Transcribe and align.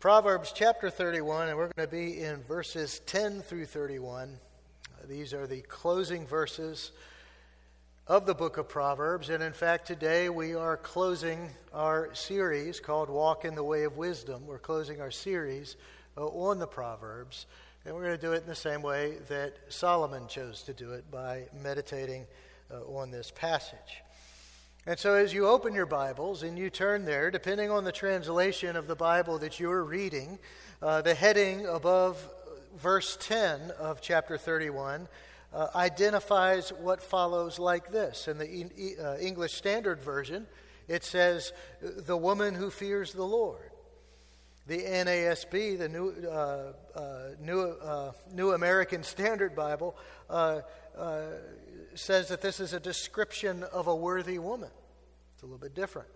Proverbs 0.00 0.50
chapter 0.54 0.88
31, 0.88 1.48
and 1.48 1.58
we're 1.58 1.68
going 1.76 1.86
to 1.86 1.94
be 1.94 2.22
in 2.22 2.42
verses 2.44 3.02
10 3.04 3.42
through 3.42 3.66
31. 3.66 4.34
These 5.06 5.34
are 5.34 5.46
the 5.46 5.60
closing 5.60 6.26
verses 6.26 6.92
of 8.06 8.24
the 8.24 8.32
book 8.32 8.56
of 8.56 8.66
Proverbs. 8.66 9.28
And 9.28 9.42
in 9.42 9.52
fact, 9.52 9.86
today 9.86 10.30
we 10.30 10.54
are 10.54 10.78
closing 10.78 11.50
our 11.74 12.14
series 12.14 12.80
called 12.80 13.10
Walk 13.10 13.44
in 13.44 13.54
the 13.54 13.62
Way 13.62 13.82
of 13.82 13.98
Wisdom. 13.98 14.46
We're 14.46 14.58
closing 14.58 15.02
our 15.02 15.10
series 15.10 15.76
uh, 16.16 16.26
on 16.28 16.58
the 16.58 16.66
Proverbs. 16.66 17.44
And 17.84 17.94
we're 17.94 18.04
going 18.04 18.16
to 18.16 18.26
do 18.26 18.32
it 18.32 18.40
in 18.40 18.48
the 18.48 18.54
same 18.54 18.80
way 18.80 19.18
that 19.28 19.58
Solomon 19.68 20.28
chose 20.28 20.62
to 20.62 20.72
do 20.72 20.92
it 20.92 21.10
by 21.10 21.44
meditating 21.62 22.24
uh, 22.72 22.84
on 22.84 23.10
this 23.10 23.30
passage. 23.30 24.02
And 24.86 24.98
so, 24.98 25.12
as 25.12 25.34
you 25.34 25.46
open 25.46 25.74
your 25.74 25.84
Bibles 25.84 26.42
and 26.42 26.58
you 26.58 26.70
turn 26.70 27.04
there, 27.04 27.30
depending 27.30 27.70
on 27.70 27.84
the 27.84 27.92
translation 27.92 28.76
of 28.76 28.86
the 28.86 28.96
Bible 28.96 29.36
that 29.40 29.60
you're 29.60 29.84
reading, 29.84 30.38
uh, 30.80 31.02
the 31.02 31.12
heading 31.12 31.66
above 31.66 32.16
verse 32.78 33.18
10 33.20 33.72
of 33.78 34.00
chapter 34.00 34.38
31 34.38 35.06
uh, 35.52 35.66
identifies 35.74 36.70
what 36.70 37.02
follows 37.02 37.58
like 37.58 37.92
this. 37.92 38.26
In 38.26 38.38
the 38.38 38.96
uh, 38.98 39.18
English 39.18 39.52
Standard 39.52 40.00
Version, 40.00 40.46
it 40.88 41.04
says, 41.04 41.52
The 41.82 42.16
woman 42.16 42.54
who 42.54 42.70
fears 42.70 43.12
the 43.12 43.26
Lord. 43.26 43.70
The 44.66 44.78
NASB, 44.78 45.76
the 45.76 45.90
New, 45.90 46.14
uh, 46.26 46.72
uh, 46.98 47.20
New, 47.38 47.60
uh, 47.60 48.12
New 48.32 48.52
American 48.52 49.02
Standard 49.02 49.54
Bible, 49.54 49.94
says 51.94 52.28
that 52.28 52.40
this 52.40 52.60
is 52.60 52.72
a 52.72 52.80
description 52.80 53.62
of 53.64 53.86
a 53.86 53.94
worthy 53.94 54.38
woman. 54.38 54.70
It's 55.34 55.42
a 55.42 55.46
little 55.46 55.58
bit 55.58 55.74
different. 55.74 56.08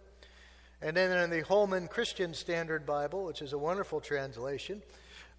And 0.83 0.97
then 0.97 1.11
in 1.19 1.31
the 1.31 1.41
Holman 1.43 1.89
Christian 1.89 2.35
Standard 2.35 2.85
Bible, 2.85 3.25
which 3.25 3.41
is 3.41 3.53
a 3.53 3.59
wonderful 3.59 4.01
translation, 4.01 4.83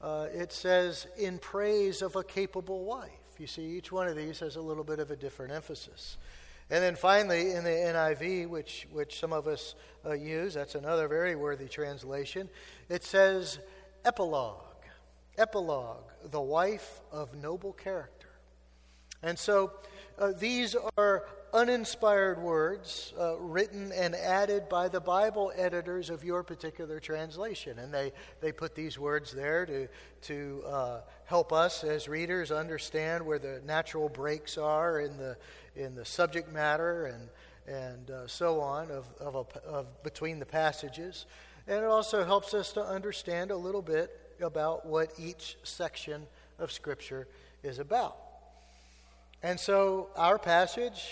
uh, 0.02 0.28
it 0.34 0.52
says, 0.52 1.08
in 1.18 1.38
praise 1.38 2.02
of 2.02 2.16
a 2.16 2.24
capable 2.24 2.84
wife. 2.84 3.12
You 3.38 3.48
see, 3.48 3.64
each 3.64 3.92
one 3.92 4.08
of 4.08 4.16
these 4.16 4.40
has 4.40 4.56
a 4.56 4.62
little 4.62 4.84
bit 4.84 5.00
of 5.00 5.12
a 5.12 5.16
different 5.16 5.52
emphasis. 5.52 6.18
And 6.70 6.84
then 6.84 6.96
finally, 6.96 7.52
in 7.52 7.64
the 7.64 7.70
NIV, 7.70 8.50
which, 8.50 8.88
which 8.92 9.20
some 9.20 9.34
of 9.34 9.48
us 9.48 9.76
uh, 10.06 10.14
use, 10.14 10.56
that's 10.56 10.76
another 10.76 11.08
very 11.08 11.36
worthy 11.36 11.68
translation, 11.68 12.50
it 12.90 13.04
says, 13.04 13.60
epilogue. 14.04 14.62
Epilogue, 15.38 16.06
the 16.32 16.42
wife 16.42 17.02
of 17.12 17.36
noble 17.36 17.74
character. 17.74 18.30
And 19.22 19.38
so 19.38 19.74
uh, 20.18 20.32
these 20.38 20.76
are 20.98 21.26
uninspired 21.54 22.38
words 22.42 23.14
uh, 23.18 23.38
written 23.38 23.92
and 23.94 24.14
added 24.14 24.68
by 24.68 24.90
the 24.90 25.00
Bible 25.00 25.54
editors 25.56 26.10
of 26.10 26.24
your 26.24 26.44
particular 26.44 27.00
translation. 27.00 27.80
And 27.80 27.94
they, 27.94 28.12
they 28.42 28.52
put 28.52 28.76
these 28.76 29.00
words 29.00 29.32
there 29.32 29.66
to, 29.66 29.88
to 30.24 30.64
uh, 30.68 31.02
help 31.26 31.54
us 31.54 31.84
as 31.84 32.08
readers 32.10 32.52
understand 32.52 33.26
where 33.26 33.40
the 33.40 33.62
natural 33.66 34.10
breaks 34.10 34.58
are 34.58 35.00
in 35.00 35.18
the, 35.18 35.38
in 35.76 35.96
the 35.96 36.06
subject 36.06 36.52
matter 36.52 37.06
and, 37.06 37.30
and 37.68 38.12
uh, 38.12 38.28
so 38.28 38.60
on 38.60 38.92
of, 38.92 39.06
of, 39.20 39.36
a, 39.36 39.60
of 39.66 40.04
between 40.04 40.40
the 40.40 40.46
passages. 40.46 41.26
And 41.68 41.78
it 41.78 41.86
also 41.86 42.26
helps 42.26 42.54
us 42.54 42.74
to 42.74 42.84
understand 42.84 43.52
a 43.52 43.58
little 43.58 43.82
bit 43.82 44.12
about 44.42 44.86
what 44.86 45.14
each 45.18 45.58
section 45.64 46.28
of 46.60 46.72
Scripture 46.72 47.28
is 47.64 47.80
about. 47.80 48.25
And 49.46 49.60
so, 49.60 50.10
our 50.16 50.40
passage 50.40 51.08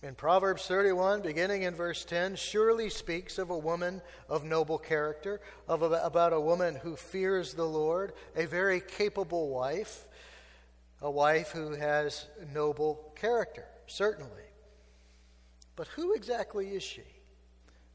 in 0.00 0.14
Proverbs 0.14 0.64
31, 0.68 1.22
beginning 1.22 1.62
in 1.62 1.74
verse 1.74 2.04
10, 2.04 2.36
surely 2.36 2.88
speaks 2.88 3.36
of 3.36 3.50
a 3.50 3.58
woman 3.58 4.00
of 4.28 4.44
noble 4.44 4.78
character, 4.78 5.40
of 5.66 5.82
a, 5.82 5.86
about 6.04 6.32
a 6.32 6.40
woman 6.40 6.76
who 6.76 6.94
fears 6.94 7.54
the 7.54 7.64
Lord, 7.64 8.12
a 8.36 8.46
very 8.46 8.80
capable 8.80 9.48
wife, 9.48 10.06
a 11.00 11.10
wife 11.10 11.50
who 11.50 11.72
has 11.72 12.26
noble 12.54 13.12
character, 13.16 13.64
certainly. 13.88 14.46
But 15.74 15.88
who 15.88 16.14
exactly 16.14 16.68
is 16.68 16.84
she? 16.84 17.02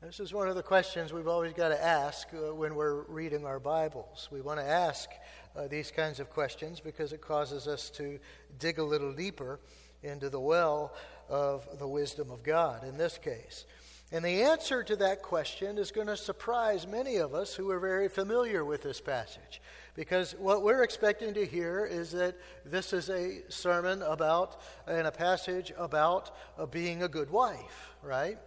This 0.01 0.19
is 0.19 0.33
one 0.33 0.49
of 0.49 0.55
the 0.55 0.63
questions 0.63 1.13
we've 1.13 1.27
always 1.27 1.53
got 1.53 1.69
to 1.69 1.81
ask 1.81 2.27
uh, 2.33 2.53
when 2.53 2.75
we're 2.75 3.03
reading 3.03 3.45
our 3.45 3.61
Bibles. 3.61 4.27
We 4.29 4.41
want 4.41 4.59
to 4.59 4.65
ask 4.65 5.09
uh, 5.57 5.67
these 5.67 5.91
kinds 5.91 6.19
of 6.19 6.29
questions 6.29 6.79
because 6.79 7.13
it 7.13 7.21
causes 7.21 7.67
us 7.67 7.89
to 7.91 8.19
dig 8.59 8.77
a 8.79 8.83
little 8.83 9.11
deeper 9.11 9.59
into 10.03 10.29
the 10.29 10.39
well 10.39 10.93
of 11.29 11.67
the 11.79 11.87
wisdom 11.87 12.31
of 12.31 12.43
God 12.43 12.83
in 12.83 12.97
this 12.97 13.17
case. 13.17 13.65
And 14.11 14.23
the 14.23 14.43
answer 14.43 14.83
to 14.83 14.95
that 14.97 15.21
question 15.21 15.77
is 15.77 15.91
going 15.91 16.07
to 16.07 16.15
surprise 16.15 16.87
many 16.87 17.17
of 17.17 17.33
us 17.33 17.53
who 17.53 17.69
are 17.71 17.79
very 17.79 18.07
familiar 18.07 18.63
with 18.63 18.81
this 18.81 19.01
passage. 19.01 19.61
Because 19.95 20.33
what 20.33 20.63
we're 20.63 20.83
expecting 20.83 21.33
to 21.33 21.45
hear 21.45 21.85
is 21.85 22.11
that 22.11 22.35
this 22.63 22.93
is 22.93 23.09
a 23.09 23.41
sermon 23.49 24.01
about, 24.03 24.61
and 24.87 25.07
a 25.07 25.11
passage 25.11 25.73
about 25.77 26.33
uh, 26.57 26.65
being 26.65 27.03
a 27.03 27.09
good 27.09 27.29
wife, 27.29 27.95
right? 28.01 28.37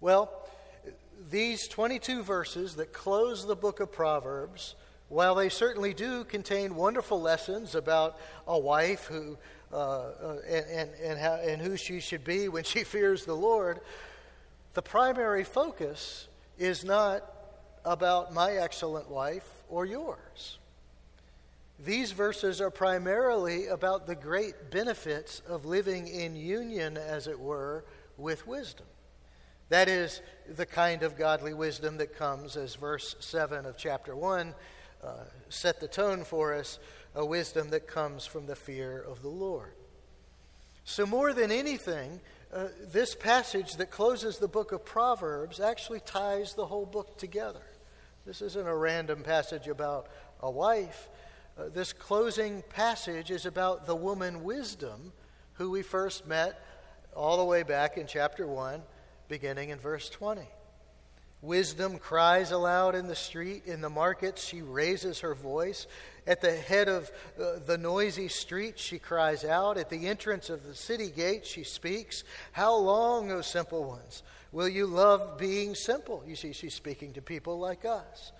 Well, 0.00 0.48
these 1.28 1.68
22 1.68 2.22
verses 2.22 2.76
that 2.76 2.92
close 2.92 3.46
the 3.46 3.56
book 3.56 3.80
of 3.80 3.92
Proverbs 3.92 4.74
while 5.08 5.34
they 5.34 5.48
certainly 5.48 5.94
do 5.94 6.24
contain 6.24 6.74
wonderful 6.74 7.20
lessons 7.20 7.74
about 7.74 8.18
a 8.46 8.58
wife 8.58 9.06
who 9.06 9.38
uh, 9.70 9.76
uh, 9.76 10.36
and, 10.48 10.66
and, 10.66 10.90
and, 11.02 11.18
how, 11.18 11.34
and 11.34 11.60
who 11.60 11.76
she 11.76 12.00
should 12.00 12.24
be 12.24 12.48
when 12.48 12.64
she 12.64 12.84
fears 12.84 13.26
the 13.26 13.34
Lord, 13.34 13.80
the 14.72 14.80
primary 14.80 15.44
focus 15.44 16.26
is 16.58 16.84
not 16.84 17.22
about 17.84 18.32
my 18.32 18.52
excellent 18.52 19.10
wife 19.10 19.46
or 19.68 19.84
yours. 19.84 20.58
These 21.84 22.12
verses 22.12 22.60
are 22.60 22.70
primarily 22.70 23.66
about 23.66 24.06
the 24.06 24.14
great 24.14 24.70
benefits 24.70 25.42
of 25.46 25.64
living 25.66 26.08
in 26.08 26.34
union, 26.34 26.96
as 26.96 27.26
it 27.26 27.38
were, 27.38 27.84
with 28.16 28.46
wisdom. 28.46 28.86
That 29.68 29.88
is 29.88 30.22
the 30.48 30.66
kind 30.66 31.02
of 31.02 31.16
godly 31.16 31.52
wisdom 31.52 31.98
that 31.98 32.16
comes, 32.16 32.56
as 32.56 32.74
verse 32.74 33.16
7 33.20 33.66
of 33.66 33.76
chapter 33.76 34.16
1 34.16 34.54
uh, 35.02 35.24
set 35.48 35.80
the 35.80 35.88
tone 35.88 36.24
for 36.24 36.54
us 36.54 36.78
a 37.14 37.24
wisdom 37.24 37.70
that 37.70 37.86
comes 37.86 38.26
from 38.26 38.46
the 38.46 38.56
fear 38.56 39.00
of 39.00 39.22
the 39.22 39.28
Lord. 39.28 39.72
So, 40.84 41.04
more 41.04 41.32
than 41.32 41.50
anything, 41.50 42.20
uh, 42.52 42.68
this 42.92 43.14
passage 43.14 43.74
that 43.76 43.90
closes 43.90 44.38
the 44.38 44.48
book 44.48 44.72
of 44.72 44.84
Proverbs 44.84 45.60
actually 45.60 46.00
ties 46.00 46.54
the 46.54 46.66
whole 46.66 46.86
book 46.86 47.18
together. 47.18 47.62
This 48.24 48.40
isn't 48.40 48.66
a 48.66 48.74
random 48.74 49.22
passage 49.22 49.68
about 49.68 50.08
a 50.40 50.50
wife. 50.50 51.08
Uh, 51.58 51.68
this 51.68 51.92
closing 51.92 52.62
passage 52.70 53.30
is 53.30 53.46
about 53.46 53.86
the 53.86 53.96
woman 53.96 54.44
wisdom 54.44 55.12
who 55.54 55.70
we 55.70 55.82
first 55.82 56.26
met 56.26 56.64
all 57.14 57.36
the 57.36 57.44
way 57.44 57.64
back 57.64 57.98
in 57.98 58.06
chapter 58.06 58.46
1, 58.46 58.80
beginning 59.28 59.70
in 59.70 59.78
verse 59.78 60.08
20. 60.08 60.42
Wisdom 61.40 61.98
cries 61.98 62.50
aloud 62.50 62.96
in 62.96 63.06
the 63.06 63.14
street, 63.14 63.62
in 63.66 63.80
the 63.80 63.88
markets, 63.88 64.44
she 64.44 64.60
raises 64.60 65.20
her 65.20 65.34
voice. 65.34 65.86
At 66.26 66.40
the 66.40 66.54
head 66.54 66.88
of 66.88 67.10
uh, 67.40 67.60
the 67.64 67.78
noisy 67.78 68.26
street, 68.26 68.78
she 68.78 68.98
cries 68.98 69.44
out. 69.44 69.78
At 69.78 69.88
the 69.88 70.08
entrance 70.08 70.50
of 70.50 70.66
the 70.66 70.74
city 70.74 71.10
gate, 71.10 71.46
she 71.46 71.62
speaks. 71.62 72.24
How 72.50 72.74
long, 72.74 73.30
O 73.30 73.40
simple 73.40 73.84
ones, 73.84 74.24
will 74.50 74.68
you 74.68 74.86
love 74.86 75.38
being 75.38 75.76
simple? 75.76 76.24
You 76.26 76.34
see, 76.34 76.52
she's 76.52 76.74
speaking 76.74 77.12
to 77.12 77.22
people 77.22 77.60
like 77.60 77.84
us. 77.84 78.32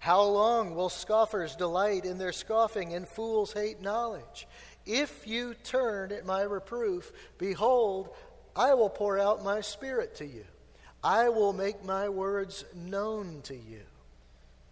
How 0.00 0.22
long 0.22 0.74
will 0.74 0.88
scoffers 0.88 1.54
delight 1.54 2.04
in 2.04 2.18
their 2.18 2.32
scoffing 2.32 2.94
and 2.94 3.06
fools 3.06 3.52
hate 3.52 3.80
knowledge? 3.80 4.48
If 4.86 5.26
you 5.26 5.54
turn 5.62 6.10
at 6.10 6.26
my 6.26 6.42
reproof, 6.42 7.12
behold, 7.38 8.08
I 8.56 8.74
will 8.74 8.90
pour 8.90 9.20
out 9.20 9.44
my 9.44 9.60
spirit 9.60 10.16
to 10.16 10.26
you. 10.26 10.44
I 11.02 11.30
will 11.30 11.52
make 11.52 11.84
my 11.84 12.08
words 12.08 12.64
known 12.74 13.40
to 13.44 13.54
you. 13.54 13.82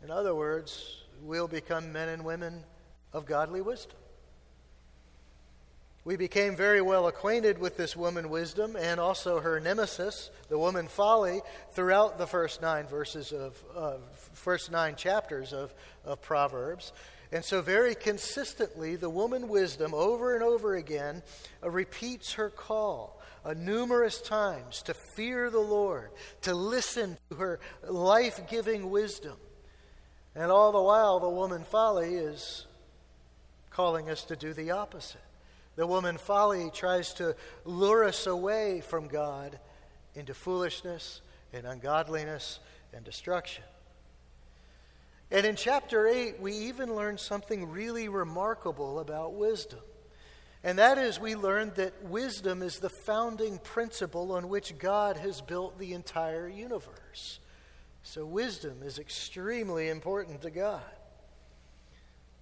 In 0.03 0.11
other 0.11 0.35
words, 0.35 0.99
we'll 1.23 1.49
become 1.49 1.93
men 1.93 2.09
and 2.09 2.25
women 2.25 2.65
of 3.13 3.25
godly 3.25 3.61
wisdom. 3.61 3.97
We 6.05 6.17
became 6.17 6.57
very 6.57 6.81
well 6.81 7.07
acquainted 7.07 7.59
with 7.59 7.77
this 7.77 7.95
woman 7.95 8.31
wisdom 8.31 8.77
and 8.77 8.99
also 8.99 9.41
her 9.41 9.61
nemesis, 9.61 10.31
the 10.49 10.59
woman 10.59 10.87
folly, 10.87 11.43
throughout 11.73 12.19
the 12.19 12.27
first 12.27 12.63
nine 12.63 12.87
verses 12.87 13.33
of 13.33 13.63
uh, 13.77 13.97
first 14.33 14.71
nine 14.71 14.97
chapters 14.97 15.53
of, 15.53 15.75
of 16.05 16.23
Proverbs. 16.23 16.93
And 17.31 17.45
so, 17.45 17.61
very 17.61 17.95
consistently, 17.95 18.97
the 18.97 19.11
woman 19.11 19.49
wisdom 19.49 19.93
over 19.93 20.35
and 20.35 20.43
over 20.43 20.77
again 20.77 21.23
uh, 21.63 21.69
repeats 21.69 22.35
her 22.35 22.49
call 22.49 23.18
numerous 23.55 24.21
times 24.21 24.83
to 24.83 24.95
fear 24.95 25.51
the 25.51 25.59
Lord, 25.59 26.11
to 26.43 26.55
listen 26.55 27.17
to 27.31 27.37
her 27.37 27.61
life 27.89 28.41
giving 28.49 28.91
wisdom. 28.91 29.37
And 30.35 30.51
all 30.51 30.73
the 30.73 30.83
while, 30.83 31.21
the 31.21 31.29
woman 31.29 31.65
folly 31.65 32.15
is 32.15 32.67
calling 33.71 34.11
us 34.11 34.25
to 34.25 34.37
do 34.37 34.53
the 34.53 34.73
opposite. 34.73 35.21
The 35.77 35.87
woman 35.87 36.19
folly 36.19 36.71
tries 36.73 37.15
to 37.15 37.37
lure 37.65 38.05
us 38.05 38.27
away 38.27 38.81
from 38.81 39.09
God 39.09 39.59
into 40.15 40.35
foolishness 40.35 41.21
and 41.53 41.67
ungodliness 41.67 42.59
and 42.93 43.05
destruction. 43.05 43.65
And 45.31 45.45
in 45.45 45.57
chapter 45.57 46.07
8, 46.07 46.41
we 46.41 46.53
even 46.55 46.95
learn 46.95 47.19
something 47.19 47.71
really 47.71 48.09
remarkable 48.09 48.99
about 48.99 49.35
wisdom. 49.35 49.81
And 50.65 50.79
that 50.79 50.99
is, 50.99 51.21
we 51.21 51.37
learned 51.37 51.77
that 51.77 52.05
wisdom 52.05 52.63
is 52.63 52.79
the 52.79 52.91
founding 52.91 53.59
principle 53.59 54.33
on 54.33 54.49
which 54.49 54.77
God 54.79 55.17
has 55.17 55.41
built 55.41 55.79
the 55.79 55.93
entire 55.93 56.49
universe. 56.49 57.39
So, 58.03 58.25
wisdom 58.25 58.83
is 58.83 58.99
extremely 58.99 59.89
important 59.89 60.43
to 60.43 60.51
God. 60.51 60.83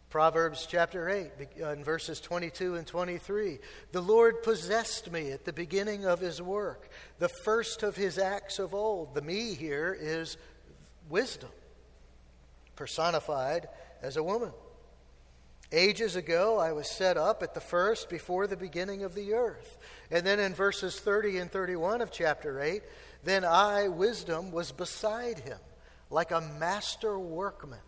Proverbs 0.08 0.66
chapter 0.70 1.10
8, 1.10 1.30
uh, 1.60 1.70
in 1.70 1.84
verses 1.84 2.20
22 2.20 2.76
and 2.76 2.86
23. 2.86 3.58
The 3.92 4.00
Lord 4.00 4.42
possessed 4.42 5.10
me 5.10 5.32
at 5.32 5.44
the 5.44 5.52
beginning 5.52 6.06
of 6.06 6.20
his 6.20 6.40
work, 6.40 6.88
the 7.18 7.28
first 7.28 7.82
of 7.82 7.96
his 7.96 8.16
acts 8.16 8.58
of 8.58 8.72
old. 8.72 9.14
The 9.14 9.20
me 9.20 9.54
here 9.54 9.94
is 9.98 10.36
wisdom, 11.10 11.50
personified 12.76 13.68
as 14.00 14.16
a 14.16 14.22
woman. 14.22 14.52
Ages 15.72 16.14
ago, 16.14 16.58
I 16.58 16.72
was 16.72 16.88
set 16.88 17.16
up 17.16 17.42
at 17.42 17.54
the 17.54 17.60
first 17.60 18.08
before 18.08 18.46
the 18.46 18.56
beginning 18.56 19.02
of 19.02 19.14
the 19.14 19.34
earth. 19.34 19.78
And 20.10 20.24
then 20.24 20.38
in 20.38 20.54
verses 20.54 21.00
30 21.00 21.38
and 21.38 21.50
31 21.50 22.00
of 22.00 22.12
chapter 22.12 22.60
8, 22.60 22.82
then 23.24 23.44
I, 23.44 23.88
wisdom, 23.88 24.52
was 24.52 24.70
beside 24.70 25.40
him, 25.40 25.58
like 26.08 26.30
a 26.30 26.40
master 26.60 27.18
workman, 27.18 27.80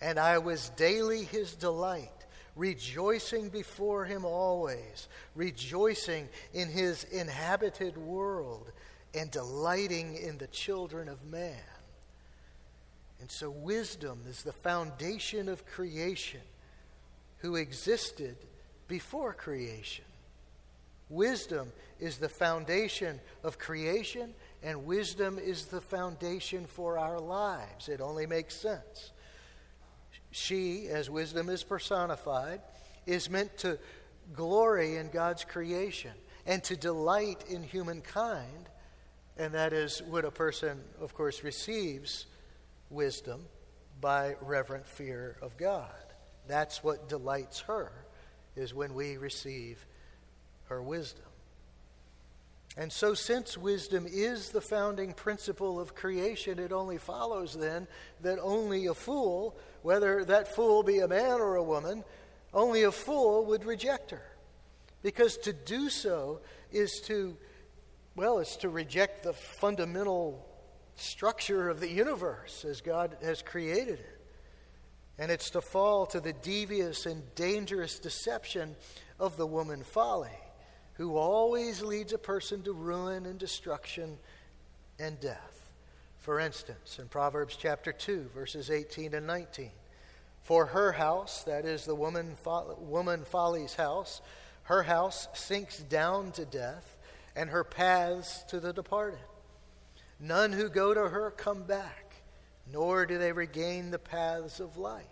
and 0.00 0.18
I 0.18 0.38
was 0.38 0.70
daily 0.70 1.24
his 1.24 1.54
delight, 1.54 2.08
rejoicing 2.56 3.50
before 3.50 4.06
him 4.06 4.24
always, 4.24 5.08
rejoicing 5.34 6.30
in 6.54 6.70
his 6.70 7.04
inhabited 7.04 7.98
world, 7.98 8.72
and 9.14 9.30
delighting 9.30 10.16
in 10.16 10.38
the 10.38 10.46
children 10.46 11.10
of 11.10 11.22
man. 11.26 11.60
And 13.20 13.30
so, 13.30 13.50
wisdom 13.50 14.20
is 14.26 14.42
the 14.42 14.52
foundation 14.52 15.50
of 15.50 15.66
creation 15.66 16.40
who 17.42 17.56
existed 17.56 18.36
before 18.88 19.32
creation. 19.34 20.04
Wisdom 21.08 21.70
is 22.00 22.16
the 22.16 22.28
foundation 22.28 23.20
of 23.44 23.58
creation, 23.58 24.32
and 24.62 24.86
wisdom 24.86 25.38
is 25.38 25.66
the 25.66 25.80
foundation 25.80 26.64
for 26.66 26.98
our 26.98 27.20
lives. 27.20 27.88
It 27.88 28.00
only 28.00 28.26
makes 28.26 28.56
sense. 28.56 29.10
She, 30.30 30.86
as 30.86 31.10
wisdom 31.10 31.48
is 31.48 31.64
personified, 31.64 32.62
is 33.06 33.28
meant 33.28 33.58
to 33.58 33.78
glory 34.34 34.96
in 34.96 35.10
God's 35.10 35.44
creation 35.44 36.12
and 36.46 36.62
to 36.64 36.76
delight 36.76 37.44
in 37.50 37.62
humankind. 37.62 38.68
And 39.36 39.52
that 39.54 39.72
is 39.72 40.00
what 40.02 40.24
a 40.24 40.30
person, 40.30 40.80
of 41.00 41.12
course, 41.12 41.42
receives 41.42 42.26
wisdom 42.88 43.46
by 44.00 44.36
reverent 44.40 44.86
fear 44.86 45.36
of 45.42 45.56
God. 45.56 46.11
That's 46.46 46.82
what 46.82 47.08
delights 47.08 47.60
her, 47.60 47.92
is 48.56 48.74
when 48.74 48.94
we 48.94 49.16
receive 49.16 49.84
her 50.64 50.82
wisdom. 50.82 51.24
And 52.76 52.90
so, 52.90 53.12
since 53.12 53.58
wisdom 53.58 54.06
is 54.08 54.48
the 54.48 54.62
founding 54.62 55.12
principle 55.12 55.78
of 55.78 55.94
creation, 55.94 56.58
it 56.58 56.72
only 56.72 56.96
follows 56.96 57.54
then 57.54 57.86
that 58.22 58.38
only 58.40 58.86
a 58.86 58.94
fool, 58.94 59.56
whether 59.82 60.24
that 60.24 60.54
fool 60.54 60.82
be 60.82 61.00
a 61.00 61.08
man 61.08 61.40
or 61.40 61.56
a 61.56 61.62
woman, 61.62 62.02
only 62.54 62.84
a 62.84 62.92
fool 62.92 63.44
would 63.46 63.64
reject 63.64 64.10
her. 64.10 64.22
Because 65.02 65.36
to 65.38 65.52
do 65.52 65.90
so 65.90 66.40
is 66.70 67.02
to, 67.06 67.36
well, 68.16 68.38
it's 68.38 68.56
to 68.56 68.70
reject 68.70 69.24
the 69.24 69.34
fundamental 69.34 70.46
structure 70.96 71.68
of 71.68 71.80
the 71.80 71.90
universe 71.90 72.64
as 72.64 72.80
God 72.80 73.16
has 73.22 73.42
created 73.42 73.98
it. 73.98 74.21
And 75.22 75.30
it's 75.30 75.50
to 75.50 75.60
fall 75.60 76.06
to 76.06 76.18
the 76.18 76.32
devious 76.32 77.06
and 77.06 77.22
dangerous 77.36 78.00
deception 78.00 78.74
of 79.20 79.36
the 79.36 79.46
woman 79.46 79.84
folly, 79.84 80.36
who 80.94 81.16
always 81.16 81.80
leads 81.80 82.12
a 82.12 82.18
person 82.18 82.64
to 82.64 82.72
ruin 82.72 83.26
and 83.26 83.38
destruction 83.38 84.18
and 84.98 85.20
death. 85.20 85.70
For 86.18 86.40
instance, 86.40 86.98
in 86.98 87.06
Proverbs 87.06 87.56
chapter 87.56 87.92
2, 87.92 88.30
verses 88.34 88.68
18 88.68 89.14
and 89.14 89.24
19, 89.24 89.70
for 90.42 90.66
her 90.66 90.90
house, 90.90 91.44
that 91.44 91.66
is 91.66 91.84
the 91.84 91.94
woman, 91.94 92.36
woman 92.78 93.24
folly's 93.24 93.74
house, 93.74 94.22
her 94.64 94.82
house 94.82 95.28
sinks 95.34 95.78
down 95.78 96.32
to 96.32 96.44
death, 96.44 96.96
and 97.36 97.48
her 97.48 97.62
paths 97.62 98.42
to 98.48 98.58
the 98.58 98.72
departed. 98.72 99.20
None 100.18 100.52
who 100.52 100.68
go 100.68 100.92
to 100.92 101.08
her 101.08 101.30
come 101.30 101.62
back, 101.62 102.16
nor 102.72 103.06
do 103.06 103.18
they 103.18 103.30
regain 103.30 103.92
the 103.92 104.00
paths 104.00 104.58
of 104.58 104.76
life. 104.76 105.06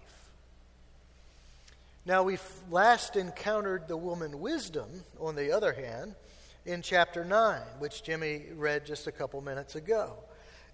Now, 2.11 2.25
we 2.25 2.39
last 2.73 3.15
encountered 3.15 3.87
the 3.87 3.97
woman 3.97 4.41
wisdom, 4.41 4.89
on 5.21 5.37
the 5.37 5.53
other 5.53 5.73
hand, 5.73 6.17
in 6.67 6.83
chapter 6.83 7.25
9, 7.25 7.61
which 7.79 8.03
Jimmy 8.03 8.47
read 8.57 8.85
just 8.85 9.07
a 9.07 9.13
couple 9.13 9.41
minutes 9.43 9.77
ago. 9.77 10.15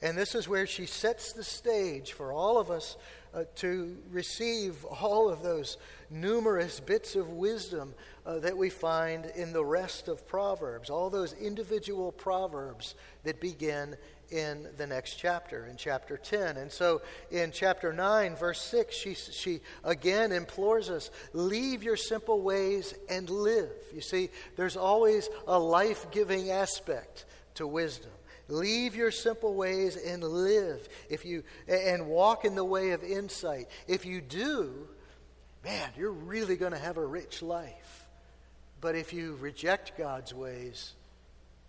And 0.00 0.16
this 0.16 0.34
is 0.34 0.48
where 0.48 0.66
she 0.66 0.86
sets 0.86 1.34
the 1.34 1.44
stage 1.44 2.12
for 2.12 2.32
all 2.32 2.56
of 2.56 2.70
us 2.70 2.96
uh, 3.34 3.44
to 3.56 3.98
receive 4.10 4.82
all 4.86 5.28
of 5.28 5.42
those 5.42 5.76
numerous 6.08 6.80
bits 6.80 7.16
of 7.16 7.28
wisdom 7.28 7.94
uh, 8.24 8.38
that 8.38 8.56
we 8.56 8.70
find 8.70 9.26
in 9.36 9.52
the 9.52 9.64
rest 9.64 10.08
of 10.08 10.26
Proverbs, 10.26 10.88
all 10.88 11.10
those 11.10 11.34
individual 11.34 12.12
proverbs 12.12 12.94
that 13.24 13.42
begin 13.42 13.98
in 14.30 14.66
the 14.76 14.86
next 14.86 15.14
chapter, 15.14 15.66
in 15.66 15.76
chapter 15.76 16.16
10. 16.16 16.56
And 16.56 16.70
so 16.70 17.02
in 17.30 17.52
chapter 17.52 17.92
9, 17.92 18.36
verse 18.36 18.60
6, 18.60 18.94
she, 18.94 19.14
she 19.14 19.60
again 19.84 20.32
implores 20.32 20.90
us 20.90 21.10
leave 21.32 21.82
your 21.82 21.96
simple 21.96 22.40
ways 22.40 22.94
and 23.08 23.28
live. 23.30 23.70
You 23.94 24.00
see, 24.00 24.30
there's 24.56 24.76
always 24.76 25.28
a 25.46 25.58
life 25.58 26.10
giving 26.10 26.50
aspect 26.50 27.24
to 27.54 27.66
wisdom. 27.66 28.10
Leave 28.48 28.94
your 28.94 29.10
simple 29.10 29.54
ways 29.54 29.96
and 29.96 30.22
live 30.22 30.88
if 31.10 31.24
you 31.24 31.42
and 31.66 32.06
walk 32.06 32.44
in 32.44 32.54
the 32.54 32.64
way 32.64 32.90
of 32.90 33.02
insight. 33.02 33.68
If 33.88 34.06
you 34.06 34.20
do, 34.20 34.88
man, 35.64 35.90
you're 35.96 36.12
really 36.12 36.56
going 36.56 36.72
to 36.72 36.78
have 36.78 36.96
a 36.96 37.04
rich 37.04 37.42
life. 37.42 38.06
But 38.80 38.94
if 38.94 39.12
you 39.12 39.36
reject 39.40 39.98
God's 39.98 40.32
ways, 40.32 40.92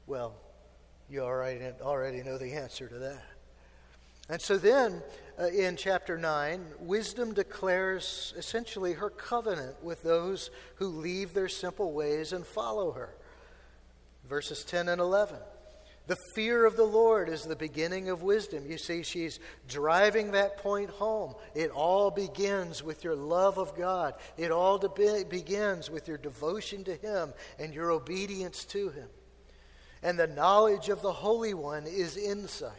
well, 0.06 0.36
you 1.10 1.22
already, 1.22 1.66
already 1.82 2.24
know 2.24 2.38
the 2.38 2.54
answer 2.54 2.88
to 2.88 2.96
that. 3.00 3.24
And 4.30 4.42
so 4.42 4.58
then, 4.58 5.02
uh, 5.40 5.48
in 5.48 5.78
chapter 5.78 6.18
9, 6.18 6.66
wisdom 6.80 7.34
declares 7.34 8.34
essentially 8.38 8.94
her 8.94 9.10
covenant 9.10 9.82
with 9.82 10.04
those 10.04 10.50
who 10.76 10.88
leave 10.88 11.34
their 11.34 11.48
simple 11.48 11.94
ways 11.94 12.34
and 12.34 12.46
follow 12.46 12.92
her. 12.92 13.16
Verses 14.28 14.66
10 14.66 14.90
and 14.90 15.00
11. 15.00 15.38
The 16.08 16.18
fear 16.36 16.66
of 16.66 16.78
the 16.78 16.86
Lord 16.86 17.28
is 17.28 17.44
the 17.44 17.56
beginning 17.56 18.10
of 18.10 18.22
wisdom. 18.22 18.66
You 18.66 18.78
see, 18.78 19.04
she's 19.04 19.40
driving 19.68 20.32
that 20.32 20.58
point 20.58 20.90
home. 20.90 21.36
It 21.54 21.70
all 21.72 22.12
begins 22.12 22.82
with 22.82 23.04
your 23.04 23.16
love 23.16 23.58
of 23.58 23.78
God, 23.78 24.14
it 24.38 24.52
all 24.52 24.78
de- 24.78 25.26
begins 25.26 25.90
with 25.90 26.08
your 26.08 26.18
devotion 26.18 26.84
to 26.86 26.96
Him 26.96 27.34
and 27.60 27.74
your 27.74 27.92
obedience 27.92 28.64
to 28.66 28.90
Him. 28.90 29.08
And 30.04 30.18
the 30.18 30.28
knowledge 30.28 30.90
of 30.90 31.02
the 31.02 31.12
Holy 31.12 31.54
One 31.54 31.86
is 31.86 32.18
insight. 32.18 32.72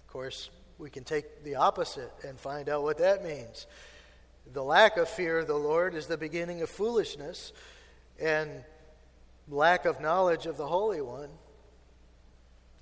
Of 0.00 0.06
course, 0.08 0.50
we 0.78 0.90
can 0.90 1.04
take 1.04 1.44
the 1.44 1.56
opposite 1.56 2.12
and 2.26 2.38
find 2.38 2.68
out 2.68 2.82
what 2.82 2.98
that 2.98 3.24
means. 3.24 3.66
The 4.52 4.62
lack 4.62 4.96
of 4.96 5.08
fear 5.08 5.38
of 5.38 5.46
the 5.46 5.54
Lord 5.54 5.94
is 5.94 6.06
the 6.06 6.16
beginning 6.16 6.62
of 6.62 6.70
foolishness, 6.70 7.52
and 8.20 8.50
lack 9.48 9.84
of 9.84 10.00
knowledge 10.00 10.46
of 10.46 10.56
the 10.56 10.66
Holy 10.66 11.00
One 11.00 11.30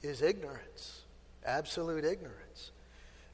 is 0.03 0.23
ignorance, 0.23 1.03
absolute 1.45 2.05
ignorance. 2.05 2.73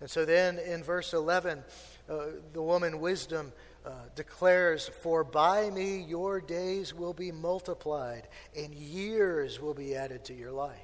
And 0.01 0.09
so 0.09 0.25
then 0.25 0.59
in 0.59 0.83
verse 0.83 1.13
11, 1.13 1.63
uh, 2.09 2.17
the 2.53 2.63
woman 2.63 3.01
wisdom 3.01 3.53
uh, 3.85 3.91
declares, 4.15 4.91
For 5.03 5.25
by 5.25 5.71
me 5.71 6.03
your 6.03 6.41
days 6.41 6.95
will 6.95 7.15
be 7.15 7.33
multiplied, 7.33 8.29
and 8.57 8.75
years 8.75 9.61
will 9.61 9.75
be 9.75 9.95
added 9.95 10.25
to 10.27 10.35
your 10.35 10.53
life. 10.53 10.77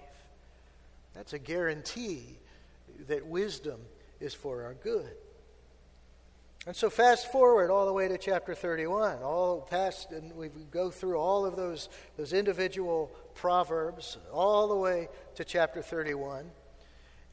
That's 1.15 1.33
a 1.33 1.39
guarantee 1.39 2.39
that 3.09 3.27
wisdom 3.27 3.81
is 4.21 4.35
for 4.35 4.65
our 4.65 4.75
good. 4.75 5.11
And 6.67 6.75
so, 6.75 6.91
fast 6.91 7.31
forward 7.31 7.71
all 7.71 7.87
the 7.87 7.93
way 7.93 8.09
to 8.09 8.19
chapter 8.19 8.53
31, 8.55 9.23
all 9.23 9.61
past, 9.61 10.11
and 10.11 10.35
we 10.35 10.49
go 10.49 10.91
through 10.91 11.17
all 11.17 11.47
of 11.47 11.55
those, 11.55 11.89
those 12.17 12.33
individual 12.33 13.13
proverbs, 13.35 14.19
all 14.33 14.67
the 14.67 14.75
way 14.75 15.09
to 15.37 15.45
chapter 15.45 15.81
31. 15.81 16.51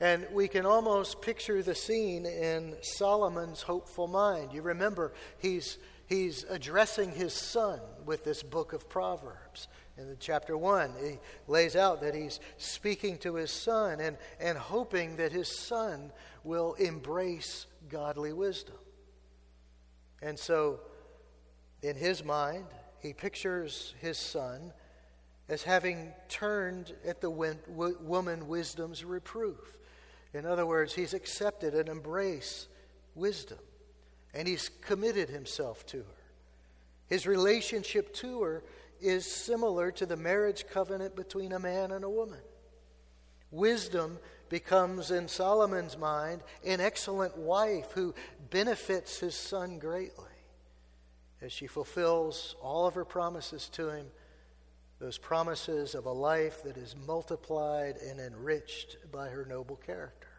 And 0.04 0.28
we 0.34 0.50
can 0.50 0.66
almost 0.66 1.22
picture 1.22 1.64
the 1.64 1.74
scene 1.74 2.26
in 2.26 2.76
Solomon's 2.82 3.62
hopeful 3.62 4.06
mind. 4.06 4.52
You 4.52 4.62
remember, 4.62 5.14
he's, 5.38 5.78
he's 6.08 6.44
addressing 6.50 7.12
his 7.12 7.34
son 7.34 7.80
with 8.04 8.26
this 8.26 8.44
book 8.44 8.74
of 8.74 8.90
Proverbs. 8.90 9.70
In 9.98 10.18
chapter 10.20 10.58
1, 10.58 10.92
he 11.02 11.20
lays 11.48 11.78
out 11.78 12.02
that 12.02 12.16
he's 12.16 12.42
speaking 12.58 13.18
to 13.20 13.36
his 13.36 13.50
son 13.50 14.02
and, 14.02 14.18
and 14.42 14.58
hoping 14.58 15.16
that 15.16 15.32
his 15.32 15.48
son 15.48 16.12
will 16.44 16.74
embrace 16.74 17.66
godly 17.88 18.34
wisdom. 18.34 18.76
And 20.22 20.38
so, 20.38 20.82
in 21.82 21.96
his 21.96 22.26
mind, 22.26 22.66
he 23.00 23.14
pictures 23.14 23.94
his 24.02 24.18
son 24.18 24.74
as 25.48 25.64
having 25.64 26.12
turned 26.28 26.92
at 27.08 27.22
the 27.22 27.30
woman 27.30 28.48
wisdom's 28.50 29.06
reproof. 29.06 29.78
In 30.34 30.46
other 30.46 30.66
words, 30.66 30.94
he's 30.94 31.14
accepted 31.14 31.74
and 31.76 31.88
embraced 31.88 32.68
wisdom, 33.16 33.60
and 34.34 34.48
he's 34.48 34.70
committed 34.82 35.30
himself 35.30 35.86
to 35.88 35.98
her. 35.98 36.24
His 37.08 37.28
relationship 37.28 38.14
to 38.16 38.42
her 38.42 38.64
is 39.00 39.26
similar 39.26 39.92
to 39.92 40.06
the 40.06 40.18
marriage 40.18 40.66
covenant 40.68 41.16
between 41.16 41.52
a 41.52 41.60
man 41.60 41.92
and 41.92 42.04
a 42.04 42.10
woman. 42.10 42.40
Wisdom 43.52 44.18
becomes, 44.50 45.12
in 45.12 45.28
Solomon's 45.28 45.98
mind, 45.98 46.42
an 46.66 46.82
excellent 46.82 47.38
wife 47.38 47.92
who 47.92 48.16
benefits 48.50 49.20
his 49.20 49.36
son 49.36 49.78
greatly 49.78 50.26
as 51.42 51.52
she 51.52 51.68
fulfills 51.68 52.56
all 52.62 52.88
of 52.88 52.96
her 52.96 53.06
promises 53.06 53.68
to 53.70 53.90
him, 53.90 54.08
those 55.04 55.18
promises 55.18 55.96
of 55.96 56.06
a 56.06 56.12
life 56.12 56.64
that 56.64 56.78
is 56.78 56.96
multiplied 57.06 57.98
and 57.98 58.22
enriched 58.22 58.96
by 59.12 59.28
her 59.28 59.44
noble 59.44 59.76
character. 59.76 60.30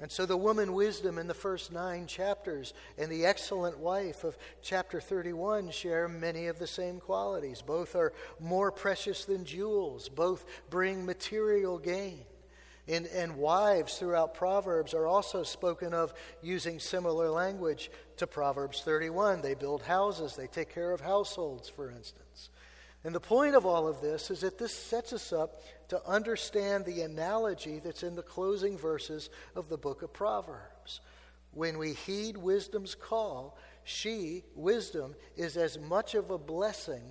And 0.00 0.08
so 0.08 0.24
the 0.24 0.36
woman 0.36 0.72
wisdom 0.72 1.18
in 1.18 1.26
the 1.26 1.34
first 1.34 1.72
nine 1.72 2.06
chapters 2.06 2.72
and 2.96 3.10
the 3.10 3.26
excellent 3.26 3.80
wife 3.80 4.22
of 4.22 4.38
chapter 4.62 5.00
31 5.00 5.72
share 5.72 6.06
many 6.06 6.46
of 6.46 6.60
the 6.60 6.66
same 6.68 7.00
qualities. 7.00 7.60
Both 7.60 7.96
are 7.96 8.12
more 8.38 8.70
precious 8.70 9.24
than 9.24 9.44
jewels, 9.44 10.08
both 10.08 10.44
bring 10.70 11.04
material 11.04 11.76
gain. 11.76 12.20
And, 12.86 13.06
and 13.08 13.36
wives 13.36 13.98
throughout 13.98 14.34
Proverbs 14.34 14.94
are 14.94 15.08
also 15.08 15.42
spoken 15.42 15.92
of 15.92 16.14
using 16.40 16.78
similar 16.78 17.30
language 17.30 17.90
to 18.18 18.28
Proverbs 18.28 18.82
31. 18.82 19.42
They 19.42 19.54
build 19.54 19.82
houses, 19.82 20.36
they 20.36 20.46
take 20.46 20.72
care 20.72 20.92
of 20.92 21.00
households, 21.00 21.68
for 21.68 21.90
instance. 21.90 22.48
And 23.02 23.14
the 23.14 23.20
point 23.20 23.54
of 23.54 23.64
all 23.64 23.88
of 23.88 24.00
this 24.00 24.30
is 24.30 24.40
that 24.40 24.58
this 24.58 24.74
sets 24.74 25.12
us 25.12 25.32
up 25.32 25.62
to 25.88 26.06
understand 26.06 26.84
the 26.84 27.00
analogy 27.00 27.78
that's 27.78 28.02
in 28.02 28.14
the 28.14 28.22
closing 28.22 28.76
verses 28.76 29.30
of 29.56 29.68
the 29.68 29.78
book 29.78 30.02
of 30.02 30.12
Proverbs. 30.12 31.00
When 31.52 31.78
we 31.78 31.94
heed 31.94 32.36
wisdom's 32.36 32.94
call, 32.94 33.56
she, 33.84 34.44
wisdom, 34.54 35.14
is 35.36 35.56
as 35.56 35.78
much 35.78 36.14
of 36.14 36.30
a 36.30 36.38
blessing 36.38 37.02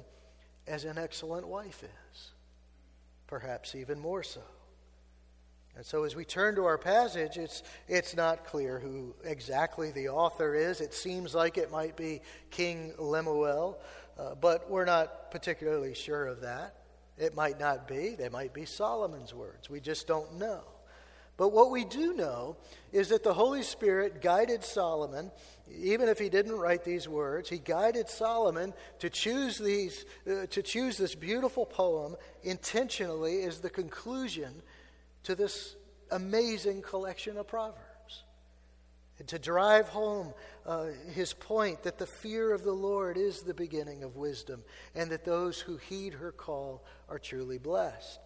as 0.67 0.85
an 0.85 0.97
excellent 0.97 1.47
wife 1.47 1.83
is, 1.83 2.31
perhaps 3.25 3.73
even 3.73 3.99
more 3.99 4.21
so. 4.21 4.41
And 5.75 5.85
so, 5.85 6.03
as 6.03 6.15
we 6.15 6.25
turn 6.25 6.55
to 6.55 6.65
our 6.65 6.77
passage, 6.77 7.37
it's, 7.37 7.63
it's 7.87 8.15
not 8.15 8.45
clear 8.45 8.79
who 8.79 9.15
exactly 9.23 9.91
the 9.91 10.09
author 10.09 10.53
is. 10.53 10.81
It 10.81 10.93
seems 10.93 11.33
like 11.33 11.57
it 11.57 11.71
might 11.71 11.95
be 11.95 12.21
King 12.51 12.93
Lemuel, 12.97 13.79
uh, 14.19 14.35
but 14.35 14.69
we're 14.69 14.85
not 14.85 15.31
particularly 15.31 15.93
sure 15.93 16.27
of 16.27 16.41
that. 16.41 16.75
It 17.17 17.35
might 17.35 17.59
not 17.59 17.87
be. 17.87 18.15
They 18.15 18.29
might 18.29 18.53
be 18.53 18.65
Solomon's 18.65 19.33
words. 19.33 19.69
We 19.69 19.79
just 19.79 20.07
don't 20.07 20.37
know. 20.37 20.61
But 21.37 21.49
what 21.49 21.71
we 21.71 21.85
do 21.85 22.13
know 22.13 22.57
is 22.91 23.09
that 23.09 23.23
the 23.23 23.33
Holy 23.33 23.63
Spirit 23.63 24.21
guided 24.21 24.63
Solomon, 24.63 25.31
even 25.73 26.09
if 26.09 26.19
he 26.19 26.27
didn't 26.27 26.57
write 26.57 26.83
these 26.83 27.07
words, 27.07 27.47
he 27.47 27.59
guided 27.59 28.09
Solomon 28.09 28.73
to 28.99 29.09
choose, 29.09 29.57
these, 29.57 30.05
uh, 30.29 30.47
to 30.47 30.61
choose 30.61 30.97
this 30.97 31.15
beautiful 31.15 31.65
poem 31.65 32.17
intentionally 32.43 33.43
as 33.43 33.59
the 33.59 33.69
conclusion 33.69 34.61
to 35.23 35.33
this 35.33 35.77
amazing 36.11 36.81
collection 36.81 37.37
of 37.37 37.47
Proverbs 37.47 37.88
to 39.27 39.39
drive 39.39 39.89
home 39.89 40.33
uh, 40.65 40.87
his 41.13 41.33
point 41.33 41.83
that 41.83 41.97
the 41.97 42.05
fear 42.05 42.53
of 42.53 42.63
the 42.63 42.71
Lord 42.71 43.17
is 43.17 43.41
the 43.41 43.53
beginning 43.53 44.03
of 44.03 44.15
wisdom, 44.15 44.63
and 44.95 45.11
that 45.11 45.25
those 45.25 45.59
who 45.59 45.77
heed 45.77 46.13
her 46.13 46.31
call 46.31 46.83
are 47.09 47.19
truly 47.19 47.57
blessed. 47.57 48.19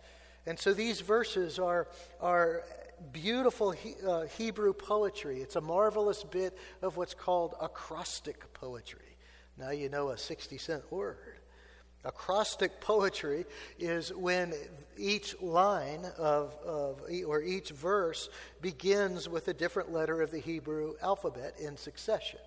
And 0.45 0.59
so 0.59 0.73
these 0.73 1.01
verses 1.01 1.57
are, 1.57 1.87
are 2.19 2.63
beautiful 3.11 3.71
he, 3.71 3.95
uh, 4.05 4.23
Hebrew 4.37 4.73
poetry. 4.73 5.41
It's 5.41 5.55
a 5.55 5.61
marvelous 5.61 6.23
bit 6.23 6.57
of 6.81 6.97
what's 6.97 7.13
called 7.13 7.55
acrostic 7.61 8.53
poetry. 8.53 9.17
Now 9.57 9.71
you 9.71 9.89
know 9.89 10.09
a 10.09 10.17
60 10.17 10.57
cent 10.57 10.91
word. 10.91 11.32
Acrostic 12.05 12.81
poetry 12.81 13.45
is 13.79 14.13
when 14.13 14.53
each 14.97 15.41
line 15.41 16.05
of, 16.17 16.53
of, 16.65 17.01
or 17.25 17.41
each 17.41 17.69
verse 17.69 18.29
begins 18.61 19.29
with 19.29 19.47
a 19.47 19.53
different 19.53 19.93
letter 19.93 20.21
of 20.21 20.29
the 20.29 20.39
Hebrew 20.39 20.95
alphabet 21.01 21.55
in 21.59 21.77
succession. 21.77 22.39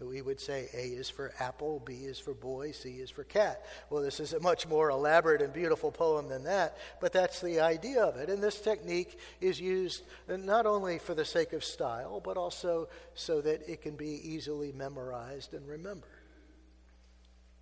We 0.00 0.22
would 0.22 0.38
say 0.38 0.68
A 0.74 0.86
is 0.90 1.10
for 1.10 1.32
apple, 1.40 1.82
B 1.84 1.92
is 1.92 2.20
for 2.20 2.32
boy, 2.32 2.70
C 2.70 3.00
is 3.00 3.10
for 3.10 3.24
cat. 3.24 3.64
Well, 3.90 4.00
this 4.00 4.20
is 4.20 4.32
a 4.32 4.38
much 4.38 4.68
more 4.68 4.90
elaborate 4.90 5.42
and 5.42 5.52
beautiful 5.52 5.90
poem 5.90 6.28
than 6.28 6.44
that, 6.44 6.76
but 7.00 7.12
that's 7.12 7.40
the 7.40 7.60
idea 7.60 8.04
of 8.04 8.16
it. 8.16 8.28
And 8.28 8.40
this 8.40 8.60
technique 8.60 9.18
is 9.40 9.60
used 9.60 10.04
not 10.28 10.66
only 10.66 10.98
for 10.98 11.14
the 11.14 11.24
sake 11.24 11.52
of 11.52 11.64
style, 11.64 12.20
but 12.20 12.36
also 12.36 12.88
so 13.14 13.40
that 13.40 13.68
it 13.68 13.82
can 13.82 13.96
be 13.96 14.20
easily 14.22 14.70
memorized 14.70 15.52
and 15.54 15.66
remembered. 15.66 16.10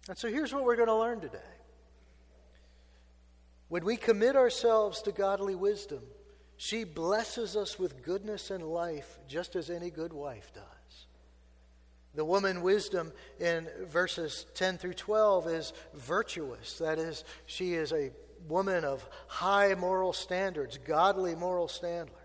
And 0.08 0.16
so 0.16 0.28
here's 0.28 0.54
what 0.54 0.64
we're 0.64 0.76
going 0.76 0.88
to 0.88 0.94
learn 0.94 1.20
today. 1.20 1.38
When 3.68 3.84
we 3.84 3.96
commit 3.96 4.36
ourselves 4.36 5.02
to 5.02 5.12
godly 5.12 5.56
wisdom, 5.56 6.02
she 6.56 6.84
blesses 6.84 7.56
us 7.56 7.78
with 7.78 8.02
goodness 8.02 8.50
and 8.50 8.62
life, 8.62 9.18
just 9.28 9.56
as 9.56 9.68
any 9.68 9.90
good 9.90 10.12
wife 10.12 10.52
does. 10.54 10.62
The 12.14 12.24
woman 12.24 12.62
wisdom 12.62 13.12
in 13.40 13.68
verses 13.88 14.46
10 14.54 14.78
through 14.78 14.94
12 14.94 15.48
is 15.48 15.72
virtuous. 15.94 16.78
That 16.78 16.98
is, 16.98 17.24
she 17.44 17.74
is 17.74 17.92
a 17.92 18.10
woman 18.48 18.84
of 18.84 19.06
high 19.26 19.74
moral 19.74 20.12
standards, 20.12 20.78
godly 20.78 21.34
moral 21.34 21.68
standards. 21.68 22.16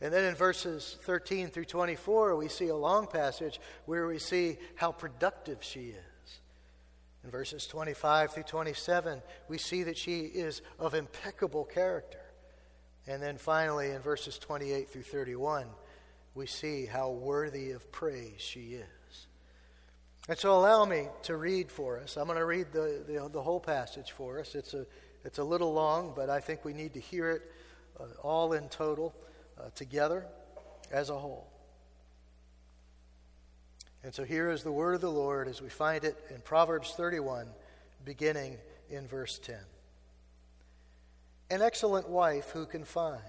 And 0.00 0.14
then 0.14 0.24
in 0.24 0.36
verses 0.36 0.96
13 1.02 1.48
through 1.48 1.64
24, 1.64 2.36
we 2.36 2.48
see 2.48 2.68
a 2.68 2.76
long 2.76 3.08
passage 3.08 3.60
where 3.84 4.06
we 4.06 4.18
see 4.18 4.56
how 4.76 4.92
productive 4.92 5.62
she 5.62 5.88
is. 5.88 6.07
In 7.24 7.30
verses 7.30 7.66
25 7.66 8.32
through 8.32 8.42
27, 8.44 9.22
we 9.48 9.58
see 9.58 9.82
that 9.84 9.96
she 9.96 10.20
is 10.20 10.62
of 10.78 10.94
impeccable 10.94 11.64
character. 11.64 12.20
And 13.06 13.22
then 13.22 13.38
finally, 13.38 13.90
in 13.90 14.00
verses 14.00 14.38
28 14.38 14.90
through 14.90 15.02
31, 15.02 15.66
we 16.34 16.46
see 16.46 16.86
how 16.86 17.10
worthy 17.10 17.72
of 17.72 17.90
praise 17.90 18.34
she 18.38 18.74
is. 18.74 19.26
And 20.28 20.38
so, 20.38 20.56
allow 20.56 20.84
me 20.84 21.08
to 21.22 21.36
read 21.36 21.72
for 21.72 21.98
us. 21.98 22.16
I'm 22.16 22.26
going 22.26 22.38
to 22.38 22.44
read 22.44 22.66
the, 22.70 23.02
the, 23.06 23.30
the 23.32 23.42
whole 23.42 23.60
passage 23.60 24.12
for 24.12 24.38
us. 24.38 24.54
It's 24.54 24.74
a, 24.74 24.86
it's 25.24 25.38
a 25.38 25.44
little 25.44 25.72
long, 25.72 26.12
but 26.14 26.28
I 26.28 26.40
think 26.40 26.64
we 26.64 26.74
need 26.74 26.92
to 26.94 27.00
hear 27.00 27.30
it 27.30 27.42
uh, 27.98 28.04
all 28.22 28.52
in 28.52 28.68
total, 28.68 29.14
uh, 29.58 29.70
together, 29.74 30.26
as 30.92 31.08
a 31.08 31.18
whole. 31.18 31.50
And 34.08 34.14
so 34.14 34.24
here 34.24 34.50
is 34.50 34.62
the 34.62 34.72
word 34.72 34.94
of 34.94 35.02
the 35.02 35.10
Lord 35.10 35.48
as 35.48 35.60
we 35.60 35.68
find 35.68 36.02
it 36.02 36.16
in 36.34 36.40
Proverbs 36.40 36.94
31, 36.96 37.46
beginning 38.06 38.56
in 38.88 39.06
verse 39.06 39.38
10. 39.38 39.56
An 41.50 41.60
excellent 41.60 42.08
wife 42.08 42.48
who 42.48 42.64
can 42.64 42.84
find? 42.84 43.20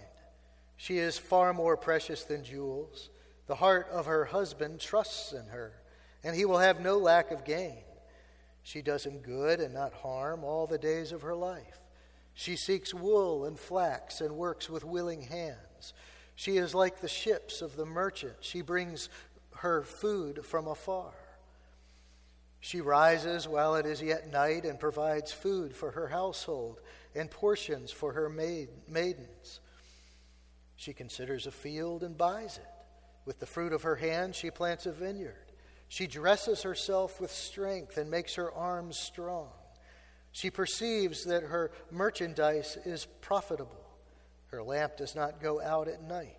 She 0.77 0.97
is 0.97 1.17
far 1.17 1.53
more 1.53 1.75
precious 1.75 2.23
than 2.23 2.45
jewels. 2.45 3.09
The 3.47 3.55
heart 3.55 3.89
of 3.91 4.05
her 4.05 4.23
husband 4.23 4.79
trusts 4.79 5.33
in 5.33 5.47
her, 5.47 5.73
and 6.23 6.33
he 6.33 6.45
will 6.45 6.59
have 6.59 6.79
no 6.79 6.97
lack 6.97 7.31
of 7.31 7.43
gain. 7.43 7.83
She 8.63 8.81
does 8.81 9.05
him 9.05 9.17
good 9.17 9.59
and 9.59 9.73
not 9.73 9.91
harm 9.91 10.45
all 10.45 10.65
the 10.65 10.77
days 10.77 11.11
of 11.11 11.23
her 11.23 11.35
life. 11.35 11.81
She 12.35 12.55
seeks 12.55 12.93
wool 12.93 13.43
and 13.43 13.59
flax 13.59 14.21
and 14.21 14.37
works 14.37 14.69
with 14.69 14.85
willing 14.85 15.23
hands. 15.23 15.93
She 16.39 16.55
is 16.55 16.73
like 16.73 17.01
the 17.01 17.09
ships 17.09 17.61
of 17.61 17.75
the 17.75 17.85
merchant. 17.85 18.35
She 18.39 18.61
brings 18.61 19.09
her 19.59 19.83
food 19.83 20.45
from 20.45 20.67
afar. 20.67 21.11
She 22.61 22.81
rises 22.81 23.47
while 23.47 23.75
it 23.75 23.85
is 23.85 24.01
yet 24.01 24.31
night 24.31 24.65
and 24.65 24.79
provides 24.79 25.31
food 25.31 25.75
for 25.75 25.91
her 25.91 26.07
household 26.07 26.79
and 27.15 27.31
portions 27.31 27.91
for 27.91 28.13
her 28.13 28.29
maid, 28.29 28.69
maidens. 28.87 29.59
She 30.75 30.93
considers 30.93 31.45
a 31.45 31.51
field 31.51 32.03
and 32.03 32.17
buys 32.17 32.57
it. 32.57 32.67
With 33.25 33.39
the 33.39 33.45
fruit 33.45 33.73
of 33.73 33.83
her 33.83 33.95
hand, 33.95 34.33
she 34.33 34.49
plants 34.49 34.85
a 34.85 34.91
vineyard. 34.91 35.51
She 35.89 36.07
dresses 36.07 36.61
herself 36.61 37.19
with 37.19 37.31
strength 37.31 37.97
and 37.97 38.09
makes 38.09 38.35
her 38.35 38.51
arms 38.51 38.97
strong. 38.97 39.49
She 40.31 40.49
perceives 40.49 41.25
that 41.25 41.43
her 41.43 41.71
merchandise 41.91 42.77
is 42.85 43.07
profitable. 43.21 43.83
Her 44.47 44.63
lamp 44.63 44.97
does 44.97 45.15
not 45.15 45.41
go 45.41 45.61
out 45.61 45.87
at 45.87 46.01
night. 46.03 46.38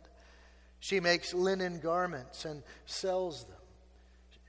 She 0.81 0.99
makes 0.99 1.33
linen 1.33 1.79
garments 1.79 2.43
and 2.43 2.63
sells 2.87 3.45
them. 3.45 3.55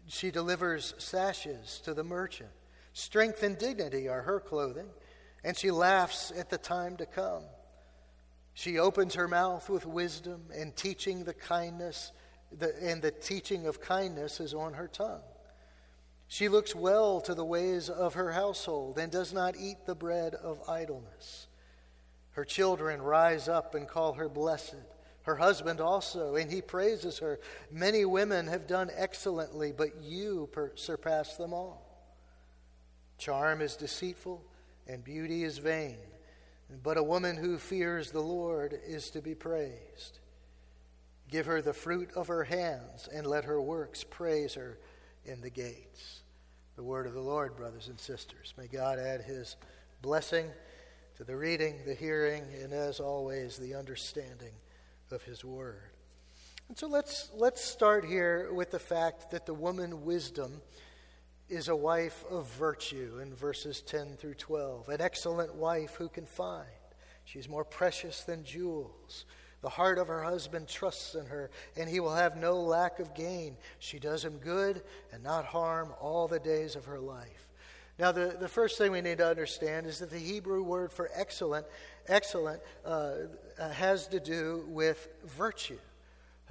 She 0.08 0.30
delivers 0.30 0.94
sashes 0.96 1.80
to 1.84 1.92
the 1.92 2.02
merchant. 2.02 2.48
Strength 2.94 3.42
and 3.42 3.58
dignity 3.58 4.08
are 4.08 4.22
her 4.22 4.40
clothing, 4.40 4.88
and 5.44 5.56
she 5.56 5.70
laughs 5.70 6.32
at 6.36 6.48
the 6.48 6.56
time 6.56 6.96
to 6.96 7.06
come. 7.06 7.44
She 8.54 8.78
opens 8.78 9.14
her 9.14 9.28
mouth 9.28 9.68
with 9.68 9.84
wisdom, 9.84 10.44
and 10.54 10.74
teaching 10.74 11.24
the 11.24 11.34
kindness, 11.34 12.12
the, 12.50 12.74
and 12.82 13.02
the 13.02 13.10
teaching 13.10 13.66
of 13.66 13.82
kindness 13.82 14.40
is 14.40 14.54
on 14.54 14.72
her 14.72 14.88
tongue. 14.88 15.22
She 16.28 16.48
looks 16.48 16.74
well 16.74 17.20
to 17.20 17.34
the 17.34 17.44
ways 17.44 17.90
of 17.90 18.14
her 18.14 18.32
household 18.32 18.98
and 18.98 19.12
does 19.12 19.34
not 19.34 19.54
eat 19.58 19.84
the 19.84 19.94
bread 19.94 20.34
of 20.34 20.66
idleness. 20.66 21.46
Her 22.30 22.46
children 22.46 23.02
rise 23.02 23.48
up 23.48 23.74
and 23.74 23.86
call 23.86 24.14
her 24.14 24.30
blessed, 24.30 24.76
her 25.22 25.36
husband 25.36 25.80
also, 25.80 26.34
and 26.34 26.50
he 26.50 26.60
praises 26.60 27.18
her. 27.18 27.38
Many 27.70 28.04
women 28.04 28.46
have 28.48 28.66
done 28.66 28.90
excellently, 28.94 29.72
but 29.72 30.02
you 30.02 30.48
per- 30.52 30.72
surpass 30.74 31.36
them 31.36 31.52
all. 31.52 31.86
Charm 33.18 33.60
is 33.60 33.76
deceitful, 33.76 34.42
and 34.88 35.04
beauty 35.04 35.44
is 35.44 35.58
vain, 35.58 35.98
but 36.82 36.96
a 36.96 37.02
woman 37.02 37.36
who 37.36 37.58
fears 37.58 38.10
the 38.10 38.20
Lord 38.20 38.78
is 38.86 39.10
to 39.10 39.22
be 39.22 39.34
praised. 39.34 40.18
Give 41.30 41.46
her 41.46 41.62
the 41.62 41.72
fruit 41.72 42.10
of 42.16 42.26
her 42.26 42.44
hands, 42.44 43.08
and 43.12 43.26
let 43.26 43.44
her 43.44 43.60
works 43.60 44.04
praise 44.04 44.54
her 44.54 44.78
in 45.24 45.40
the 45.40 45.50
gates 45.50 46.22
the 46.76 46.82
word 46.82 47.06
of 47.06 47.12
the 47.12 47.20
Lord, 47.20 47.56
brothers 47.56 47.88
and 47.88 48.00
sisters. 48.00 48.54
May 48.56 48.66
God 48.66 48.98
add 48.98 49.22
his 49.22 49.56
blessing 50.00 50.46
to 51.16 51.24
the 51.24 51.36
reading, 51.36 51.76
the 51.86 51.94
hearing, 51.94 52.44
and 52.62 52.72
as 52.72 52.98
always, 52.98 53.56
the 53.56 53.74
understanding 53.74 54.52
of 55.12 55.22
his 55.22 55.44
word. 55.44 55.90
And 56.68 56.78
so 56.78 56.86
let's, 56.86 57.30
let's 57.34 57.62
start 57.62 58.04
here 58.04 58.52
with 58.52 58.70
the 58.70 58.78
fact 58.78 59.30
that 59.30 59.46
the 59.46 59.54
woman 59.54 60.04
wisdom 60.04 60.62
is 61.48 61.68
a 61.68 61.76
wife 61.76 62.24
of 62.30 62.50
virtue 62.52 63.18
in 63.20 63.34
verses 63.34 63.82
10 63.82 64.16
through 64.16 64.34
12, 64.34 64.88
an 64.88 65.00
excellent 65.00 65.54
wife 65.54 65.94
who 65.96 66.08
can 66.08 66.24
find. 66.24 66.66
She's 67.24 67.48
more 67.48 67.64
precious 67.64 68.22
than 68.22 68.44
jewels. 68.44 69.26
The 69.60 69.68
heart 69.68 69.98
of 69.98 70.08
her 70.08 70.22
husband 70.22 70.66
trusts 70.66 71.14
in 71.14 71.26
her, 71.26 71.50
and 71.76 71.88
he 71.88 72.00
will 72.00 72.14
have 72.14 72.36
no 72.36 72.60
lack 72.60 72.98
of 72.98 73.14
gain. 73.14 73.56
She 73.78 73.98
does 73.98 74.24
him 74.24 74.38
good 74.38 74.82
and 75.12 75.22
not 75.22 75.44
harm 75.44 75.92
all 76.00 76.26
the 76.26 76.40
days 76.40 76.74
of 76.74 76.86
her 76.86 76.98
life. 76.98 77.48
Now, 78.02 78.10
the, 78.10 78.36
the 78.36 78.48
first 78.48 78.78
thing 78.78 78.90
we 78.90 79.00
need 79.00 79.18
to 79.18 79.28
understand 79.28 79.86
is 79.86 80.00
that 80.00 80.10
the 80.10 80.18
Hebrew 80.18 80.64
word 80.64 80.90
for 80.92 81.08
excellent, 81.14 81.64
excellent, 82.08 82.60
uh, 82.84 83.12
uh 83.56 83.68
has 83.68 84.08
to 84.08 84.18
do 84.18 84.64
with 84.66 85.06
virtue. 85.24 85.78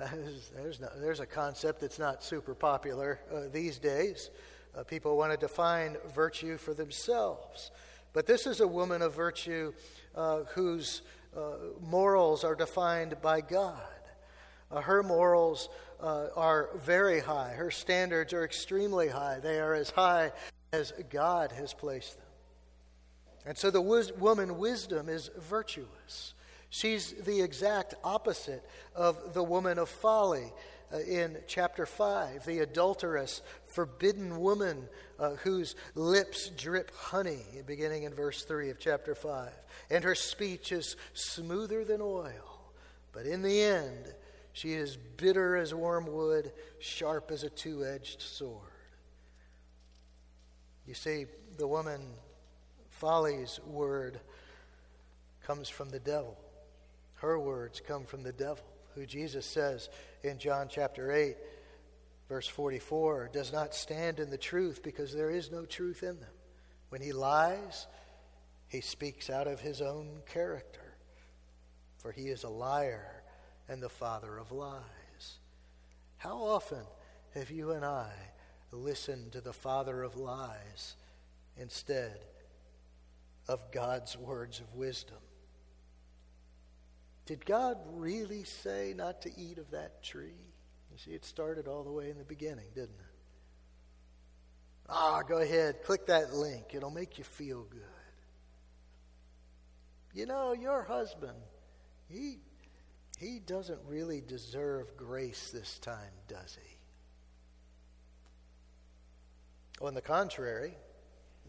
There's, 0.55 0.79
no, 0.79 0.87
there's 1.01 1.19
a 1.19 1.25
concept 1.25 1.81
that's 1.81 1.99
not 1.99 2.23
super 2.23 2.55
popular 2.55 3.19
uh, 3.29 3.49
these 3.51 3.79
days. 3.79 4.29
Uh, 4.73 4.83
people 4.83 5.17
want 5.17 5.33
to 5.33 5.37
define 5.37 5.97
virtue 6.15 6.57
for 6.57 6.73
themselves. 6.73 7.71
But 8.13 8.27
this 8.27 8.47
is 8.47 8.61
a 8.61 8.67
woman 8.67 9.01
of 9.01 9.13
virtue 9.13 9.73
uh, 10.15 10.43
whose 10.55 11.01
uh, 11.35 11.41
morals 11.81 12.45
are 12.45 12.55
defined 12.55 13.21
by 13.21 13.41
God. 13.41 13.81
Uh, 14.71 14.79
her 14.79 15.03
morals 15.03 15.67
are 15.99 16.69
very 16.77 17.19
high. 17.19 17.51
Her 17.51 17.69
standards 17.71 18.31
are 18.31 18.45
extremely 18.45 19.09
high. 19.09 19.39
They 19.43 19.59
are 19.59 19.73
as 19.73 19.89
high 19.89 20.31
as 20.73 20.93
God 21.09 21.51
has 21.51 21.73
placed 21.73 22.15
them. 22.15 22.25
And 23.45 23.57
so 23.57 23.71
the 23.71 23.81
wis- 23.81 24.11
woman 24.13 24.57
wisdom 24.57 25.09
is 25.09 25.29
virtuous. 25.37 26.33
She's 26.69 27.11
the 27.11 27.41
exact 27.41 27.95
opposite 28.03 28.63
of 28.95 29.33
the 29.33 29.43
woman 29.43 29.77
of 29.77 29.89
folly 29.89 30.53
uh, 30.93 30.99
in 30.99 31.37
chapter 31.47 31.85
5, 31.85 32.45
the 32.45 32.59
adulterous, 32.59 33.41
forbidden 33.65 34.39
woman 34.39 34.87
uh, 35.19 35.31
whose 35.43 35.75
lips 35.95 36.49
drip 36.49 36.95
honey, 36.95 37.43
beginning 37.67 38.03
in 38.03 38.13
verse 38.13 38.43
3 38.43 38.69
of 38.69 38.79
chapter 38.79 39.13
5. 39.13 39.49
And 39.89 40.05
her 40.05 40.15
speech 40.15 40.71
is 40.71 40.95
smoother 41.13 41.83
than 41.83 41.99
oil, 42.01 42.61
but 43.11 43.25
in 43.25 43.41
the 43.41 43.61
end, 43.61 44.13
she 44.53 44.73
is 44.73 44.95
bitter 44.95 45.57
as 45.57 45.73
wormwood, 45.73 46.53
sharp 46.79 47.31
as 47.31 47.43
a 47.43 47.49
two 47.49 47.85
edged 47.85 48.21
sword. 48.21 48.70
You 50.91 50.95
see, 50.95 51.25
the 51.57 51.69
woman 51.69 52.01
folly's 52.89 53.61
word 53.65 54.19
comes 55.47 55.69
from 55.69 55.89
the 55.89 56.01
devil. 56.01 56.37
Her 57.13 57.39
words 57.39 57.81
come 57.87 58.03
from 58.03 58.23
the 58.23 58.33
devil, 58.33 58.65
who 58.93 59.05
Jesus 59.05 59.45
says 59.45 59.87
in 60.21 60.37
John 60.37 60.67
chapter 60.69 61.13
8, 61.13 61.37
verse 62.27 62.45
44, 62.45 63.29
does 63.31 63.53
not 63.53 63.73
stand 63.73 64.19
in 64.19 64.31
the 64.31 64.37
truth 64.37 64.83
because 64.83 65.13
there 65.13 65.29
is 65.29 65.49
no 65.49 65.63
truth 65.63 66.03
in 66.03 66.19
them. 66.19 66.35
When 66.89 66.99
he 66.99 67.13
lies, 67.13 67.87
he 68.67 68.81
speaks 68.81 69.29
out 69.29 69.47
of 69.47 69.61
his 69.61 69.81
own 69.81 70.09
character, 70.25 70.97
for 71.99 72.11
he 72.11 72.23
is 72.23 72.43
a 72.43 72.49
liar 72.49 73.23
and 73.69 73.81
the 73.81 73.87
father 73.87 74.37
of 74.37 74.51
lies. 74.51 75.37
How 76.17 76.35
often 76.35 76.83
have 77.33 77.49
you 77.49 77.71
and 77.71 77.85
I 77.85 78.11
listened 78.71 79.33
to 79.33 79.41
the 79.41 79.53
father 79.53 80.03
of 80.03 80.15
lies 80.15 80.95
instead 81.57 82.25
of 83.47 83.71
God's 83.71 84.17
words 84.17 84.59
of 84.59 84.75
wisdom? 84.75 85.17
Did 87.25 87.45
God 87.45 87.77
really 87.93 88.43
say 88.43 88.93
not 88.95 89.21
to 89.21 89.31
eat 89.37 89.57
of 89.57 89.71
that 89.71 90.03
tree? 90.03 90.51
You 90.91 90.97
see, 90.97 91.11
it 91.11 91.23
started 91.23 91.67
all 91.67 91.83
the 91.83 91.91
way 91.91 92.09
in 92.09 92.17
the 92.17 92.23
beginning, 92.23 92.65
didn't 92.75 92.89
it? 92.89 93.11
Ah, 94.89 95.21
go 95.21 95.37
ahead, 95.37 95.83
click 95.83 96.07
that 96.07 96.33
link. 96.33 96.73
It'll 96.73 96.91
make 96.91 97.17
you 97.17 97.23
feel 97.23 97.63
good. 97.69 97.81
You 100.13 100.25
know, 100.25 100.51
your 100.51 100.83
husband, 100.83 101.37
he, 102.09 102.39
he 103.17 103.39
doesn't 103.39 103.79
really 103.87 104.21
deserve 104.21 104.97
grace 104.97 105.51
this 105.51 105.79
time, 105.79 106.11
does 106.27 106.57
he? 106.61 106.77
On 109.81 109.93
the 109.93 110.01
contrary, 110.01 110.75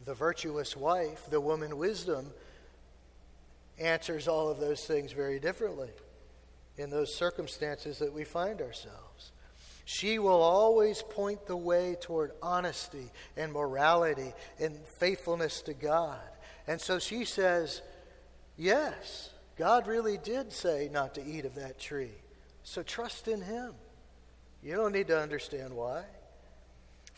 the 0.05 0.15
virtuous 0.15 0.77
wife, 0.77 1.27
the 1.31 1.41
woman 1.41 1.77
wisdom, 1.77 2.33
answers 3.79 4.29
all 4.29 4.49
of 4.49 4.59
those 4.59 4.85
things 4.85 5.13
very 5.13 5.39
differently 5.39 5.91
in 6.77 6.91
those 6.91 7.15
circumstances 7.15 7.99
that 7.99 8.13
we 8.13 8.25
find 8.25 8.61
ourselves. 8.61 9.33
She 9.85 10.19
will 10.19 10.41
always 10.41 11.03
point 11.03 11.47
the 11.47 11.57
way 11.57 11.97
toward 12.01 12.33
honesty 12.43 13.11
and 13.37 13.53
morality 13.53 14.33
and 14.59 14.79
faithfulness 14.99 15.61
to 15.63 15.75
God. 15.75 16.21
And 16.67 16.81
so 16.81 16.99
she 16.99 17.25
says, 17.25 17.83
Yes, 18.57 19.31
God 19.57 19.87
really 19.87 20.19
did 20.19 20.53
say 20.53 20.89
not 20.93 21.15
to 21.15 21.25
eat 21.25 21.45
of 21.45 21.57
that 21.57 21.79
tree. 21.79 22.15
So 22.63 22.83
trust 22.83 23.29
in 23.29 23.43
Him. 23.43 23.75
You 24.63 24.77
don't 24.77 24.93
need 24.93 25.09
to 25.09 25.21
understand 25.21 25.75
why. 25.75 26.05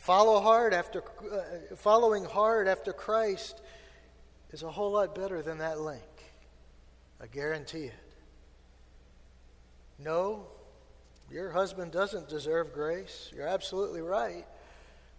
Follow 0.05 0.43
hard 0.43 0.75
after, 0.75 1.03
uh, 1.33 1.77
following 1.77 2.27
hard 2.27 2.69
after 2.69 2.93
Christ 2.93 3.63
is 4.51 4.63
a 4.63 4.71
whole 4.71 4.93
lot 4.93 5.15
better 5.15 5.41
than 5.41 5.57
that 5.59 5.81
link. 5.81 6.03
I 7.23 7.27
guarantee 7.27 7.85
it. 7.85 7.95
No, 9.99 10.47
your 11.31 11.51
husband 11.51 11.91
doesn't 11.91 12.29
deserve 12.29 12.75
grace. 12.75 13.33
You're 13.35 13.49
absolutely 13.49 14.03
right. 14.03 14.45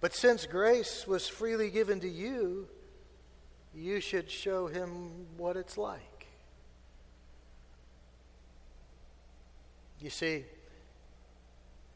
But 0.02 0.14
since 0.14 0.46
grace 0.46 1.08
was 1.08 1.28
freely 1.28 1.72
given 1.72 2.00
to 2.02 2.08
you, 2.08 2.68
you 3.74 4.00
should 4.00 4.30
show 4.30 4.68
him 4.68 5.26
what 5.36 5.58
it's 5.58 5.80
like. 5.80 6.28
You 10.00 10.12
see, 10.12 10.46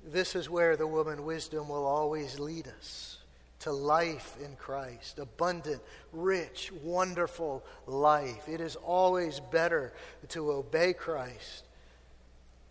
this 0.05 0.35
is 0.35 0.49
where 0.49 0.75
the 0.75 0.87
woman 0.87 1.25
wisdom 1.25 1.69
will 1.69 1.85
always 1.85 2.39
lead 2.39 2.67
us 2.67 3.17
to 3.59 3.71
life 3.71 4.37
in 4.43 4.55
Christ, 4.55 5.19
abundant, 5.19 5.81
rich, 6.13 6.71
wonderful 6.83 7.63
life. 7.85 8.47
It 8.47 8.61
is 8.61 8.75
always 8.77 9.39
better 9.39 9.93
to 10.29 10.51
obey 10.51 10.93
Christ 10.93 11.65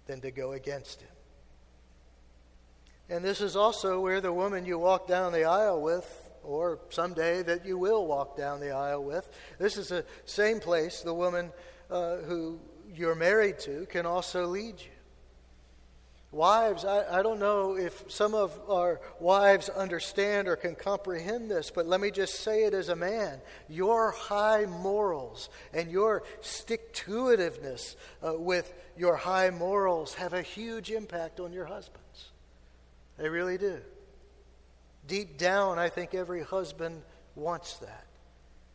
than 0.07 0.21
to 0.23 0.31
go 0.31 0.53
against 0.53 1.03
Him. 1.03 1.09
And 3.11 3.25
this 3.25 3.41
is 3.41 3.57
also 3.57 4.01
where 4.01 4.21
the 4.21 4.33
woman 4.33 4.64
you 4.64 4.79
walk 4.79 5.07
down 5.07 5.33
the 5.33 5.45
aisle 5.45 5.81
with 5.81 6.31
or 6.43 6.79
someday 6.91 7.43
that 7.43 7.67
you 7.67 7.77
will 7.77 8.07
walk 8.07 8.37
down 8.37 8.61
the 8.61 8.71
aisle 8.71 9.05
with. 9.05 9.29
This 9.59 9.77
is 9.77 9.88
the 9.88 10.05
same 10.25 10.61
place 10.61 11.01
the 11.01 11.14
woman 11.14 11.51
uh, 11.91 12.17
who 12.17 12.59
you're 12.95 13.14
married 13.14 13.59
to 13.61 13.87
can 13.87 14.07
also 14.07 14.47
lead 14.47 14.81
you. 14.81 14.98
Wives, 16.31 16.85
I, 16.85 17.21
I 17.21 17.23
don't 17.23 17.41
know 17.41 17.79
if 17.79 18.05
some 18.09 18.35
of 18.35 18.59
our 18.69 19.01
wives 19.19 19.71
understand 19.71 20.47
or 20.47 20.57
can 20.57 20.75
comprehend 20.75 21.51
this, 21.51 21.71
but 21.71 21.87
let 21.87 22.03
me 22.03 22.11
just 22.11 22.41
say 22.41 22.64
it 22.64 22.75
as 22.75 22.91
a 22.91 22.97
man. 22.97 23.41
Your 23.67 24.11
high 24.11 24.67
morals 24.67 25.49
and 25.73 25.91
your 25.91 26.23
stick 26.43 26.93
to 26.93 27.12
itiveness 27.12 27.97
uh, 28.23 28.35
with 28.35 28.75
your 28.95 29.17
high 29.17 29.49
morals 29.49 30.14
have 30.14 30.35
a 30.35 30.43
huge 30.43 30.91
impact 30.91 31.41
on 31.41 31.51
your 31.55 31.64
husbands. 31.64 32.29
They 33.17 33.31
really 33.31 33.57
do. 33.57 33.81
Deep 35.07 35.38
down, 35.38 35.79
I 35.79 35.88
think 35.88 36.14
every 36.14 36.43
husband 36.43 37.01
wants 37.37 37.79
that 37.79 38.05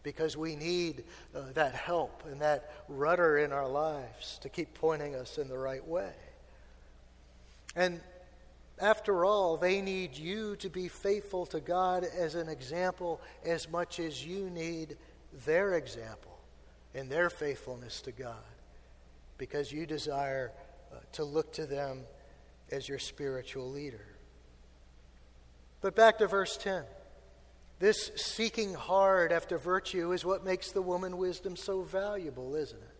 because 0.02 0.36
we 0.36 0.56
need 0.56 1.04
uh, 1.36 1.42
that 1.54 1.76
help 1.76 2.24
and 2.26 2.42
that 2.42 2.72
rudder 2.90 3.38
in 3.38 3.52
our 3.52 3.68
lives 3.68 4.40
to 4.42 4.50
keep 4.50 4.74
pointing 4.74 5.14
us 5.14 5.38
in 5.38 5.48
the 5.48 5.58
right 5.58 5.88
way. 5.88 6.14
And 7.76 8.02
after 8.80 9.26
all, 9.26 9.58
they 9.58 9.82
need 9.82 10.18
you 10.18 10.56
to 10.58 10.70
be 10.70 10.88
faithful 10.88 11.46
to 11.48 11.60
God 11.60 12.04
as 12.04 12.36
an 12.36 12.50
example 12.50 13.22
as 13.46 13.70
much 13.70 14.00
as 14.00 14.26
you 14.26 14.50
need 14.50 14.98
their 15.46 15.74
example 15.74 16.38
and 16.94 17.10
their 17.10 17.30
faithfulness 17.30 18.02
to 18.02 18.12
God 18.12 18.36
because 19.38 19.72
you 19.72 19.86
desire 19.86 20.52
uh, 20.92 20.98
to 21.14 21.24
look 21.24 21.54
to 21.54 21.66
them 21.66 22.02
as 22.72 22.88
your 22.88 23.00
spiritual 23.00 23.70
leader. 23.70 24.06
But 25.82 25.96
back 25.96 26.20
to 26.20 26.28
verse 26.28 26.58
10. 26.58 26.84
This 27.80 28.12
seeking 28.16 28.74
hard 28.74 29.32
after 29.32 29.58
virtue 29.58 30.14
is 30.14 30.24
what 30.24 30.46
makes 30.46 30.72
the 30.72 30.82
woman 30.82 31.18
wisdom 31.18 31.56
so 31.56 31.82
valuable, 31.82 32.56
isn't 32.56 32.82
it? 32.82 32.93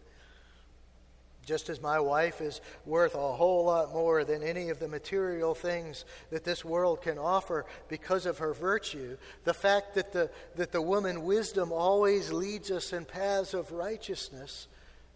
Just 1.46 1.70
as 1.70 1.82
my 1.82 2.00
wife 2.00 2.40
is 2.40 2.62
worth 2.86 3.16
a 3.16 3.34
whole 3.34 3.66
lot 3.66 3.92
more 3.92 4.24
than 4.24 4.44
any 4.44 4.70
of 4.70 4.80
the 4.80 4.88
material 4.88 5.54
things 5.54 6.06
that 6.30 6.46
this 6.46 6.64
world 6.64 7.02
can 7.02 7.18
offer 7.18 7.66
because 7.90 8.26
of 8.26 8.38
her 8.38 8.54
virtue, 8.54 9.18
the 9.44 9.54
fact 9.54 9.96
that 9.96 10.14
the, 10.14 10.30
that 10.56 10.72
the 10.72 10.82
woman 10.82 11.24
wisdom 11.24 11.72
always 11.72 12.32
leads 12.32 12.72
us 12.72 12.94
in 12.94 13.04
paths 13.04 13.54
of 13.54 13.72
righteousness 13.72 14.68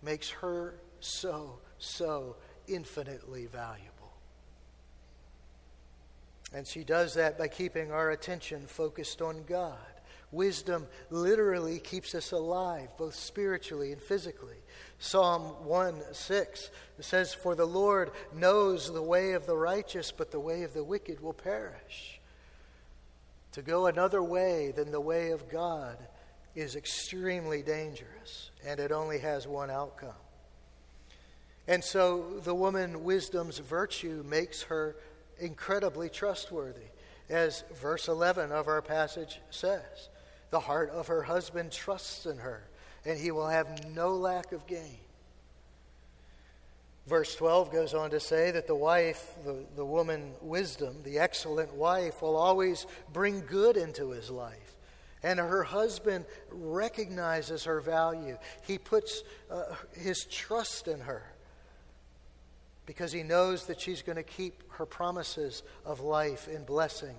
makes 0.01 0.29
her 0.29 0.75
so, 0.99 1.59
so 1.77 2.35
infinitely 2.67 3.45
valuable. 3.45 3.93
And 6.53 6.65
she 6.65 6.83
does 6.83 7.13
that 7.15 7.37
by 7.37 7.47
keeping 7.47 7.91
our 7.91 8.11
attention 8.11 8.67
focused 8.67 9.21
on 9.21 9.43
God. 9.47 9.77
Wisdom 10.31 10.87
literally 11.09 11.79
keeps 11.79 12.13
us 12.13 12.31
alive, 12.31 12.89
both 12.97 13.15
spiritually 13.15 13.93
and 13.93 14.01
physically. 14.01 14.57
Psalm 14.99 15.43
1 15.65 16.01
6 16.11 16.71
says, 16.99 17.33
For 17.33 17.55
the 17.55 17.65
Lord 17.65 18.11
knows 18.33 18.91
the 18.91 19.01
way 19.01 19.33
of 19.33 19.45
the 19.45 19.57
righteous, 19.57 20.11
but 20.11 20.31
the 20.31 20.39
way 20.39 20.63
of 20.63 20.73
the 20.73 20.83
wicked 20.83 21.21
will 21.21 21.33
perish. 21.33 22.19
To 23.53 23.61
go 23.61 23.87
another 23.87 24.21
way 24.21 24.71
than 24.71 24.91
the 24.91 25.01
way 25.01 25.31
of 25.31 25.49
God 25.49 25.97
is 26.55 26.75
extremely 26.75 27.61
dangerous, 27.61 28.51
and 28.65 28.79
it 28.79 28.91
only 28.91 29.19
has 29.19 29.47
one 29.47 29.69
outcome. 29.69 30.09
And 31.67 31.83
so 31.83 32.39
the 32.43 32.55
woman 32.55 33.03
wisdom's 33.03 33.59
virtue 33.59 34.23
makes 34.27 34.63
her 34.63 34.95
incredibly 35.39 36.09
trustworthy, 36.09 36.89
as 37.29 37.63
verse 37.75 38.07
11 38.07 38.51
of 38.51 38.67
our 38.67 38.81
passage 38.81 39.39
says. 39.51 40.09
The 40.49 40.61
heart 40.61 40.89
of 40.91 41.07
her 41.07 41.23
husband 41.23 41.71
trusts 41.71 42.25
in 42.25 42.37
her, 42.37 42.63
and 43.07 43.17
he 43.17 43.31
will 43.31 43.47
have 43.47 43.87
no 43.95 44.09
lack 44.09 44.51
of 44.51 44.67
gain. 44.67 44.99
Verse 47.07 47.33
12 47.35 47.71
goes 47.71 47.93
on 47.93 48.09
to 48.09 48.19
say 48.19 48.51
that 48.51 48.67
the 48.67 48.75
wife, 48.75 49.33
the, 49.45 49.63
the 49.77 49.85
woman 49.85 50.33
wisdom, 50.41 50.97
the 51.03 51.19
excellent 51.19 51.73
wife, 51.73 52.21
will 52.21 52.35
always 52.35 52.85
bring 53.13 53.41
good 53.45 53.77
into 53.77 54.09
his 54.11 54.29
life. 54.29 54.75
And 55.23 55.39
her 55.39 55.63
husband 55.63 56.25
recognizes 56.51 57.63
her 57.63 57.79
value. 57.79 58.37
He 58.65 58.77
puts 58.77 59.23
uh, 59.49 59.63
his 59.93 60.25
trust 60.25 60.89
in 60.89 60.99
her 60.99 61.23
because 62.85 63.11
he 63.11 63.23
knows 63.23 63.65
that 63.67 63.79
she's 63.79 64.01
going 64.01 64.17
to 64.17 64.23
keep 64.23 64.63
her 64.73 64.85
promises 64.85 65.63
of 65.85 66.01
life 66.01 66.47
and 66.47 66.65
blessing. 66.65 67.15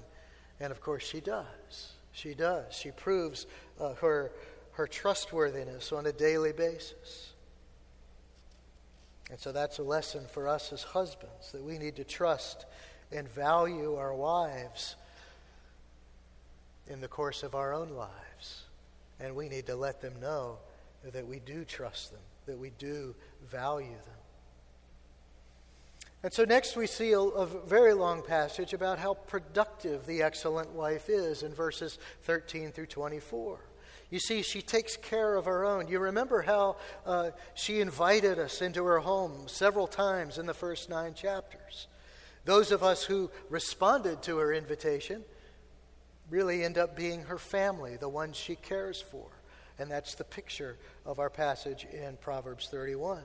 And 0.60 0.70
of 0.70 0.80
course, 0.80 1.02
she 1.02 1.20
does. 1.20 1.92
She 2.12 2.34
does. 2.34 2.74
She 2.74 2.90
proves 2.90 3.46
uh, 3.80 3.94
her, 3.94 4.32
her 4.78 4.86
trustworthiness 4.86 5.90
on 5.90 6.06
a 6.06 6.12
daily 6.12 6.52
basis. 6.52 7.32
And 9.28 9.40
so 9.40 9.50
that's 9.50 9.80
a 9.80 9.82
lesson 9.82 10.24
for 10.30 10.46
us 10.46 10.72
as 10.72 10.84
husbands 10.84 11.50
that 11.50 11.64
we 11.64 11.78
need 11.78 11.96
to 11.96 12.04
trust 12.04 12.64
and 13.10 13.28
value 13.28 13.96
our 13.96 14.14
wives 14.14 14.94
in 16.86 17.00
the 17.00 17.08
course 17.08 17.42
of 17.42 17.56
our 17.56 17.74
own 17.74 17.90
lives. 17.90 18.62
And 19.18 19.34
we 19.34 19.48
need 19.48 19.66
to 19.66 19.74
let 19.74 20.00
them 20.00 20.14
know 20.20 20.58
that 21.12 21.26
we 21.26 21.40
do 21.40 21.64
trust 21.64 22.12
them, 22.12 22.22
that 22.46 22.56
we 22.56 22.70
do 22.78 23.16
value 23.50 23.88
them. 23.88 24.14
And 26.22 26.32
so 26.32 26.44
next 26.44 26.76
we 26.76 26.86
see 26.86 27.10
a, 27.12 27.20
a, 27.20 27.46
very 27.66 27.94
long 27.94 28.22
passage 28.22 28.74
about 28.74 29.00
how 29.00 29.14
productive 29.14 30.06
the 30.06 30.22
excellent 30.22 30.70
wife 30.70 31.08
is 31.08 31.42
in 31.42 31.52
verses 31.52 31.98
13 32.22 32.70
through 32.70 32.86
24. 32.86 33.58
You 34.10 34.18
see, 34.18 34.42
she 34.42 34.62
takes 34.62 34.96
care 34.96 35.34
of 35.34 35.44
her 35.44 35.64
own. 35.64 35.88
You 35.88 35.98
remember 35.98 36.42
how 36.42 36.76
uh, 37.04 37.30
she 37.54 37.80
invited 37.80 38.38
us 38.38 38.62
into 38.62 38.84
her 38.84 39.00
home 39.00 39.46
several 39.46 39.86
times 39.86 40.38
in 40.38 40.46
the 40.46 40.54
first 40.54 40.88
nine 40.88 41.12
chapters. 41.12 41.88
Those 42.46 42.72
of 42.72 42.82
us 42.82 43.04
who 43.04 43.30
responded 43.50 44.22
to 44.22 44.38
her 44.38 44.54
invitation 44.54 45.24
really 46.30 46.64
end 46.64 46.78
up 46.78 46.96
being 46.96 47.22
her 47.24 47.38
family, 47.38 47.96
the 47.96 48.08
ones 48.08 48.36
she 48.36 48.54
cares 48.54 49.00
for. 49.00 49.26
And 49.78 49.90
that's 49.90 50.14
the 50.14 50.24
picture 50.24 50.76
of 51.04 51.18
our 51.18 51.30
passage 51.30 51.86
in 51.92 52.16
Proverbs 52.16 52.68
31. 52.68 53.22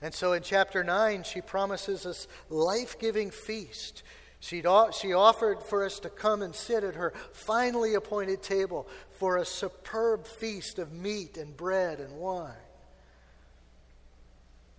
And 0.00 0.14
so 0.14 0.32
in 0.32 0.42
chapter 0.42 0.82
9, 0.82 1.22
she 1.22 1.40
promises 1.40 2.06
us 2.06 2.26
life 2.48 2.98
giving 2.98 3.30
feast. 3.30 4.02
She'd, 4.42 4.66
she 5.00 5.12
offered 5.12 5.62
for 5.62 5.84
us 5.84 6.00
to 6.00 6.10
come 6.10 6.42
and 6.42 6.52
sit 6.52 6.82
at 6.82 6.96
her 6.96 7.12
finely 7.32 7.94
appointed 7.94 8.42
table 8.42 8.88
for 9.12 9.36
a 9.36 9.44
superb 9.44 10.26
feast 10.26 10.80
of 10.80 10.92
meat 10.92 11.36
and 11.36 11.56
bread 11.56 12.00
and 12.00 12.16
wine. 12.16 12.50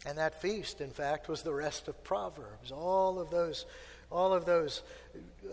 And 0.06 0.18
that 0.18 0.42
feast, 0.42 0.82
in 0.82 0.90
fact, 0.90 1.30
was 1.30 1.44
the 1.44 1.54
rest 1.54 1.88
of 1.88 2.04
Proverbs. 2.04 2.74
All 2.74 3.22
of 3.22 3.30
those, 3.30 3.66
all 4.12 4.34
of 4.34 4.46
those 4.46 4.84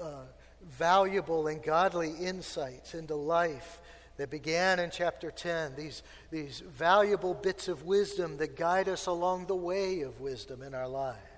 uh, 0.03 0.25
valuable 0.73 1.47
and 1.47 1.63
godly 1.63 2.11
insights 2.11 2.95
into 2.95 3.15
life 3.15 3.81
that 4.17 4.29
began 4.29 4.81
in 4.81 4.91
chapter 4.91 5.31
10, 5.31 5.77
these, 5.77 6.03
these 6.33 6.65
valuable 6.67 7.33
bits 7.33 7.69
of 7.69 7.85
wisdom 7.85 8.39
that 8.39 8.57
guide 8.57 8.89
us 8.89 9.07
along 9.07 9.47
the 9.47 9.55
way 9.55 10.01
of 10.01 10.21
wisdom 10.21 10.65
in 10.65 10.75
our 10.75 10.89
lives. 10.89 11.30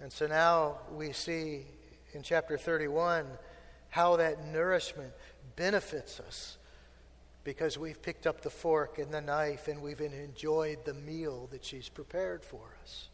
And 0.00 0.12
so 0.12 0.26
now 0.26 0.78
we 0.94 1.12
see 1.12 1.64
in 2.12 2.22
chapter 2.22 2.58
31 2.58 3.26
how 3.88 4.16
that 4.16 4.46
nourishment 4.46 5.12
benefits 5.56 6.20
us 6.20 6.58
because 7.44 7.78
we've 7.78 8.02
picked 8.02 8.26
up 8.26 8.42
the 8.42 8.50
fork 8.50 8.98
and 8.98 9.12
the 9.12 9.20
knife 9.20 9.68
and 9.68 9.80
we've 9.80 10.00
enjoyed 10.00 10.84
the 10.84 10.94
meal 10.94 11.48
that 11.52 11.64
she's 11.64 11.88
prepared 11.88 12.44
for 12.44 12.60
us. 12.82 13.08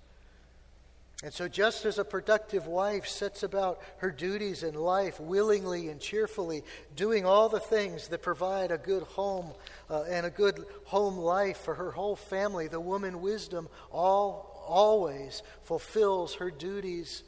And 1.22 1.32
so, 1.32 1.46
just 1.46 1.84
as 1.84 1.98
a 1.98 2.04
productive 2.04 2.66
wife 2.66 3.06
sets 3.06 3.44
about 3.44 3.80
her 3.98 4.10
duties 4.10 4.64
in 4.64 4.74
life 4.74 5.20
willingly 5.20 5.88
and 5.88 6.00
cheerfully, 6.00 6.64
doing 6.96 7.24
all 7.24 7.48
the 7.48 7.60
things 7.60 8.08
that 8.08 8.22
provide 8.22 8.72
a 8.72 8.78
good 8.78 9.04
home 9.04 9.52
uh, 9.88 10.02
and 10.02 10.26
a 10.26 10.30
good 10.30 10.64
home 10.86 11.16
life 11.16 11.58
for 11.58 11.74
her 11.74 11.92
whole 11.92 12.16
family, 12.16 12.66
the 12.66 12.80
woman 12.80 13.20
wisdom 13.20 13.68
all, 13.92 14.51
always 14.66 15.42
fulfills 15.64 16.34
her 16.34 16.50
duties 16.50 17.22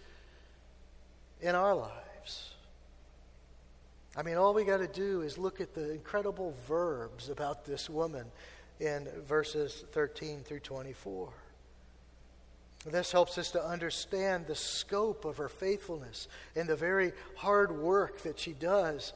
in 1.40 1.54
our 1.54 1.74
lives. 1.74 2.54
I 4.16 4.22
mean, 4.22 4.36
all 4.36 4.54
we 4.54 4.64
got 4.64 4.78
to 4.78 4.86
do 4.86 5.22
is 5.22 5.38
look 5.38 5.60
at 5.60 5.74
the 5.74 5.92
incredible 5.92 6.54
verbs 6.66 7.28
about 7.28 7.64
this 7.64 7.90
woman 7.90 8.26
in 8.80 9.08
verses 9.26 9.84
13 9.92 10.40
through 10.40 10.60
24. 10.60 11.32
This 12.86 13.12
helps 13.12 13.38
us 13.38 13.50
to 13.52 13.64
understand 13.64 14.46
the 14.46 14.54
scope 14.54 15.24
of 15.24 15.38
her 15.38 15.48
faithfulness 15.48 16.28
and 16.54 16.68
the 16.68 16.76
very 16.76 17.12
hard 17.36 17.72
work 17.72 18.22
that 18.22 18.38
she 18.38 18.52
does 18.52 19.14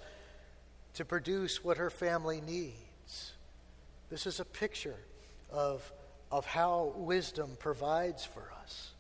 to 0.94 1.04
produce 1.04 1.62
what 1.62 1.76
her 1.76 1.90
family 1.90 2.40
needs. 2.40 3.33
This 4.11 4.26
is 4.26 4.40
a 4.40 4.44
picture 4.44 4.96
of, 5.50 5.92
of 6.30 6.46
how 6.46 6.92
wisdom 6.96 7.56
provides 7.58 8.24
for 8.24 8.52
us. 8.62 8.90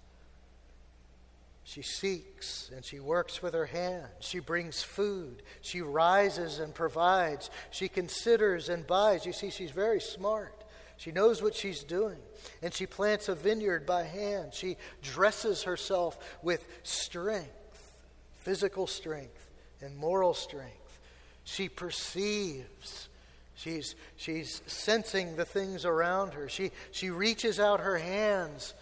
She 1.64 1.82
seeks 1.82 2.70
and 2.74 2.82
she 2.82 2.98
works 2.98 3.42
with 3.42 3.52
her 3.52 3.66
hands. 3.66 4.08
She 4.20 4.38
brings 4.38 4.82
food. 4.82 5.42
She 5.60 5.82
rises 5.82 6.60
and 6.60 6.74
provides. 6.74 7.50
She 7.70 7.88
considers 7.88 8.70
and 8.70 8.86
buys. 8.86 9.26
You 9.26 9.34
see, 9.34 9.50
she's 9.50 9.70
very 9.70 10.00
smart. 10.00 10.64
She 10.96 11.12
knows 11.12 11.42
what 11.42 11.54
she's 11.54 11.84
doing. 11.84 12.16
And 12.62 12.72
she 12.72 12.86
plants 12.86 13.28
a 13.28 13.34
vineyard 13.34 13.84
by 13.84 14.04
hand. 14.04 14.54
She 14.54 14.78
dresses 15.02 15.64
herself 15.64 16.18
with 16.42 16.66
strength, 16.84 17.92
physical 18.38 18.86
strength, 18.86 19.50
and 19.82 19.94
moral 19.94 20.32
strength. 20.32 20.98
She 21.44 21.68
perceives. 21.68 23.10
She's, 23.58 23.96
she's 24.16 24.62
sensing 24.68 25.34
the 25.34 25.44
things 25.44 25.84
around 25.84 26.34
her. 26.34 26.48
She, 26.48 26.70
she 26.92 27.10
reaches 27.10 27.58
out 27.58 27.80
her 27.80 27.98
hands 27.98 28.72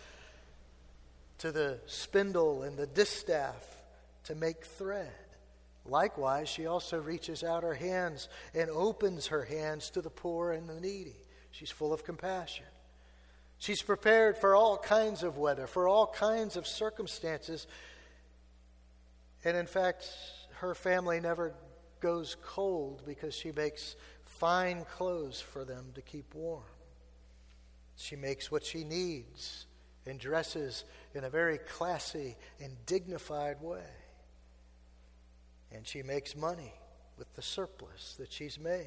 to 1.38 1.50
the 1.50 1.78
spindle 1.86 2.62
and 2.62 2.76
the 2.76 2.86
distaff 2.86 3.64
to 4.24 4.34
make 4.34 4.66
thread. 4.66 5.14
Likewise, 5.86 6.50
she 6.50 6.66
also 6.66 7.00
reaches 7.00 7.42
out 7.42 7.62
her 7.62 7.72
hands 7.72 8.28
and 8.54 8.68
opens 8.68 9.28
her 9.28 9.44
hands 9.44 9.88
to 9.90 10.02
the 10.02 10.10
poor 10.10 10.52
and 10.52 10.68
the 10.68 10.78
needy. 10.78 11.16
She's 11.52 11.70
full 11.70 11.94
of 11.94 12.04
compassion. 12.04 12.66
She's 13.58 13.80
prepared 13.80 14.36
for 14.36 14.54
all 14.54 14.76
kinds 14.76 15.22
of 15.22 15.38
weather, 15.38 15.66
for 15.66 15.88
all 15.88 16.06
kinds 16.06 16.54
of 16.54 16.66
circumstances. 16.66 17.66
And 19.42 19.56
in 19.56 19.66
fact, 19.66 20.06
her 20.56 20.74
family 20.74 21.18
never 21.18 21.54
goes 22.00 22.36
cold 22.44 23.02
because 23.06 23.34
she 23.34 23.52
makes 23.52 23.96
fine 24.38 24.84
clothes 24.96 25.40
for 25.40 25.64
them 25.64 25.86
to 25.94 26.02
keep 26.02 26.34
warm. 26.34 26.62
She 27.96 28.16
makes 28.16 28.50
what 28.50 28.64
she 28.64 28.84
needs 28.84 29.66
and 30.06 30.18
dresses 30.20 30.84
in 31.14 31.24
a 31.24 31.30
very 31.30 31.58
classy 31.58 32.36
and 32.62 32.74
dignified 32.86 33.60
way. 33.60 33.88
And 35.72 35.86
she 35.86 36.02
makes 36.02 36.36
money 36.36 36.72
with 37.18 37.32
the 37.34 37.42
surplus 37.42 38.14
that 38.18 38.32
she's 38.32 38.58
made. 38.58 38.86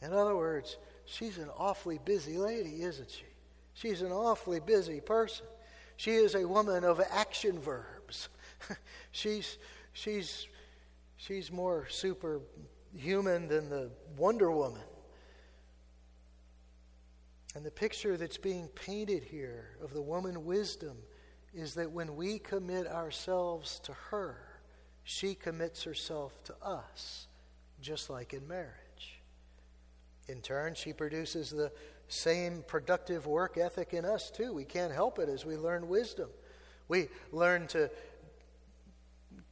In 0.00 0.12
other 0.12 0.36
words, 0.36 0.76
she's 1.04 1.38
an 1.38 1.50
awfully 1.56 1.98
busy 2.04 2.38
lady, 2.38 2.82
isn't 2.82 3.10
she? 3.10 3.24
She's 3.74 4.02
an 4.02 4.12
awfully 4.12 4.60
busy 4.60 5.00
person. 5.00 5.46
She 5.96 6.12
is 6.12 6.34
a 6.34 6.46
woman 6.46 6.84
of 6.84 7.00
action 7.10 7.58
verbs. 7.58 8.28
she's, 9.10 9.58
she's, 9.92 10.46
she's 11.16 11.50
more 11.50 11.86
superhuman 12.96 13.48
than 13.48 13.68
the 13.68 13.90
Wonder 14.16 14.50
Woman. 14.50 14.82
And 17.54 17.64
the 17.64 17.70
picture 17.70 18.16
that's 18.16 18.38
being 18.38 18.68
painted 18.68 19.24
here 19.24 19.76
of 19.82 19.92
the 19.92 20.02
woman 20.02 20.44
wisdom 20.44 20.96
is 21.54 21.74
that 21.74 21.90
when 21.90 22.16
we 22.16 22.38
commit 22.38 22.86
ourselves 22.86 23.80
to 23.84 23.92
her, 24.10 24.36
she 25.04 25.34
commits 25.34 25.84
herself 25.84 26.32
to 26.44 26.54
us, 26.62 27.28
just 27.80 28.10
like 28.10 28.34
in 28.34 28.46
marriage. 28.46 29.20
In 30.28 30.42
turn, 30.42 30.74
she 30.74 30.92
produces 30.92 31.50
the 31.50 31.72
same 32.08 32.62
productive 32.66 33.26
work 33.26 33.56
ethic 33.56 33.94
in 33.94 34.04
us, 34.04 34.30
too. 34.30 34.52
We 34.52 34.64
can't 34.64 34.92
help 34.92 35.18
it 35.18 35.28
as 35.28 35.46
we 35.46 35.56
learn 35.56 35.88
wisdom. 35.88 36.28
We 36.88 37.08
learn 37.32 37.68
to 37.68 37.90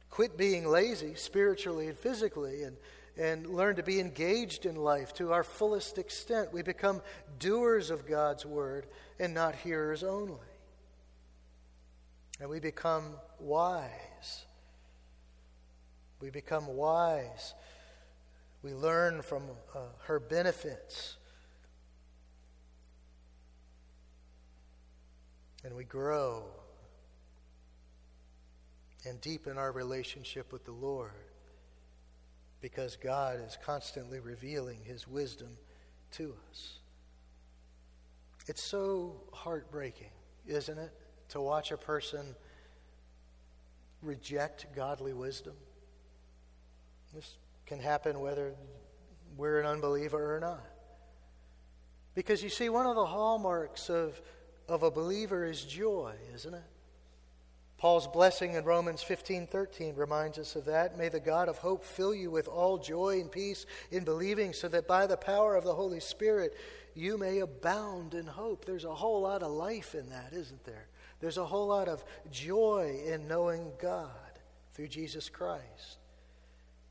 quit 0.09 0.37
being 0.37 0.67
lazy 0.67 1.15
spiritually 1.15 1.87
and 1.87 1.97
physically 1.97 2.63
and 2.63 2.77
and 3.17 3.47
learn 3.47 3.77
to 3.77 3.83
be 3.83 3.99
engaged 3.99 4.65
in 4.65 4.75
life 4.75 5.13
to 5.13 5.31
our 5.31 5.43
fullest 5.43 5.97
extent. 5.97 6.51
We 6.51 6.61
become 6.61 7.01
doers 7.39 7.89
of 7.89 8.05
God's 8.05 8.45
word 8.45 8.87
and 9.19 9.33
not 9.33 9.55
hearers 9.55 10.03
only. 10.03 10.35
And 12.39 12.49
we 12.49 12.59
become 12.59 13.15
wise. 13.39 14.45
We 16.19 16.29
become 16.29 16.67
wise. 16.67 17.53
We 18.61 18.73
learn 18.73 19.21
from 19.21 19.43
uh, 19.73 19.79
her 20.03 20.19
benefits. 20.19 21.15
And 25.63 25.75
we 25.75 25.85
grow 25.85 26.43
and 29.05 29.21
deepen 29.21 29.57
our 29.57 29.71
relationship 29.71 30.51
with 30.51 30.65
the 30.65 30.71
Lord 30.71 31.11
because 32.65 32.95
God 32.95 33.39
is 33.45 33.59
constantly 33.63 34.19
revealing 34.19 34.79
His 34.83 35.07
wisdom 35.07 35.49
to 36.13 36.33
us. 36.49 36.79
It's 38.47 38.63
so 38.63 39.21
heartbreaking, 39.31 40.09
isn't 40.47 40.79
it, 40.79 40.91
to 41.29 41.41
watch 41.41 41.71
a 41.71 41.77
person 41.77 42.33
reject 44.01 44.65
godly 44.75 45.13
wisdom? 45.13 45.53
This 47.13 47.37
can 47.67 47.79
happen 47.79 48.19
whether 48.19 48.55
we're 49.37 49.59
an 49.59 49.67
unbeliever 49.67 50.35
or 50.35 50.39
not. 50.39 50.65
Because 52.15 52.41
you 52.41 52.49
see, 52.49 52.69
one 52.69 52.87
of 52.87 52.95
the 52.95 53.05
hallmarks 53.05 53.91
of, 53.91 54.19
of 54.67 54.81
a 54.81 54.89
believer 54.89 55.45
is 55.45 55.63
joy, 55.63 56.15
isn't 56.33 56.55
it? 56.55 56.63
Paul's 57.77 58.07
blessing 58.07 58.53
in 58.53 58.63
Romans 58.63 59.03
15:13 59.03 59.95
reminds 59.95 60.39
us 60.39 60.55
of 60.55 60.65
that. 60.65 60.97
May 60.97 61.09
the 61.09 61.19
God 61.19 61.49
of 61.49 61.57
hope 61.57 61.83
fill 61.83 62.15
you 62.15 62.31
with 62.31 62.47
all 62.47 62.77
joy 62.77 63.19
and 63.19 63.31
peace 63.31 63.65
in 63.91 64.05
believing 64.05 64.53
so 64.53 64.67
that 64.69 64.87
by 64.87 65.05
the 65.05 65.17
power 65.17 65.55
of 65.55 65.65
the 65.65 65.75
Holy 65.75 65.99
Spirit 65.99 66.55
you 66.93 67.17
may 67.17 67.39
abound 67.39 68.13
in 68.13 68.25
hope. 68.25 68.63
There's 68.63 68.85
a 68.85 68.95
whole 68.95 69.21
lot 69.21 69.43
of 69.43 69.51
life 69.51 69.93
in 69.93 70.09
that, 70.09 70.31
isn't 70.31 70.63
there? 70.63 70.87
There's 71.19 71.37
a 71.37 71.45
whole 71.45 71.67
lot 71.67 71.89
of 71.89 72.05
joy 72.31 73.01
in 73.05 73.27
knowing 73.27 73.73
God 73.77 74.09
through 74.73 74.87
Jesus 74.87 75.29
Christ. 75.29 75.97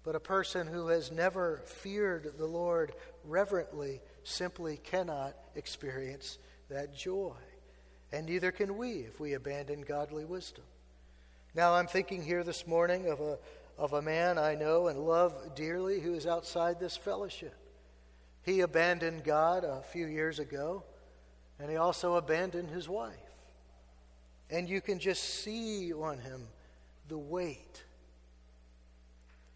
But 0.03 0.15
a 0.15 0.21
person 0.21 0.67
who 0.67 0.89
has 0.89 1.11
never 1.11 1.63
feared 1.65 2.37
the 2.37 2.47
Lord 2.47 2.95
reverently 3.25 4.03
simply 4.23 4.77
cannot 4.77 5.35
experience 5.55 6.39
that 6.69 6.95
joy. 6.95 7.33
And 8.13 8.27
neither 8.27 8.53
can 8.53 8.77
we 8.77 9.01
if 9.01 9.19
we 9.19 9.33
abandon 9.33 9.81
godly 9.81 10.27
wisdom. 10.27 10.65
Now, 11.57 11.75
I'm 11.75 11.87
thinking 11.87 12.21
here 12.21 12.43
this 12.43 12.67
morning 12.67 13.07
of 13.07 13.21
a, 13.21 13.39
of 13.79 13.93
a 13.93 14.03
man 14.03 14.39
I 14.39 14.57
know 14.57 14.89
and 14.89 14.99
love 14.99 15.55
dearly 15.55 16.01
who 16.01 16.15
is 16.15 16.27
outside 16.27 16.81
this 16.81 16.97
fellowship. 16.97 17.55
He 18.43 18.61
abandoned 18.61 19.23
God 19.23 19.63
a 19.63 19.83
few 19.93 20.07
years 20.07 20.41
ago, 20.41 20.83
and 21.61 21.71
he 21.71 21.77
also 21.77 22.17
abandoned 22.17 22.71
his 22.71 22.89
wife. 22.89 23.15
And 24.51 24.69
you 24.69 24.81
can 24.81 24.99
just 24.99 25.23
see 25.23 25.93
on 25.93 26.19
him 26.19 26.49
the 27.09 27.19
weight. 27.19 27.85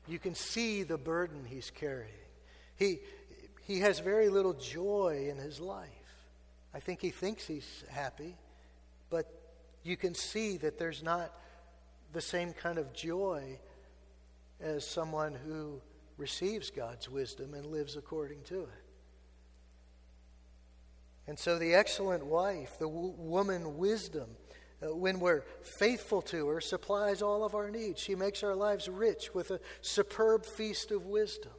You 0.07 0.21
can 0.21 0.37
see 0.37 0.85
the 0.85 0.99
burden 0.99 1.45
he's 1.49 1.71
carrying. 1.71 2.13
He, 2.77 3.01
he 3.67 3.81
has 3.81 3.99
very 3.99 4.29
little 4.29 4.55
joy 4.55 5.27
in 5.29 5.37
his 5.37 5.59
life. 5.59 5.89
I 6.73 6.79
think 6.79 7.01
he 7.01 7.11
thinks 7.11 7.45
he's 7.45 7.83
happy, 7.91 8.37
but 9.11 9.27
you 9.83 9.97
can 9.97 10.15
see 10.15 10.59
that 10.59 10.79
there's 10.79 11.03
not 11.03 11.33
the 12.13 12.21
same 12.21 12.53
kind 12.53 12.79
of 12.79 12.93
joy 12.93 13.59
as 14.61 14.87
someone 14.87 15.35
who 15.35 15.81
receives 16.17 16.71
God's 16.71 17.09
wisdom 17.09 17.55
and 17.55 17.67
lives 17.67 17.97
according 17.97 18.43
to 18.45 18.63
it. 18.63 18.85
And 21.27 21.39
so, 21.39 21.59
the 21.59 21.75
excellent 21.75 22.25
wife, 22.25 22.79
the 22.79 22.89
w- 22.89 23.15
woman 23.19 23.77
wisdom, 23.77 24.31
uh, 24.83 24.95
when 24.95 25.21
we're 25.21 25.45
faithful 25.79 26.23
to 26.23 26.49
her, 26.49 26.61
supplies 26.61 27.21
all 27.21 27.45
of 27.45 27.55
our 27.55 27.71
needs. 27.71 28.01
She 28.01 28.15
makes 28.15 28.43
our 28.43 28.55
lives 28.55 28.89
rich 28.89 29.35
with 29.35 29.51
a 29.51 29.61
superb 29.83 30.47
feast 30.47 30.91
of 30.91 31.05
wisdom. 31.05 31.53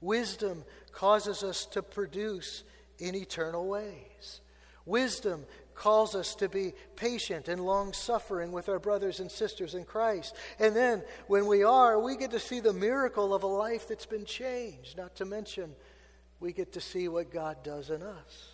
Wisdom 0.00 0.64
causes 0.92 1.42
us 1.42 1.66
to 1.66 1.82
produce 1.82 2.64
in 2.98 3.14
eternal 3.14 3.66
ways. 3.66 4.40
Wisdom 4.86 5.44
calls 5.74 6.14
us 6.14 6.34
to 6.36 6.48
be 6.48 6.72
patient 6.96 7.48
and 7.48 7.64
long 7.64 7.92
suffering 7.92 8.52
with 8.52 8.68
our 8.68 8.78
brothers 8.78 9.20
and 9.20 9.30
sisters 9.30 9.74
in 9.74 9.84
Christ. 9.84 10.34
And 10.58 10.74
then 10.74 11.02
when 11.26 11.46
we 11.46 11.64
are, 11.64 11.98
we 11.98 12.16
get 12.16 12.30
to 12.32 12.40
see 12.40 12.60
the 12.60 12.72
miracle 12.72 13.34
of 13.34 13.42
a 13.42 13.48
life 13.48 13.88
that's 13.88 14.06
been 14.06 14.24
changed, 14.24 14.96
not 14.96 15.16
to 15.16 15.24
mention 15.24 15.74
we 16.40 16.52
get 16.52 16.72
to 16.72 16.80
see 16.80 17.08
what 17.08 17.32
God 17.32 17.62
does 17.62 17.90
in 17.90 18.02
us. 18.02 18.48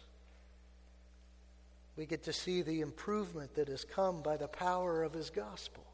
We 1.96 2.06
get 2.06 2.22
to 2.24 2.32
see 2.32 2.62
the 2.62 2.80
improvement 2.80 3.54
that 3.56 3.68
has 3.68 3.84
come 3.84 4.22
by 4.22 4.36
the 4.36 4.48
power 4.48 5.02
of 5.02 5.12
His 5.12 5.30
gospel. 5.30 5.84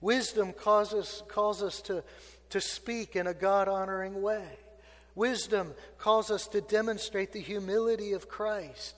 Wisdom 0.00 0.52
causes, 0.52 1.22
calls 1.28 1.62
us 1.62 1.80
to, 1.82 2.02
to 2.50 2.60
speak 2.60 3.14
in 3.14 3.26
a 3.26 3.34
God 3.34 3.68
honoring 3.68 4.20
way. 4.20 4.58
Wisdom 5.14 5.74
calls 5.98 6.30
us 6.30 6.48
to 6.48 6.60
demonstrate 6.60 7.32
the 7.32 7.40
humility 7.40 8.14
of 8.14 8.28
Christ 8.28 8.94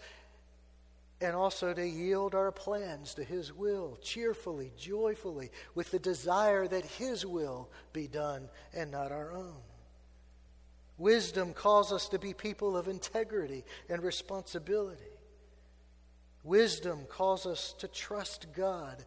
and 1.24 1.34
also 1.34 1.72
to 1.72 1.86
yield 1.86 2.34
our 2.34 2.52
plans 2.52 3.14
to 3.14 3.24
His 3.24 3.52
will 3.52 3.98
cheerfully, 4.02 4.72
joyfully, 4.76 5.50
with 5.74 5.90
the 5.90 5.98
desire 5.98 6.68
that 6.68 6.84
His 6.84 7.24
will 7.24 7.70
be 7.92 8.06
done 8.06 8.48
and 8.74 8.90
not 8.90 9.10
our 9.10 9.32
own. 9.32 9.62
Wisdom 10.98 11.54
calls 11.54 11.92
us 11.92 12.08
to 12.10 12.18
be 12.18 12.34
people 12.34 12.76
of 12.76 12.88
integrity 12.88 13.64
and 13.88 14.02
responsibility. 14.02 15.02
Wisdom 16.44 17.06
calls 17.08 17.46
us 17.46 17.74
to 17.78 17.88
trust 17.88 18.48
God 18.54 19.02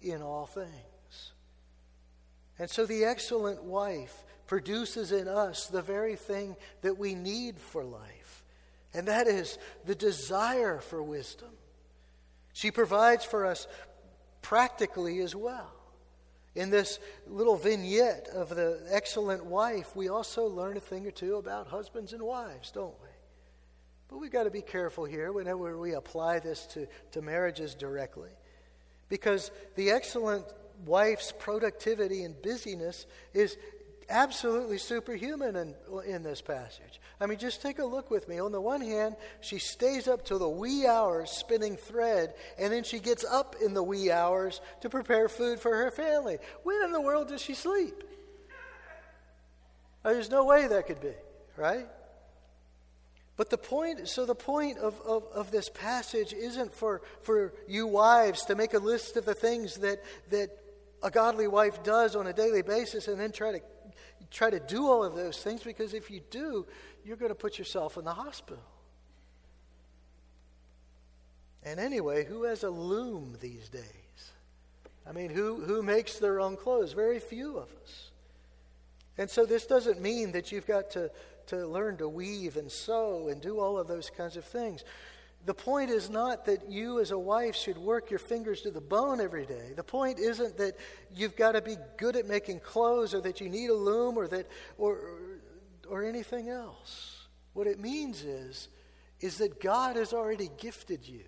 in 0.00 0.22
all 0.22 0.46
things. 0.46 1.32
And 2.58 2.68
so 2.68 2.86
the 2.86 3.04
excellent 3.04 3.62
wife 3.62 4.24
produces 4.46 5.12
in 5.12 5.28
us 5.28 5.66
the 5.66 5.82
very 5.82 6.16
thing 6.16 6.56
that 6.80 6.98
we 6.98 7.14
need 7.14 7.60
for 7.60 7.84
life, 7.84 8.17
and 8.94 9.08
that 9.08 9.26
is 9.26 9.58
the 9.84 9.94
desire 9.94 10.78
for 10.78 11.02
wisdom. 11.02 11.50
She 12.52 12.70
provides 12.70 13.24
for 13.24 13.46
us 13.46 13.66
practically 14.42 15.20
as 15.20 15.34
well. 15.34 15.72
In 16.54 16.70
this 16.70 16.98
little 17.26 17.56
vignette 17.56 18.28
of 18.34 18.48
the 18.48 18.80
excellent 18.90 19.44
wife, 19.44 19.94
we 19.94 20.08
also 20.08 20.46
learn 20.46 20.76
a 20.76 20.80
thing 20.80 21.06
or 21.06 21.10
two 21.10 21.36
about 21.36 21.68
husbands 21.68 22.12
and 22.12 22.22
wives, 22.22 22.72
don't 22.72 23.00
we? 23.00 23.08
But 24.08 24.18
we've 24.18 24.32
got 24.32 24.44
to 24.44 24.50
be 24.50 24.62
careful 24.62 25.04
here 25.04 25.30
whenever 25.32 25.78
we 25.78 25.92
apply 25.92 26.38
this 26.38 26.66
to, 26.68 26.88
to 27.12 27.22
marriages 27.22 27.74
directly. 27.74 28.30
Because 29.08 29.50
the 29.76 29.90
excellent 29.90 30.44
wife's 30.86 31.32
productivity 31.38 32.24
and 32.24 32.40
busyness 32.42 33.06
is 33.34 33.56
absolutely 34.08 34.78
superhuman 34.78 35.56
in, 35.56 35.74
in 36.06 36.22
this 36.22 36.40
passage. 36.40 37.00
I 37.20 37.26
mean, 37.26 37.38
just 37.38 37.62
take 37.62 37.78
a 37.78 37.84
look 37.84 38.10
with 38.10 38.28
me. 38.28 38.38
On 38.38 38.52
the 38.52 38.60
one 38.60 38.80
hand, 38.80 39.16
she 39.40 39.58
stays 39.58 40.08
up 40.08 40.24
till 40.24 40.38
the 40.38 40.48
wee 40.48 40.86
hours 40.86 41.30
spinning 41.30 41.76
thread, 41.76 42.34
and 42.58 42.72
then 42.72 42.84
she 42.84 42.98
gets 42.98 43.24
up 43.24 43.56
in 43.64 43.74
the 43.74 43.82
wee 43.82 44.10
hours 44.10 44.60
to 44.80 44.88
prepare 44.88 45.28
food 45.28 45.60
for 45.60 45.74
her 45.74 45.90
family. 45.90 46.38
When 46.62 46.82
in 46.84 46.92
the 46.92 47.00
world 47.00 47.28
does 47.28 47.42
she 47.42 47.54
sleep? 47.54 48.02
There's 50.04 50.30
no 50.30 50.44
way 50.44 50.66
that 50.66 50.86
could 50.86 51.00
be, 51.00 51.12
right? 51.56 51.86
But 53.36 53.50
the 53.50 53.58
point, 53.58 54.08
so 54.08 54.26
the 54.26 54.34
point 54.34 54.78
of, 54.78 55.00
of, 55.02 55.24
of, 55.32 55.50
this 55.52 55.68
passage 55.68 56.32
isn't 56.32 56.74
for, 56.74 57.02
for 57.22 57.54
you 57.68 57.86
wives 57.86 58.44
to 58.46 58.56
make 58.56 58.74
a 58.74 58.78
list 58.78 59.16
of 59.16 59.24
the 59.24 59.34
things 59.34 59.76
that, 59.76 60.02
that 60.30 60.50
a 61.04 61.10
godly 61.10 61.46
wife 61.46 61.84
does 61.84 62.16
on 62.16 62.26
a 62.26 62.32
daily 62.32 62.62
basis 62.62 63.06
and 63.06 63.20
then 63.20 63.30
try 63.30 63.52
to, 63.52 63.60
try 64.30 64.50
to 64.50 64.60
do 64.60 64.86
all 64.86 65.04
of 65.04 65.14
those 65.14 65.38
things, 65.38 65.62
because 65.62 65.94
if 65.94 66.10
you 66.10 66.20
do, 66.30 66.66
you're 67.04 67.16
going 67.16 67.30
to 67.30 67.34
put 67.34 67.58
yourself 67.58 67.96
in 67.96 68.04
the 68.04 68.14
hospital. 68.14 68.62
And 71.64 71.80
anyway, 71.80 72.24
who 72.24 72.44
has 72.44 72.62
a 72.62 72.70
loom 72.70 73.36
these 73.40 73.68
days? 73.68 73.82
I 75.08 75.12
mean, 75.12 75.30
who, 75.30 75.60
who 75.60 75.82
makes 75.82 76.18
their 76.18 76.40
own 76.40 76.56
clothes? 76.56 76.92
Very 76.92 77.18
few 77.18 77.56
of 77.56 77.68
us. 77.82 78.10
And 79.16 79.28
so 79.28 79.46
this 79.46 79.66
doesn't 79.66 80.00
mean 80.00 80.32
that 80.32 80.52
you've 80.52 80.66
got 80.66 80.90
to 80.92 81.10
to 81.48 81.66
learn 81.66 81.96
to 81.96 82.08
weave 82.08 82.56
and 82.56 82.70
sew 82.70 83.28
and 83.28 83.40
do 83.40 83.58
all 83.58 83.78
of 83.78 83.88
those 83.88 84.10
kinds 84.10 84.36
of 84.36 84.44
things. 84.44 84.84
The 85.46 85.54
point 85.54 85.90
is 85.90 86.10
not 86.10 86.44
that 86.46 86.70
you, 86.70 87.00
as 87.00 87.10
a 87.10 87.18
wife, 87.18 87.56
should 87.56 87.78
work 87.78 88.10
your 88.10 88.18
fingers 88.18 88.62
to 88.62 88.70
the 88.70 88.80
bone 88.80 89.20
every 89.20 89.46
day. 89.46 89.72
The 89.74 89.84
point 89.84 90.18
isn't 90.18 90.58
that 90.58 90.76
you've 91.14 91.36
got 91.36 91.52
to 91.52 91.62
be 91.62 91.76
good 91.96 92.16
at 92.16 92.26
making 92.26 92.60
clothes 92.60 93.14
or 93.14 93.20
that 93.22 93.40
you 93.40 93.48
need 93.48 93.70
a 93.70 93.74
loom 93.74 94.18
or, 94.18 94.28
that, 94.28 94.46
or, 94.76 94.98
or 95.88 96.04
anything 96.04 96.50
else. 96.50 97.28
What 97.54 97.66
it 97.66 97.80
means 97.80 98.24
is, 98.24 98.68
is 99.20 99.38
that 99.38 99.60
God 99.60 99.96
has 99.96 100.12
already 100.12 100.50
gifted 100.58 101.08
you, 101.08 101.24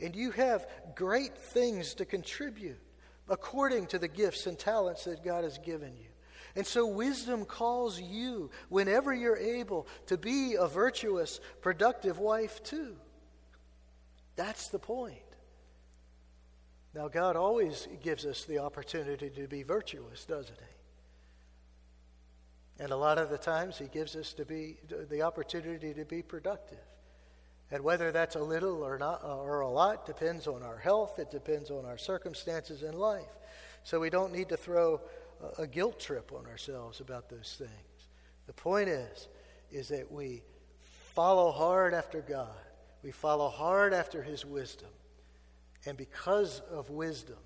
and 0.00 0.14
you 0.14 0.30
have 0.32 0.66
great 0.94 1.36
things 1.36 1.94
to 1.94 2.04
contribute 2.04 2.80
according 3.28 3.86
to 3.88 3.98
the 3.98 4.08
gifts 4.08 4.46
and 4.46 4.58
talents 4.58 5.04
that 5.04 5.24
God 5.24 5.44
has 5.44 5.58
given 5.58 5.96
you. 5.96 6.08
And 6.56 6.66
so 6.66 6.86
wisdom 6.86 7.44
calls 7.44 8.00
you, 8.00 8.50
whenever 8.68 9.12
you're 9.12 9.36
able, 9.36 9.88
to 10.06 10.16
be 10.16 10.54
a 10.54 10.68
virtuous, 10.68 11.40
productive 11.60 12.18
wife 12.18 12.62
too. 12.62 12.94
That's 14.36 14.68
the 14.68 14.78
point. 14.78 15.18
Now, 16.94 17.08
God 17.08 17.36
always 17.36 17.88
gives 18.02 18.24
us 18.24 18.44
the 18.44 18.58
opportunity 18.58 19.28
to 19.30 19.48
be 19.48 19.64
virtuous, 19.64 20.24
doesn't 20.24 20.58
He? 20.58 20.74
And 22.82 22.92
a 22.92 22.96
lot 22.96 23.18
of 23.18 23.30
the 23.30 23.38
times, 23.38 23.78
He 23.78 23.86
gives 23.86 24.16
us 24.16 24.32
to 24.34 24.44
be 24.44 24.76
the 25.10 25.22
opportunity 25.22 25.94
to 25.94 26.04
be 26.04 26.22
productive. 26.22 26.78
And 27.70 27.82
whether 27.82 28.12
that's 28.12 28.36
a 28.36 28.42
little 28.42 28.84
or 28.84 28.98
not 28.98 29.24
or 29.24 29.60
a 29.60 29.68
lot 29.68 30.06
depends 30.06 30.46
on 30.46 30.62
our 30.62 30.78
health. 30.78 31.18
It 31.18 31.30
depends 31.30 31.70
on 31.70 31.84
our 31.84 31.98
circumstances 31.98 32.82
in 32.82 32.96
life. 32.96 33.24
So 33.82 33.98
we 33.98 34.10
don't 34.10 34.32
need 34.32 34.48
to 34.50 34.56
throw 34.56 35.00
a 35.58 35.66
guilt 35.66 35.98
trip 35.98 36.32
on 36.32 36.46
ourselves 36.46 37.00
about 37.00 37.28
those 37.28 37.56
things. 37.58 37.70
The 38.46 38.52
point 38.52 38.88
is, 38.88 39.28
is 39.72 39.88
that 39.88 40.12
we 40.12 40.42
follow 41.14 41.50
hard 41.50 41.94
after 41.94 42.20
God. 42.20 42.54
We 43.04 43.12
follow 43.12 43.50
hard 43.50 43.92
after 43.92 44.22
His 44.22 44.46
wisdom. 44.46 44.88
And 45.86 45.96
because 45.98 46.62
of 46.70 46.88
wisdom, 46.88 47.36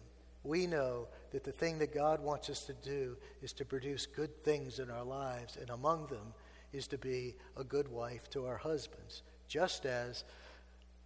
we 0.45 0.69
know 0.69 1.09
that 1.33 1.43
the 1.43 1.53
thing 1.53 1.81
that 1.81 1.93
God 1.93 2.23
wants 2.23 2.49
us 2.49 2.65
to 2.67 2.73
do 2.73 3.17
is 3.43 3.53
to 3.55 3.65
produce 3.65 4.07
good 4.07 4.43
things 4.45 4.79
in 4.79 4.89
our 4.89 5.03
lives, 5.03 5.59
and 5.61 5.69
among 5.71 6.07
them 6.07 6.33
is 6.73 6.87
to 6.87 6.99
be 6.99 7.35
a 7.57 7.65
good 7.65 7.89
wife 7.89 8.31
to 8.31 8.47
our 8.47 8.57
husbands, 8.57 9.23
just 9.49 9.85
as 9.85 10.23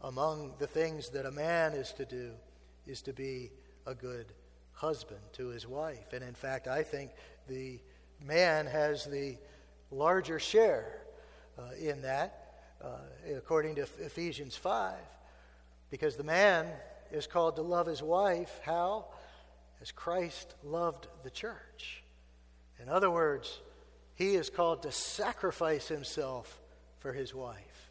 among 0.03 0.53
the 0.59 0.67
things 0.67 1.09
that 1.11 1.25
a 1.25 1.31
man 1.31 1.73
is 1.73 1.93
to 1.93 2.05
do 2.05 2.33
is 2.87 3.01
to 3.03 3.13
be 3.13 3.51
a 3.87 3.95
good 3.95 4.27
husband 4.73 5.21
to 5.33 5.49
his 5.49 5.67
wife. 5.67 6.13
And 6.13 6.23
in 6.23 6.35
fact, 6.35 6.69
I 6.69 6.83
think 6.83 7.13
the 7.49 7.81
man 8.23 8.67
has 8.67 9.05
the 9.07 9.39
larger 9.91 10.39
share 10.39 11.03
uh, 11.59 11.75
in 11.81 12.03
that, 12.03 12.42
uh, 12.83 13.37
according 13.37 13.77
to 13.77 13.83
Ephesians 13.83 14.57
5, 14.57 14.95
because 15.91 16.17
the 16.17 16.25
man 16.25 16.67
is 17.11 17.27
called 17.27 17.57
to 17.57 17.63
love 17.63 17.87
his 17.87 18.03
wife. 18.03 18.61
How? 18.65 19.07
As 19.81 19.93
Christ 19.93 20.55
loved 20.65 21.09
the 21.23 21.31
church. 21.31 22.03
In 22.81 22.89
other 22.89 23.11
words, 23.11 23.61
he 24.15 24.35
is 24.35 24.51
called 24.51 24.83
to 24.83 24.93
sacrifice 24.93 25.89
himself 25.89 26.61
for 26.99 27.13
his 27.13 27.35
wife. 27.35 27.91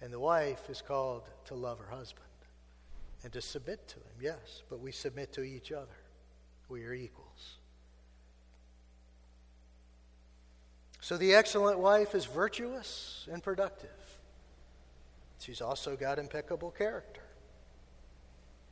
And 0.00 0.12
the 0.12 0.20
wife 0.20 0.68
is 0.70 0.82
called 0.82 1.22
to 1.46 1.54
love 1.54 1.78
her 1.78 1.94
husband 1.94 2.24
and 3.22 3.32
to 3.32 3.40
submit 3.40 3.86
to 3.88 3.96
him, 3.96 4.16
yes, 4.20 4.62
but 4.70 4.80
we 4.80 4.92
submit 4.92 5.32
to 5.34 5.42
each 5.42 5.72
other. 5.72 5.86
We 6.68 6.84
are 6.84 6.94
equals. 6.94 7.58
So 11.00 11.16
the 11.16 11.34
excellent 11.34 11.78
wife 11.78 12.14
is 12.14 12.26
virtuous 12.26 13.26
and 13.30 13.42
productive. 13.42 13.90
She's 15.38 15.60
also 15.60 15.96
got 15.96 16.18
impeccable 16.18 16.70
character. 16.70 17.22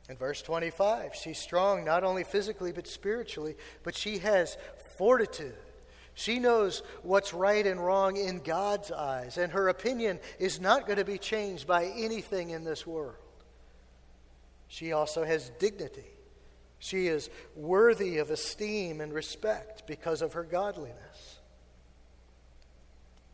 In 0.09 0.17
verse 0.17 0.41
25, 0.41 1.15
she's 1.15 1.37
strong 1.37 1.83
not 1.83 2.03
only 2.03 2.23
physically 2.23 2.71
but 2.71 2.87
spiritually, 2.87 3.55
but 3.83 3.95
she 3.95 4.19
has 4.19 4.57
fortitude. 4.97 5.55
She 6.13 6.39
knows 6.39 6.83
what's 7.03 7.33
right 7.33 7.65
and 7.65 7.83
wrong 7.83 8.17
in 8.17 8.39
God's 8.39 8.91
eyes, 8.91 9.37
and 9.37 9.51
her 9.53 9.69
opinion 9.69 10.19
is 10.37 10.59
not 10.59 10.85
going 10.85 10.97
to 10.97 11.05
be 11.05 11.17
changed 11.17 11.65
by 11.65 11.85
anything 11.85 12.49
in 12.49 12.63
this 12.63 12.85
world. 12.85 13.15
She 14.67 14.91
also 14.91 15.23
has 15.23 15.51
dignity. 15.59 16.05
She 16.79 17.07
is 17.07 17.29
worthy 17.55 18.17
of 18.17 18.29
esteem 18.31 19.01
and 19.01 19.13
respect 19.13 19.87
because 19.87 20.21
of 20.21 20.33
her 20.33 20.43
godliness. 20.43 21.38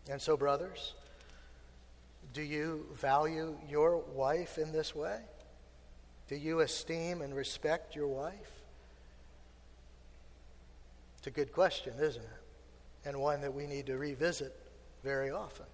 And 0.10 0.22
so, 0.22 0.38
brothers, 0.38 0.94
do 2.34 2.42
you 2.42 2.86
value 2.94 3.58
your 3.70 3.98
wife 3.98 4.58
in 4.58 4.72
this 4.72 4.94
way? 4.94 5.20
Do 6.28 6.36
you 6.36 6.60
esteem 6.60 7.22
and 7.22 7.36
respect 7.36 7.96
your 7.96 8.08
wife? 8.08 8.52
It's 11.18 11.28
a 11.28 11.32
good 11.32 11.54
question, 11.54 11.94
isn't 12.00 12.22
it? 12.22 13.08
And 13.08 13.20
one 13.20 13.42
that 13.42 13.54
we 13.54 13.68
need 13.68 13.86
to 13.88 13.98
revisit 13.98 14.56
very 15.04 15.32
often. 15.32 15.66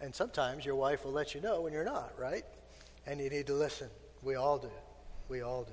And 0.00 0.14
sometimes 0.14 0.64
your 0.64 0.74
wife 0.74 1.04
will 1.04 1.12
let 1.12 1.34
you 1.34 1.40
know 1.40 1.60
when 1.60 1.72
you're 1.72 1.84
not, 1.84 2.12
right? 2.18 2.44
And 3.06 3.20
you 3.20 3.30
need 3.30 3.46
to 3.46 3.54
listen. 3.54 3.88
We 4.22 4.34
all 4.34 4.58
do. 4.58 4.70
We 5.28 5.42
all 5.42 5.62
do. 5.62 5.72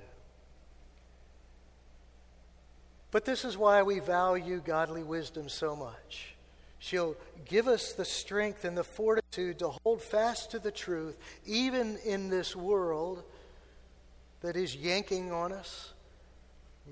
But 3.12 3.26
this 3.26 3.44
is 3.44 3.58
why 3.58 3.82
we 3.82 4.00
value 4.00 4.62
godly 4.64 5.04
wisdom 5.04 5.50
so 5.50 5.76
much. 5.76 6.36
She'll 6.80 7.18
give 7.46 7.68
us 7.68 7.92
the 7.92 8.06
strength 8.06 8.64
and 8.64 8.78
the 8.78 8.84
fortitude 8.84 9.60
to 9.60 9.70
hold 9.84 10.02
fast 10.02 10.52
to 10.52 10.60
the 10.60 10.72
truth, 10.72 11.18
even 11.46 11.98
in 12.06 12.30
this 12.30 12.56
world 12.56 13.24
that 14.42 14.56
is 14.56 14.76
yanking 14.76 15.32
on 15.32 15.52
us. 15.52 15.94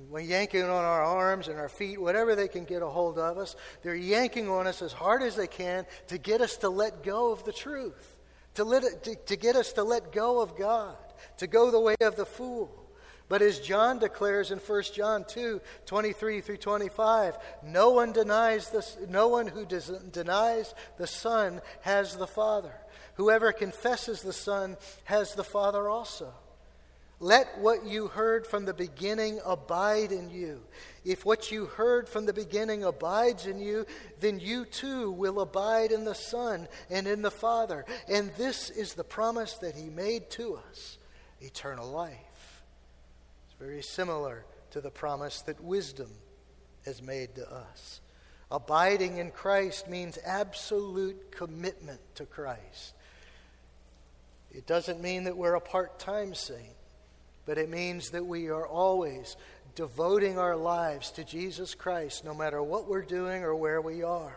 When 0.10 0.26
yanking 0.26 0.64
on 0.64 0.70
our 0.70 1.04
arms 1.04 1.48
and 1.48 1.58
our 1.58 1.70
feet, 1.70 2.00
whatever 2.00 2.36
they 2.36 2.48
can 2.48 2.66
get 2.66 2.84
a 2.84 2.88
hold 2.88 3.18
of 3.18 3.38
us, 3.38 3.56
they're 3.82 3.96
yanking 3.96 4.50
on 4.50 4.68
us 4.68 4.82
as 4.82 4.94
hard 4.94 5.24
as 5.24 5.36
they 5.36 5.48
can 5.48 5.86
to 6.08 6.18
get 6.18 6.42
us 6.42 6.58
to 6.58 6.70
let 6.70 7.02
go 7.02 7.32
of 7.32 7.46
the 7.46 7.54
truth, 7.54 8.18
to, 8.56 8.64
let 8.64 8.84
it, 8.84 9.04
to, 9.06 9.16
to 9.16 9.36
get 9.36 9.56
us 9.56 9.74
to 9.74 9.84
let 9.84 10.12
go 10.12 10.42
of 10.42 10.56
God, 10.56 10.98
to 11.38 11.48
go 11.48 11.72
the 11.72 11.80
way 11.80 11.96
of 12.02 12.16
the 12.16 12.26
fool. 12.26 12.87
But 13.30 13.42
as 13.42 13.60
John 13.60 14.00
declares 14.00 14.52
in 14.52 14.60
1 14.60 14.84
John 14.94 15.26
2 15.26 15.62
23 15.86 16.42
through 16.42 16.58
25, 16.58 17.38
no 17.64 17.90
one 17.90 18.14
denies 18.14 18.70
this, 18.70 18.98
no 19.10 19.28
one 19.28 19.48
who 19.48 19.66
does, 19.66 19.90
denies 20.12 20.74
the 20.98 21.08
Son 21.08 21.62
has 21.82 22.16
the 22.16 22.28
Father. 22.28 22.74
Whoever 23.16 23.52
confesses 23.52 24.22
the 24.22 24.34
Son 24.34 24.78
has 25.06 25.34
the 25.34 25.44
Father 25.44 25.90
also. 25.90 26.34
Let 27.20 27.58
what 27.58 27.84
you 27.84 28.08
heard 28.08 28.46
from 28.46 28.66
the 28.66 28.76
beginning 28.76 29.40
abide 29.44 30.12
in 30.12 30.30
you. 30.30 30.62
If 31.04 31.26
what 31.26 31.52
you 31.52 31.66
heard 31.66 32.08
from 32.08 32.28
the 32.28 32.34
beginning 32.34 32.84
abides 32.84 33.48
in 33.48 33.60
you, 33.60 33.88
then 34.20 34.40
you 34.40 34.66
too 34.66 35.12
will 35.12 35.42
abide 35.42 35.92
in 35.92 36.06
the 36.06 36.14
Son 36.14 36.68
and 36.92 37.08
in 37.08 37.24
the 37.24 37.32
Father. 37.32 37.86
And 38.08 38.32
this 38.38 38.70
is 38.70 38.94
the 38.94 39.04
promise 39.04 39.56
that 39.56 39.76
He 39.76 39.90
made 39.90 40.30
to 40.32 40.60
us 40.70 41.00
eternal 41.42 41.90
life. 41.90 42.27
Very 43.60 43.82
similar 43.82 44.46
to 44.72 44.82
the 44.82 44.92
promise 44.92 45.42
that 45.42 45.64
wisdom 45.64 46.10
has 46.86 47.02
made 47.02 47.36
to 47.36 47.52
us. 47.52 48.02
Abiding 48.52 49.18
in 49.18 49.32
Christ 49.32 49.90
means 49.90 50.18
absolute 50.26 51.32
commitment 51.32 52.00
to 52.16 52.26
Christ. 52.26 52.94
It 54.52 54.66
doesn't 54.66 55.02
mean 55.02 55.26
that 55.26 55.36
we're 55.36 55.56
a 55.56 55.62
part 55.62 56.00
time 56.00 56.34
saint, 56.34 56.76
but 57.46 57.58
it 57.58 57.70
means 57.70 58.12
that 58.12 58.26
we 58.26 58.50
are 58.50 58.66
always 58.66 59.36
devoting 59.76 60.40
our 60.40 60.56
lives 60.56 61.12
to 61.12 61.24
Jesus 61.24 61.76
Christ 61.76 62.26
no 62.26 62.34
matter 62.34 62.64
what 62.64 62.88
we're 62.88 63.04
doing 63.04 63.44
or 63.44 63.56
where 63.56 63.82
we 63.82 64.02
are. 64.02 64.36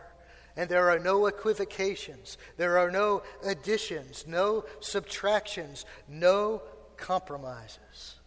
And 0.56 0.68
there 0.68 0.90
are 0.90 0.98
no 0.98 1.26
equivocations, 1.26 2.36
there 2.56 2.78
are 2.78 2.90
no 2.90 3.22
additions, 3.44 4.26
no 4.26 4.64
subtractions, 4.80 5.86
no 6.08 6.62
compromises. 6.96 8.19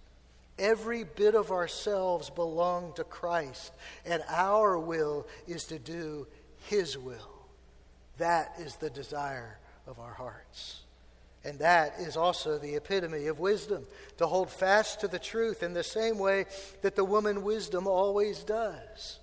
Every 0.60 1.04
bit 1.04 1.34
of 1.36 1.52
ourselves 1.52 2.30
belong 2.30 2.94
to 2.94 3.04
Christ, 3.04 3.74
and 4.06 4.24
our 4.30 4.78
will 4.78 5.28
is 5.48 5.66
to 5.66 5.80
do 5.80 6.28
His 6.68 6.98
will. 6.98 7.32
That 8.18 8.54
is 8.60 8.76
the 8.76 8.92
desire 8.92 9.58
of 9.88 10.00
our 10.00 10.14
hearts. 10.14 10.82
And 11.44 11.60
that 11.60 11.96
is 12.00 12.16
also 12.16 12.58
the 12.58 12.76
epitome 12.76 13.26
of 13.28 13.40
wisdom, 13.40 13.86
to 14.18 14.28
hold 14.28 14.50
fast 14.50 15.02
to 15.02 15.08
the 15.08 15.20
truth 15.20 15.64
in 15.64 15.74
the 15.74 15.84
same 15.84 16.18
way 16.18 16.46
that 16.82 16.96
the 16.96 17.04
woman 17.04 17.44
wisdom 17.44 17.88
always 17.88 18.44
does. 18.44 19.20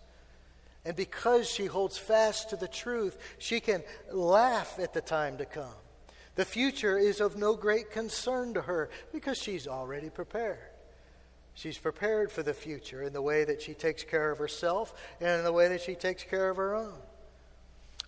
And 0.84 0.96
because 0.96 1.48
she 1.48 1.66
holds 1.66 1.96
fast 1.96 2.50
to 2.50 2.56
the 2.56 2.68
truth, 2.68 3.16
she 3.38 3.60
can 3.60 3.82
laugh 4.10 4.78
at 4.78 4.92
the 4.92 5.00
time 5.00 5.38
to 5.38 5.44
come. 5.44 5.74
The 6.34 6.44
future 6.44 6.98
is 6.98 7.20
of 7.20 7.36
no 7.36 7.54
great 7.54 7.90
concern 7.90 8.54
to 8.54 8.62
her 8.62 8.90
because 9.12 9.38
she's 9.38 9.66
already 9.66 10.10
prepared. 10.10 10.69
She's 11.54 11.78
prepared 11.78 12.32
for 12.32 12.42
the 12.42 12.54
future 12.54 13.02
in 13.02 13.12
the 13.12 13.22
way 13.22 13.44
that 13.44 13.60
she 13.60 13.74
takes 13.74 14.04
care 14.04 14.30
of 14.30 14.38
herself 14.38 14.94
and 15.20 15.38
in 15.38 15.44
the 15.44 15.52
way 15.52 15.68
that 15.68 15.82
she 15.82 15.94
takes 15.94 16.22
care 16.22 16.50
of 16.50 16.56
her 16.56 16.74
own. 16.74 16.94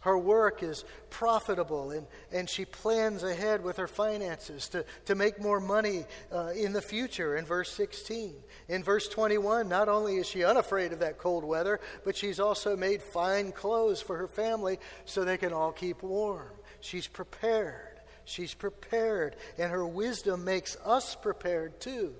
Her 0.03 0.19
work 0.19 0.65
is 0.65 0.85
profitable, 1.11 1.93
and, 1.93 2.09
and 2.33 2.51
she 2.51 2.65
plans 2.65 3.23
ahead 3.23 3.63
with 3.63 3.77
her 3.77 3.87
finances 3.87 4.69
to, 4.71 4.85
to 5.05 5.15
make 5.15 5.41
more 5.41 5.61
money 5.61 6.07
uh, 6.33 6.49
in 6.57 6.73
the 6.73 6.83
future 6.83 7.37
in 7.37 7.45
verse 7.45 7.71
16. 7.71 8.35
In 8.69 8.83
verse 8.83 9.07
21, 9.07 9.69
not 9.69 9.89
only 9.89 10.17
is 10.17 10.27
she 10.27 10.43
unafraid 10.43 10.93
of 10.93 10.99
that 10.99 11.19
cold 11.19 11.45
weather, 11.45 11.79
but 12.05 12.17
she's 12.17 12.41
also 12.41 12.77
made 12.77 13.01
fine 13.01 13.53
clothes 13.53 14.03
for 14.03 14.17
her 14.17 14.27
family 14.27 14.81
so 15.05 15.25
they 15.25 15.37
can 15.37 15.53
all 15.53 15.71
keep 15.71 16.03
warm. 16.03 16.51
She's 16.81 17.07
prepared. 17.07 17.93
She's 18.25 18.55
prepared, 18.55 19.37
and 19.59 19.71
her 19.71 19.87
wisdom 19.87 20.45
makes 20.45 20.77
us 20.85 21.15
prepared 21.15 21.81
too, 21.81 22.15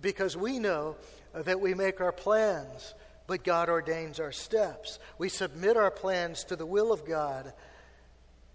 because 0.00 0.36
we 0.36 0.58
know 0.58 0.96
that 1.34 1.60
we 1.60 1.74
make 1.74 2.00
our 2.00 2.12
plans 2.12 2.94
but 3.26 3.44
God 3.44 3.68
ordains 3.68 4.20
our 4.20 4.32
steps. 4.32 4.98
We 5.18 5.28
submit 5.28 5.76
our 5.76 5.90
plans 5.90 6.44
to 6.44 6.56
the 6.56 6.66
will 6.66 6.92
of 6.92 7.04
God, 7.04 7.52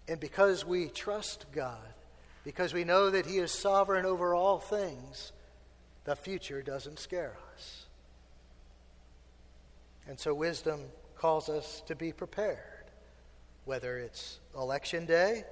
and 0.08 0.20
because 0.20 0.66
we 0.66 0.88
trust 0.88 1.46
God, 1.52 1.94
because 2.44 2.74
we 2.74 2.84
know 2.84 3.10
that 3.10 3.26
He 3.26 3.38
is 3.38 3.52
sovereign 3.52 4.06
over 4.06 4.34
all 4.34 4.60
things, 4.60 5.32
the 6.06 6.16
future 6.16 6.62
doesn't 6.62 7.00
scare 7.00 7.36
us. 7.54 7.86
And 10.08 10.20
so 10.20 10.34
wisdom 10.34 10.82
calls 11.16 11.50
us 11.50 11.84
to 11.86 11.96
be 11.96 12.12
prepared, 12.12 12.58
whether 13.66 13.98
it's 13.98 14.40
election 14.56 15.06
day 15.06 15.44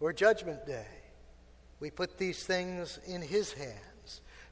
or 0.00 0.12
judgment 0.12 0.66
day. 0.66 0.86
We 1.78 1.90
put 1.90 2.18
these 2.18 2.44
things 2.44 2.98
in 3.06 3.22
His 3.22 3.52
hands. 3.52 3.89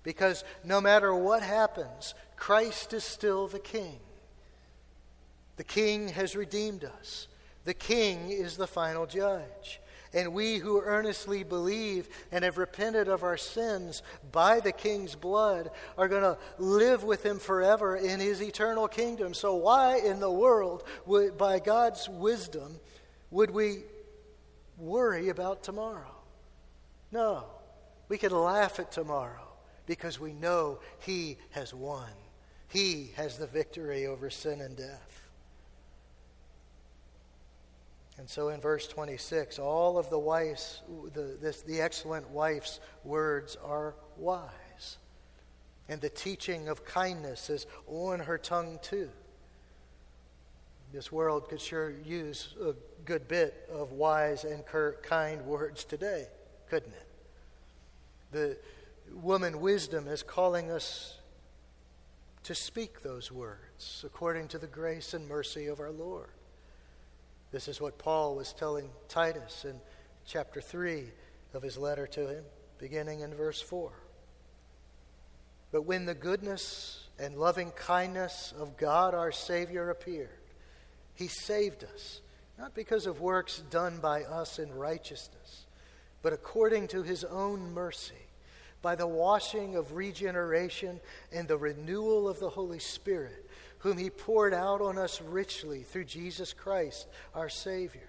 Because 0.03 0.45
no 0.65 0.81
matter 0.81 1.15
what 1.15 1.43
happens, 1.43 2.15
Christ 2.37 2.93
is 2.93 3.05
still 3.05 3.49
the 3.49 3.59
King. 3.59 3.99
The 5.57 5.65
King 5.65 6.09
has 6.09 6.37
redeemed 6.37 6.85
us. 6.85 7.27
The 7.65 7.75
King 7.75 8.31
is 8.31 8.57
the 8.57 8.67
final 8.67 9.07
judge. 9.07 9.81
And 10.15 10.33
we 10.33 10.57
who 10.57 10.81
earnestly 10.81 11.43
believe 11.43 12.09
and 12.33 12.43
have 12.43 12.57
repented 12.57 13.09
of 13.09 13.23
our 13.23 13.37
sins 13.37 14.03
by 14.33 14.61
the 14.61 14.73
King's 14.73 15.15
blood 15.15 15.71
are 15.99 16.09
going 16.09 16.23
to 16.23 16.39
live 16.57 17.05
with 17.05 17.27
Him 17.27 17.39
forever 17.39 17.97
in 17.97 18.21
His 18.21 18.41
eternal 18.41 18.89
kingdom. 18.89 19.35
So, 19.35 19.57
why 19.57 19.99
in 19.99 20.21
the 20.21 20.31
world, 20.31 20.85
would, 21.05 21.37
by 21.37 21.59
God's 21.59 22.09
wisdom, 22.09 22.81
would 23.31 23.51
we 23.51 23.83
worry 24.79 25.29
about 25.29 25.63
tomorrow? 25.63 26.15
No. 27.13 27.45
We 28.09 28.17
can 28.17 28.33
laugh 28.33 28.81
at 28.81 28.91
tomorrow 28.91 29.48
because 29.89 30.21
we 30.21 30.33
know 30.35 30.79
He 31.01 31.39
has 31.51 31.75
won. 31.75 32.11
He 32.69 33.11
has 33.17 33.39
the 33.39 33.47
victory 33.49 34.07
over 34.07 34.31
sin 34.31 34.61
and 34.61 34.77
death. 34.77 35.23
And 38.19 38.29
so 38.29 38.51
in 38.51 38.61
verse 38.61 38.87
26, 38.87 39.59
all 39.59 39.97
of 39.97 40.11
the 40.11 40.19
wife's, 40.19 40.83
the, 41.15 41.39
this, 41.41 41.63
the 41.63 41.81
excellent 41.81 42.29
wife's 42.29 42.81
words 43.05 43.57
are 43.65 43.95
wise. 44.19 44.99
And 45.89 46.01
the 46.01 46.11
teaching 46.11 46.69
of 46.69 46.85
kindness 46.85 47.49
is 47.49 47.67
on 47.87 48.21
her 48.21 48.37
tongue 48.37 48.79
too. 48.83 49.09
This 50.93 51.11
world 51.11 51.49
could 51.49 51.61
sure 51.61 51.95
use 52.05 52.55
a 52.63 52.75
good 53.05 53.29
bit 53.29 53.69
of 53.73 53.93
wise 53.93 54.45
and 54.45 54.63
kind 55.03 55.47
words 55.47 55.85
today, 55.85 56.27
couldn't 56.69 56.93
it? 56.93 57.07
The, 58.33 58.57
woman 59.15 59.61
wisdom 59.61 60.07
is 60.07 60.23
calling 60.23 60.71
us 60.71 61.17
to 62.45 62.55
speak 62.55 63.03
those 63.03 63.31
words 63.31 64.05
according 64.07 64.49
to 64.49 64.59
the 64.59 64.67
grace 64.67 65.15
and 65.15 65.29
mercy 65.29 65.67
of 65.67 65.81
our 65.81 65.91
Lord. 65.91 66.31
This 67.51 67.69
is 67.69 67.81
what 67.81 67.99
Paul 67.99 68.37
was 68.37 68.53
telling 68.53 68.91
Titus 69.09 69.65
in 69.65 69.81
chapter 70.27 70.61
3 70.61 71.05
of 71.55 71.63
his 71.63 71.79
letter 71.79 72.07
to 72.07 72.29
him, 72.29 72.45
beginning 72.79 73.21
in 73.21 73.35
verse 73.35 73.61
4. 73.61 73.91
But 75.73 75.83
when 75.83 76.07
the 76.07 76.15
goodness 76.15 77.07
and 77.19 77.37
loving 77.37 77.71
kindness 77.73 78.53
of 78.59 78.77
God 78.77 79.15
our 79.15 79.33
Savior 79.33 79.91
appeared, 79.91 80.31
he 81.15 81.27
saved 81.27 81.85
us, 81.85 82.21
not 82.59 82.75
because 82.75 83.07
of 83.07 83.21
works 83.21 83.63
done 83.71 83.99
by 83.99 84.23
us 84.23 84.59
in 84.59 84.73
righteousness, 84.73 85.67
but 86.23 86.33
according 86.33 86.89
to 86.89 87.03
his 87.03 87.25
own 87.25 87.73
mercy 87.73 88.28
by 88.83 88.95
the 88.95 89.07
washing 89.07 89.77
of 89.77 89.93
regeneration 89.93 91.01
and 91.33 91.49
the 91.49 91.59
renewal 91.59 92.29
of 92.29 92.41
the 92.41 92.49
Holy 92.49 92.79
Spirit, 92.79 93.49
whom 93.79 93.99
He 93.99 94.11
poured 94.11 94.55
out 94.55 94.81
on 94.81 94.99
us 94.99 95.21
richly 95.21 95.83
through 95.83 96.05
Jesus 96.05 96.53
Christ, 96.53 97.09
our 97.35 97.49
Savior, 97.49 98.09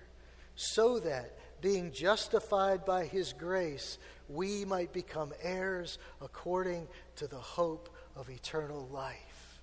so 0.55 0.99
that, 0.99 1.38
being 1.61 1.91
justified 1.91 2.86
by 2.86 3.05
His 3.05 3.34
grace, 3.34 3.97
we 4.30 4.63
might 4.63 4.93
become 4.93 5.34
heirs 5.41 5.97
according 6.22 6.88
to 7.17 7.28
the 7.28 7.36
hope 7.36 7.89
of 8.15 8.30
eternal 8.30 8.88
life. 8.91 9.59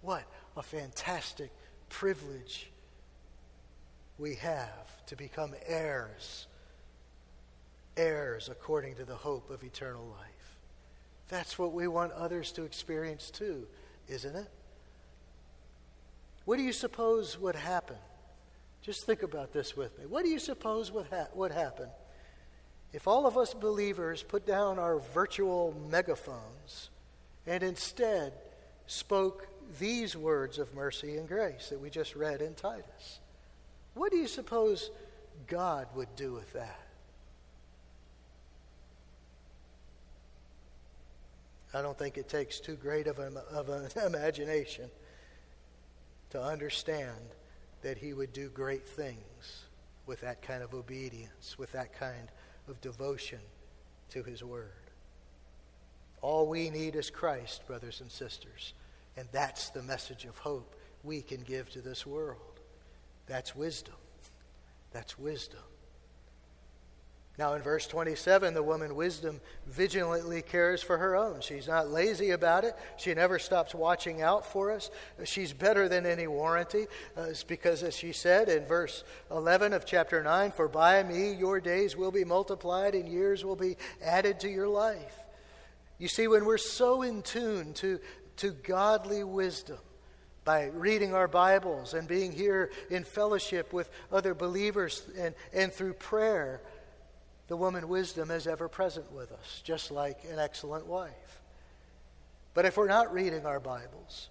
What 0.00 0.24
a 0.56 0.62
fantastic 0.62 1.50
privilege 1.88 2.70
we 4.18 4.34
have 4.36 5.06
to 5.06 5.16
become 5.16 5.54
heirs 5.66 6.46
heirs 7.98 8.48
according 8.48 8.94
to 8.94 9.04
the 9.04 9.14
hope 9.14 9.50
of 9.50 9.64
eternal 9.64 10.06
life. 10.06 10.37
That's 11.28 11.58
what 11.58 11.72
we 11.72 11.86
want 11.86 12.12
others 12.12 12.52
to 12.52 12.64
experience 12.64 13.30
too, 13.30 13.66
isn't 14.08 14.34
it? 14.34 14.48
What 16.44 16.56
do 16.56 16.62
you 16.62 16.72
suppose 16.72 17.38
would 17.38 17.56
happen? 17.56 17.96
Just 18.80 19.04
think 19.04 19.22
about 19.22 19.52
this 19.52 19.76
with 19.76 19.98
me. 19.98 20.06
What 20.06 20.24
do 20.24 20.30
you 20.30 20.38
suppose 20.38 20.90
would, 20.90 21.06
ha- 21.10 21.28
would 21.34 21.52
happen 21.52 21.88
if 22.92 23.06
all 23.06 23.26
of 23.26 23.36
us 23.36 23.52
believers 23.52 24.22
put 24.22 24.46
down 24.46 24.78
our 24.78 24.98
virtual 24.98 25.74
megaphones 25.90 26.88
and 27.46 27.62
instead 27.62 28.32
spoke 28.86 29.46
these 29.78 30.16
words 30.16 30.58
of 30.58 30.74
mercy 30.74 31.18
and 31.18 31.28
grace 31.28 31.68
that 31.68 31.80
we 31.80 31.90
just 31.90 32.16
read 32.16 32.40
in 32.40 32.54
Titus? 32.54 33.20
What 33.92 34.10
do 34.10 34.16
you 34.16 34.28
suppose 34.28 34.90
God 35.46 35.88
would 35.94 36.16
do 36.16 36.32
with 36.32 36.50
that? 36.54 36.87
I 41.78 41.82
don't 41.82 41.96
think 41.96 42.18
it 42.18 42.28
takes 42.28 42.58
too 42.58 42.74
great 42.74 43.06
of 43.06 43.20
an, 43.20 43.36
of 43.52 43.68
an 43.68 43.88
imagination 44.04 44.90
to 46.30 46.42
understand 46.42 47.36
that 47.82 47.96
he 47.96 48.12
would 48.12 48.32
do 48.32 48.48
great 48.48 48.84
things 48.84 49.62
with 50.04 50.20
that 50.22 50.42
kind 50.42 50.64
of 50.64 50.74
obedience, 50.74 51.56
with 51.56 51.70
that 51.72 51.96
kind 51.96 52.32
of 52.66 52.80
devotion 52.80 53.38
to 54.10 54.24
his 54.24 54.42
word. 54.42 54.72
All 56.20 56.48
we 56.48 56.68
need 56.68 56.96
is 56.96 57.10
Christ, 57.10 57.64
brothers 57.68 58.00
and 58.00 58.10
sisters. 58.10 58.74
And 59.16 59.28
that's 59.30 59.70
the 59.70 59.82
message 59.82 60.24
of 60.24 60.36
hope 60.38 60.74
we 61.04 61.22
can 61.22 61.42
give 61.42 61.70
to 61.70 61.80
this 61.80 62.04
world. 62.04 62.58
That's 63.28 63.54
wisdom. 63.54 63.94
That's 64.90 65.16
wisdom. 65.16 65.60
Now, 67.38 67.54
in 67.54 67.62
verse 67.62 67.86
27, 67.86 68.52
the 68.52 68.64
woman 68.64 68.96
wisdom 68.96 69.40
vigilantly 69.68 70.42
cares 70.42 70.82
for 70.82 70.98
her 70.98 71.14
own. 71.14 71.40
She's 71.40 71.68
not 71.68 71.88
lazy 71.88 72.30
about 72.30 72.64
it. 72.64 72.74
She 72.96 73.14
never 73.14 73.38
stops 73.38 73.72
watching 73.72 74.22
out 74.22 74.44
for 74.44 74.72
us. 74.72 74.90
She's 75.24 75.52
better 75.52 75.88
than 75.88 76.04
any 76.04 76.26
warranty. 76.26 76.86
Uh, 77.16 77.26
it's 77.30 77.44
because, 77.44 77.84
as 77.84 77.96
she 77.96 78.12
said 78.12 78.48
in 78.48 78.66
verse 78.66 79.04
11 79.30 79.72
of 79.72 79.86
chapter 79.86 80.20
9, 80.20 80.50
For 80.50 80.66
by 80.66 81.04
me 81.04 81.32
your 81.32 81.60
days 81.60 81.96
will 81.96 82.10
be 82.10 82.24
multiplied 82.24 82.96
and 82.96 83.08
years 83.08 83.44
will 83.44 83.56
be 83.56 83.76
added 84.02 84.40
to 84.40 84.48
your 84.48 84.68
life. 84.68 85.14
You 85.98 86.08
see, 86.08 86.26
when 86.26 86.44
we're 86.44 86.58
so 86.58 87.02
in 87.02 87.22
tune 87.22 87.72
to, 87.74 88.00
to 88.38 88.50
godly 88.50 89.22
wisdom, 89.22 89.78
by 90.44 90.70
reading 90.74 91.12
our 91.12 91.28
Bibles 91.28 91.92
and 91.92 92.08
being 92.08 92.32
here 92.32 92.70
in 92.88 93.04
fellowship 93.04 93.70
with 93.74 93.90
other 94.10 94.32
believers 94.32 95.02
and, 95.18 95.34
and 95.52 95.70
through 95.70 95.92
prayer, 95.92 96.62
the 97.48 97.56
woman 97.56 97.88
wisdom 97.88 98.30
is 98.30 98.46
ever 98.46 98.68
present 98.68 99.10
with 99.12 99.32
us, 99.32 99.62
just 99.64 99.90
like 99.90 100.18
an 100.30 100.38
excellent 100.38 100.86
wife. 100.86 101.40
But 102.54 102.66
if 102.66 102.76
we're 102.76 102.88
not 102.88 103.12
reading 103.12 103.46
our 103.46 103.60
Bibles, 103.60 104.28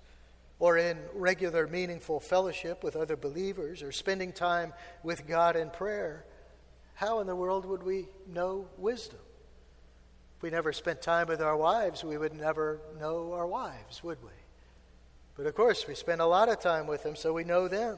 or 0.60 0.78
in 0.78 0.98
regular, 1.14 1.68
meaningful 1.68 2.20
fellowship 2.20 2.84
with 2.84 2.96
other 2.96 3.16
believers, 3.16 3.84
or 3.84 3.92
spending 3.92 4.32
time 4.32 4.74
with 5.04 5.28
God 5.28 5.56
in 5.56 5.70
prayer, 5.70 6.26
how 6.94 7.20
in 7.20 7.28
the 7.28 7.36
world 7.36 7.66
would 7.66 7.84
we 7.84 8.08
know 8.32 8.68
wisdom? 8.78 9.20
If 10.38 10.44
we 10.44 10.50
never 10.52 10.72
spent 10.72 11.02
time 11.02 11.28
with 11.28 11.42
our 11.42 11.58
wives, 11.58 12.04
we 12.04 12.18
would 12.18 12.34
never 12.34 12.80
know 13.00 13.34
our 13.34 13.48
wives, 13.48 14.04
would 14.04 14.22
we? 14.24 14.30
But 15.36 15.48
of 15.48 15.56
course, 15.56 15.88
we 15.88 15.96
spend 15.96 16.22
a 16.22 16.26
lot 16.26 16.50
of 16.50 16.60
time 16.60 16.86
with 16.86 17.04
them, 17.04 17.16
so 17.16 17.34
we 17.34 17.44
know 17.44 17.68
them. 17.68 17.98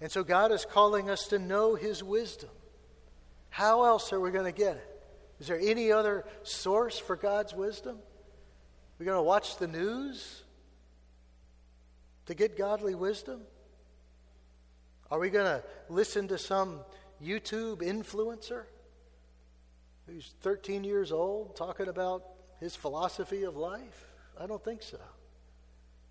And 0.00 0.10
so 0.10 0.22
God 0.22 0.52
is 0.52 0.64
calling 0.64 1.10
us 1.10 1.26
to 1.28 1.38
know 1.38 1.74
His 1.74 2.04
wisdom. 2.04 2.50
How 3.58 3.82
else 3.86 4.12
are 4.12 4.20
we 4.20 4.30
going 4.30 4.44
to 4.44 4.56
get 4.56 4.76
it? 4.76 5.02
Is 5.40 5.48
there 5.48 5.58
any 5.58 5.90
other 5.90 6.24
source 6.44 6.96
for 6.96 7.16
God's 7.16 7.52
wisdom? 7.52 7.98
We're 8.96 9.06
going 9.06 9.18
to 9.18 9.22
watch 9.22 9.56
the 9.56 9.66
news 9.66 10.44
to 12.26 12.34
get 12.34 12.56
godly 12.56 12.94
wisdom? 12.94 13.40
Are 15.10 15.18
we 15.18 15.28
going 15.28 15.46
to 15.46 15.64
listen 15.88 16.28
to 16.28 16.38
some 16.38 16.82
YouTube 17.20 17.82
influencer 17.82 18.62
who's 20.06 20.34
13 20.42 20.84
years 20.84 21.10
old 21.10 21.56
talking 21.56 21.88
about 21.88 22.22
his 22.60 22.76
philosophy 22.76 23.42
of 23.42 23.56
life? 23.56 24.06
I 24.40 24.46
don't 24.46 24.62
think 24.62 24.84
so. 24.84 25.00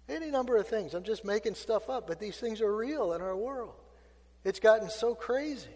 Any 0.10 0.32
number 0.32 0.58
of 0.58 0.68
things. 0.68 0.94
I'm 0.94 1.04
just 1.04 1.24
making 1.24 1.56
stuff 1.56 1.90
up, 1.90 2.08
but 2.08 2.20
these 2.20 2.36
things 2.36 2.60
are 2.60 2.76
real 2.76 3.14
in 3.14 3.22
our 3.22 3.38
world. 3.38 3.76
It's 4.44 4.60
gotten 4.60 4.90
so 4.90 5.16
crazy. 5.16 5.70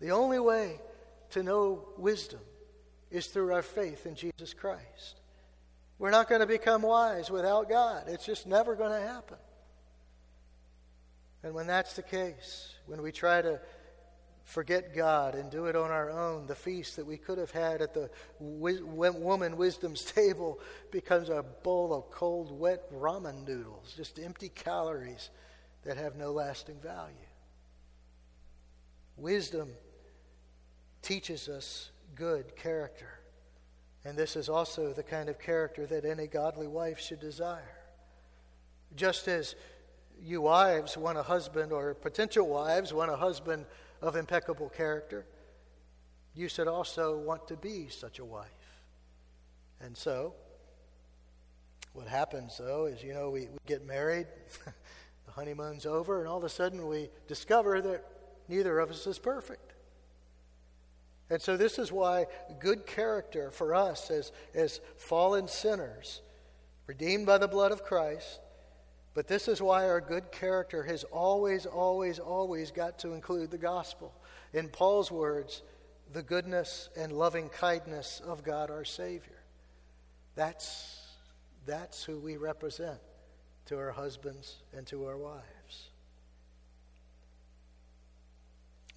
The 0.00 0.10
only 0.10 0.38
way 0.38 0.80
to 1.30 1.42
know 1.42 1.88
wisdom 1.96 2.40
is 3.10 3.26
through 3.26 3.52
our 3.52 3.62
faith 3.62 4.06
in 4.06 4.14
Jesus 4.14 4.52
Christ. 4.52 5.20
We're 5.98 6.10
not 6.10 6.28
going 6.28 6.42
to 6.42 6.46
become 6.46 6.82
wise 6.82 7.30
without 7.30 7.68
God. 7.68 8.04
It's 8.08 8.26
just 8.26 8.46
never 8.46 8.74
going 8.74 8.92
to 8.92 9.06
happen. 9.06 9.38
And 11.42 11.54
when 11.54 11.66
that's 11.66 11.94
the 11.94 12.02
case, 12.02 12.74
when 12.86 13.00
we 13.00 13.12
try 13.12 13.40
to 13.40 13.60
forget 14.44 14.94
God 14.94 15.34
and 15.34 15.50
do 15.50 15.66
it 15.66 15.76
on 15.76 15.90
our 15.90 16.10
own, 16.10 16.46
the 16.46 16.54
feast 16.54 16.96
that 16.96 17.06
we 17.06 17.16
could 17.16 17.38
have 17.38 17.50
had 17.50 17.80
at 17.80 17.94
the 17.94 18.10
woman 18.38 19.56
wisdom's 19.56 20.04
table 20.12 20.60
becomes 20.90 21.28
a 21.28 21.44
bowl 21.62 21.94
of 21.94 22.10
cold, 22.10 22.56
wet 22.58 22.90
ramen 22.92 23.46
noodles, 23.46 23.94
just 23.96 24.18
empty 24.18 24.48
calories 24.48 25.30
that 25.84 25.96
have 25.96 26.16
no 26.16 26.32
lasting 26.32 26.76
value. 26.82 27.14
Wisdom 29.16 29.70
teaches 31.06 31.48
us 31.48 31.92
good 32.16 32.56
character. 32.56 33.20
And 34.04 34.18
this 34.18 34.34
is 34.34 34.48
also 34.48 34.92
the 34.92 35.04
kind 35.04 35.28
of 35.28 35.38
character 35.38 35.86
that 35.86 36.04
any 36.04 36.26
godly 36.26 36.66
wife 36.66 36.98
should 36.98 37.20
desire. 37.20 37.78
Just 38.96 39.28
as 39.28 39.54
you 40.20 40.40
wives 40.40 40.96
want 40.96 41.16
a 41.16 41.22
husband, 41.22 41.70
or 41.70 41.94
potential 41.94 42.48
wives 42.48 42.92
want 42.92 43.12
a 43.12 43.16
husband 43.16 43.66
of 44.02 44.16
impeccable 44.16 44.68
character, 44.68 45.24
you 46.34 46.48
should 46.48 46.66
also 46.66 47.16
want 47.16 47.46
to 47.46 47.56
be 47.56 47.86
such 47.88 48.18
a 48.18 48.24
wife. 48.24 48.48
And 49.80 49.96
so, 49.96 50.34
what 51.92 52.08
happens 52.08 52.58
though 52.58 52.86
is, 52.86 53.04
you 53.04 53.14
know, 53.14 53.30
we, 53.30 53.42
we 53.42 53.58
get 53.64 53.86
married, 53.86 54.26
the 54.64 55.32
honeymoon's 55.32 55.86
over, 55.86 56.18
and 56.18 56.28
all 56.28 56.38
of 56.38 56.44
a 56.44 56.48
sudden 56.48 56.88
we 56.88 57.10
discover 57.28 57.80
that 57.80 58.04
neither 58.48 58.80
of 58.80 58.90
us 58.90 59.06
is 59.06 59.20
perfect. 59.20 59.75
And 61.28 61.42
so, 61.42 61.56
this 61.56 61.78
is 61.78 61.90
why 61.90 62.26
good 62.60 62.86
character 62.86 63.50
for 63.50 63.74
us 63.74 64.10
as, 64.10 64.30
as 64.54 64.80
fallen 64.96 65.48
sinners, 65.48 66.22
redeemed 66.86 67.26
by 67.26 67.38
the 67.38 67.48
blood 67.48 67.72
of 67.72 67.82
Christ, 67.82 68.40
but 69.12 69.26
this 69.26 69.48
is 69.48 69.60
why 69.60 69.88
our 69.88 70.00
good 70.00 70.30
character 70.30 70.82
has 70.84 71.02
always, 71.04 71.66
always, 71.66 72.18
always 72.18 72.70
got 72.70 72.98
to 73.00 73.12
include 73.12 73.50
the 73.50 73.58
gospel. 73.58 74.12
In 74.52 74.68
Paul's 74.68 75.10
words, 75.10 75.62
the 76.12 76.22
goodness 76.22 76.90
and 76.96 77.10
loving 77.12 77.48
kindness 77.48 78.20
of 78.24 78.44
God 78.44 78.70
our 78.70 78.84
Savior. 78.84 79.42
That's, 80.34 81.00
that's 81.64 82.04
who 82.04 82.18
we 82.18 82.36
represent 82.36 82.98
to 83.66 83.78
our 83.78 83.90
husbands 83.90 84.58
and 84.76 84.86
to 84.88 85.06
our 85.06 85.16
wives. 85.16 85.88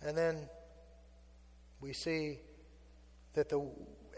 And 0.05 0.17
then 0.17 0.49
we 1.81 1.93
see 1.93 2.39
that 3.33 3.49
the 3.49 3.61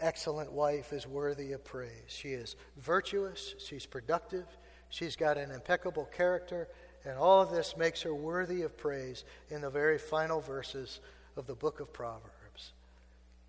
excellent 0.00 0.52
wife 0.52 0.92
is 0.92 1.06
worthy 1.06 1.52
of 1.52 1.64
praise. 1.64 1.90
She 2.08 2.28
is 2.28 2.56
virtuous, 2.76 3.54
she's 3.58 3.86
productive, 3.86 4.46
she's 4.88 5.16
got 5.16 5.38
an 5.38 5.50
impeccable 5.50 6.06
character, 6.06 6.68
and 7.04 7.16
all 7.18 7.40
of 7.40 7.50
this 7.50 7.76
makes 7.76 8.02
her 8.02 8.14
worthy 8.14 8.62
of 8.62 8.76
praise 8.76 9.24
in 9.48 9.60
the 9.60 9.70
very 9.70 9.98
final 9.98 10.40
verses 10.40 11.00
of 11.36 11.46
the 11.46 11.54
book 11.54 11.80
of 11.80 11.92
Proverbs. 11.92 12.72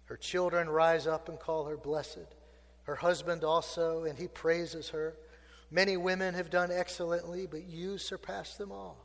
Her 0.06 0.18
children 0.18 0.70
rise 0.70 1.08
up 1.08 1.30
and 1.30 1.40
call 1.40 1.66
her 1.66 1.78
blessed, 1.78 2.36
her 2.84 2.96
husband 2.96 3.44
also, 3.44 4.04
and 4.04 4.18
he 4.18 4.28
praises 4.28 4.90
her. 4.90 5.16
Many 5.72 5.98
women 5.98 6.36
have 6.36 6.50
done 6.50 6.72
excellently, 6.72 7.48
but 7.48 7.64
you 7.64 7.98
surpass 7.98 8.56
them 8.56 8.72
all. 8.72 9.03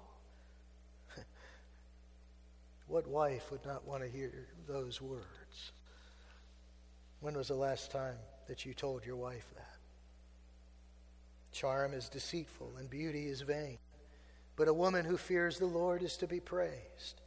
What 2.89 3.07
wife 3.07 3.51
would 3.51 3.65
not 3.67 3.87
want 3.87 4.03
to 4.03 4.09
hear 4.09 4.49
those 4.67 5.01
words? 5.01 5.73
When 7.21 7.37
was 7.37 7.49
the 7.49 7.55
last 7.55 7.91
time 7.91 8.17
that 8.47 8.65
you 8.65 8.73
told 8.73 9.05
your 9.05 9.17
wife 9.17 9.47
that? 9.55 9.77
Charm 11.53 11.93
is 11.93 12.09
deceitful 12.09 12.73
and 12.79 12.89
beauty 12.89 13.27
is 13.27 13.43
vain, 13.43 13.79
but 14.57 14.69
a 14.69 14.75
woman 14.75 15.05
who 15.05 15.19
fears 15.19 15.59
the 15.59 15.67
Lord 15.67 16.03
is 16.03 16.17
to 16.19 16.27
be 16.27 16.41
praised. 16.41 17.21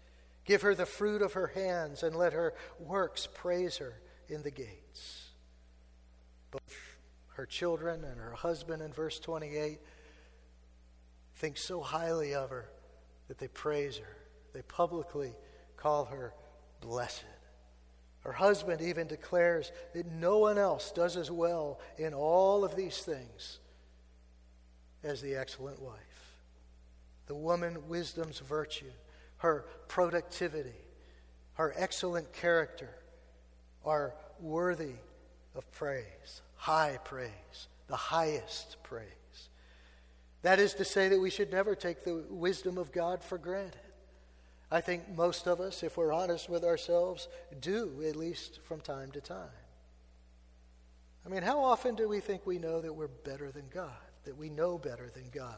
Give 0.45 0.64
her 0.64 0.74
the 0.74 0.88
fruit 0.88 1.22
of 1.22 1.34
her 1.34 1.47
hands 1.47 2.01
and 2.01 2.16
let 2.16 2.34
her 2.34 2.55
works 2.80 3.28
praise 3.32 3.78
her 3.78 3.93
in 4.30 4.41
the 4.41 4.51
gates. 4.51 5.30
Both 6.49 6.62
her 7.36 7.45
children 7.45 8.03
and 8.03 8.20
her 8.20 8.34
husband 8.34 8.82
in 8.82 8.91
verse 8.93 9.20
28 9.20 9.80
think 11.36 11.57
so 11.57 11.82
highly 11.82 12.34
of 12.34 12.49
her 12.49 12.70
that 13.28 13.38
they 13.38 13.47
praise 13.47 13.97
her. 13.97 14.18
They 14.53 14.64
publicly 14.64 15.34
call 15.82 16.05
her 16.05 16.34
blessed. 16.79 17.25
Her 18.21 18.32
husband 18.32 18.82
even 18.82 19.07
declares 19.07 19.71
that 19.93 20.11
no 20.11 20.38
one 20.38 20.57
else 20.59 20.91
does 20.91 21.17
as 21.17 21.32
well 21.32 21.79
in 21.97 22.13
all 22.13 22.63
of 22.63 22.75
these 22.75 22.99
things 22.99 23.59
as 25.03 25.21
the 25.21 25.36
excellent 25.36 25.82
wife. 25.82 25.97
The 27.25 27.36
woman, 27.36 27.88
wisdom's 27.88 28.39
virtue, 28.39 28.91
her 29.38 29.65
productivity, 29.88 30.69
her 31.53 31.73
excellent 31.75 32.32
character 32.32 32.89
are 33.84 34.13
worthy 34.39 34.93
of 35.55 35.69
praise, 35.71 36.41
high 36.55 36.99
praise, 37.03 37.67
the 37.88 37.95
highest 37.95 38.77
praise. 38.84 39.07
That 40.43 40.59
is 40.59 40.75
to 40.75 40.86
say, 40.86 41.09
that 41.09 41.19
we 41.19 41.29
should 41.32 41.51
never 41.51 41.73
take 41.73 42.03
the 42.03 42.23
wisdom 42.29 42.77
of 42.77 42.91
God 42.91 43.23
for 43.23 43.38
granted. 43.38 43.82
I 44.72 44.80
think 44.80 45.09
most 45.15 45.47
of 45.47 45.59
us, 45.59 45.84
if 45.84 45.97
we're 45.97 46.13
honest 46.13 46.49
with 46.49 46.63
ourselves, 46.63 47.28
do, 47.59 48.01
at 48.07 48.15
least 48.15 48.59
from 48.63 48.80
time 48.80 49.11
to 49.11 49.22
time. 49.22 49.49
I 51.26 51.30
mean, 51.30 51.43
how 51.43 51.59
often 51.59 51.95
do 51.95 52.07
we 52.07 52.19
think 52.19 52.45
we 52.45 52.57
know 52.57 52.82
that 52.82 52.93
we're 52.93 53.07
better 53.07 53.51
than 53.51 53.65
God, 53.72 53.91
that 54.24 54.38
we 54.38 54.49
know 54.49 54.78
better 54.78 55.09
than 55.13 55.30
God? 55.32 55.55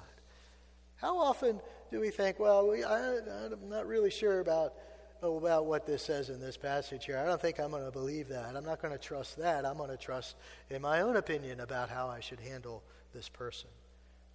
How 0.95 1.17
often 1.17 1.61
do 1.91 1.99
we 1.99 2.09
think, 2.09 2.39
well, 2.39 2.67
we, 2.69 2.83
I, 2.83 3.17
am 3.17 3.69
not 3.69 3.87
really 3.87 4.09
sure 4.09 4.39
about 4.39 4.73
about 5.21 5.65
what 5.65 5.85
this 5.85 6.03
says 6.03 6.29
in 6.29 6.39
this 6.39 6.57
passage 6.57 7.05
here. 7.05 7.17
I 7.17 7.25
don't 7.25 7.41
think 7.41 7.59
I'm 7.59 7.71
going 7.71 7.85
to 7.85 7.91
believe 7.91 8.27
that. 8.29 8.55
I'm 8.55 8.65
not 8.65 8.81
going 8.81 8.93
to 8.93 8.99
trust 8.99 9.37
that. 9.37 9.65
I'm 9.65 9.77
going 9.77 9.89
to 9.89 9.97
trust 9.97 10.35
in 10.69 10.81
my 10.81 11.01
own 11.01 11.15
opinion 11.15 11.61
about 11.61 11.89
how 11.89 12.07
I 12.07 12.19
should 12.19 12.39
handle 12.39 12.83
this 13.13 13.29
person 13.29 13.69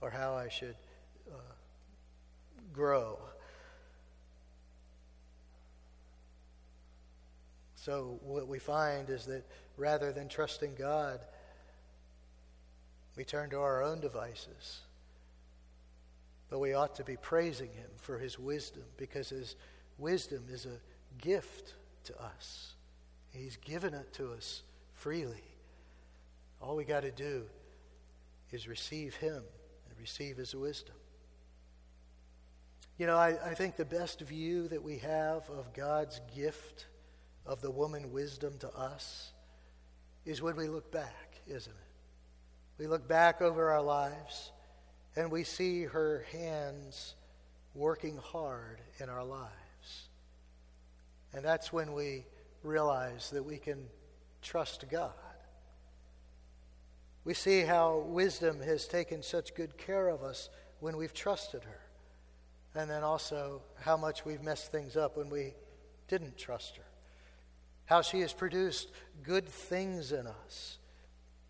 or 0.01 0.11
how 0.11 0.35
I 0.35 0.49
should 0.49 0.76
uh, 1.31 1.39
grow. 2.72 3.18
So, 7.83 8.18
what 8.24 8.49
we 8.49 8.59
find 8.59 9.09
is 9.09 9.26
that 9.26 9.45
rather 9.76 10.12
than 10.12 10.29
trusting 10.29 10.74
God, 10.74 11.20
we 13.16 13.24
turn 13.24 13.51
to 13.51 13.59
our 13.59 13.83
own 13.83 14.01
devices. 14.01 14.81
But 16.51 16.59
we 16.59 16.74
ought 16.74 16.97
to 16.97 17.05
be 17.05 17.16
praising 17.16 17.68
Him 17.68 17.91
for 17.97 18.18
His 18.18 18.39
wisdom 18.39 18.83
because 18.97 19.29
His 19.29 19.55
wisdom 19.97 20.45
is 20.51 20.66
a 20.66 20.81
gift 21.22 21.74
to 22.05 22.20
us. 22.20 22.74
He's 23.31 23.57
given 23.57 23.95
it 23.95 24.12
to 24.14 24.33
us 24.33 24.62
freely. 24.95 25.45
All 26.61 26.74
we 26.74 26.85
got 26.85 27.03
to 27.03 27.12
do 27.12 27.45
is 28.51 28.66
receive 28.66 29.14
Him 29.16 29.37
and 29.89 30.01
receive 30.01 30.37
His 30.37 30.55
wisdom. 30.55 30.97
You 32.99 33.07
know, 33.07 33.16
I, 33.16 33.51
I 33.51 33.55
think 33.55 33.76
the 33.76 33.85
best 33.85 34.20
view 34.20 34.66
that 34.68 34.83
we 34.83 34.99
have 34.99 35.49
of 35.51 35.72
God's 35.72 36.20
gift 36.35 36.87
of 37.49 37.62
the 37.62 37.70
woman 37.70 38.12
wisdom 38.12 38.59
to 38.59 38.68
us 38.76 39.32
is 40.26 40.42
when 40.42 40.55
we 40.55 40.68
look 40.68 40.92
back, 40.92 41.40
isn't 41.49 41.72
it? 41.72 42.78
We 42.78 42.86
look 42.86 43.09
back 43.09 43.40
over 43.40 43.70
our 43.70 43.82
lives 43.82 44.53
and 45.16 45.30
we 45.30 45.42
see 45.42 45.84
her 45.84 46.26
hands 46.30 47.14
working 47.74 48.18
hard 48.18 48.80
in 49.01 49.09
our 49.09 49.24
lives. 49.24 50.09
And 51.32 51.44
that's 51.44 51.72
when 51.72 51.94
we 51.94 52.26
realize 52.62 53.30
that 53.30 53.42
we 53.42 53.57
can 53.57 53.86
trust 54.42 54.84
God. 54.90 55.12
We 57.24 57.34
see 57.34 57.62
how 57.62 58.05
wisdom 58.07 58.61
has 58.61 58.86
taken 58.86 59.22
such 59.22 59.55
good 59.55 59.76
care 59.78 60.09
of 60.09 60.22
us 60.22 60.51
when 60.80 60.96
we've 60.96 61.14
trusted 61.14 61.64
her. 61.64 61.80
And 62.74 62.90
then 62.90 63.03
also 63.03 63.62
how 63.80 63.96
much 63.96 64.24
we've 64.24 64.42
messed 64.42 64.70
things 64.70 64.96
up 64.96 65.16
when 65.16 65.30
we 65.30 65.55
didn't 66.09 66.36
trust 66.36 66.76
her. 66.76 66.88
How 67.89 68.03
she 68.03 68.20
has 68.20 68.32
produced 68.32 68.91
good 69.22 69.49
things 69.49 70.12
in 70.12 70.26
us. 70.26 70.78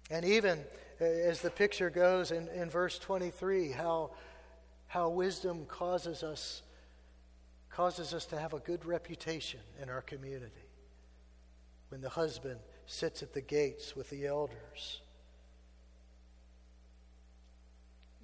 And 0.09 0.25
even 0.25 0.61
as 1.01 1.43
the 1.43 1.51
picture 1.51 1.91
goes 1.91 2.31
in, 2.31 2.49
in 2.49 2.71
verse 2.71 2.99
23, 2.99 3.73
how, 3.73 4.13
how 4.87 5.09
wisdom 5.09 5.67
causes 5.67 6.23
us 6.23 6.63
causes 7.71 8.13
us 8.13 8.27
to 8.27 8.37
have 8.37 8.55
a 8.55 8.59
good 8.59 8.85
reputation 8.85 9.61
in 9.81 9.89
our 9.89 10.01
community. 10.01 10.67
When 11.91 12.01
the 12.01 12.09
husband 12.09 12.59
sits 12.87 13.23
at 13.23 13.35
the 13.35 13.41
gates 13.41 13.95
with 13.95 14.11
the 14.11 14.27
elders. 14.27 15.01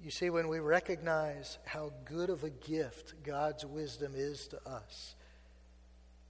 You 0.03 0.11
see, 0.11 0.29
when 0.29 0.49
we 0.49 0.59
recognize 0.59 1.57
how 1.63 1.93
good 2.03 2.29
of 2.29 2.43
a 2.43 2.49
gift 2.49 3.13
God's 3.23 3.65
wisdom 3.65 4.11
is 4.13 4.47
to 4.49 4.59
us, 4.67 5.15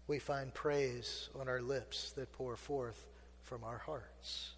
we 0.08 0.20
find 0.20 0.54
praise 0.54 1.30
on 1.40 1.48
our 1.48 1.62
lips 1.62 2.12
that 2.14 2.32
pour 2.32 2.56
forth 2.56 3.08
from 3.44 3.64
our 3.64 3.80
hearts. 3.80 4.52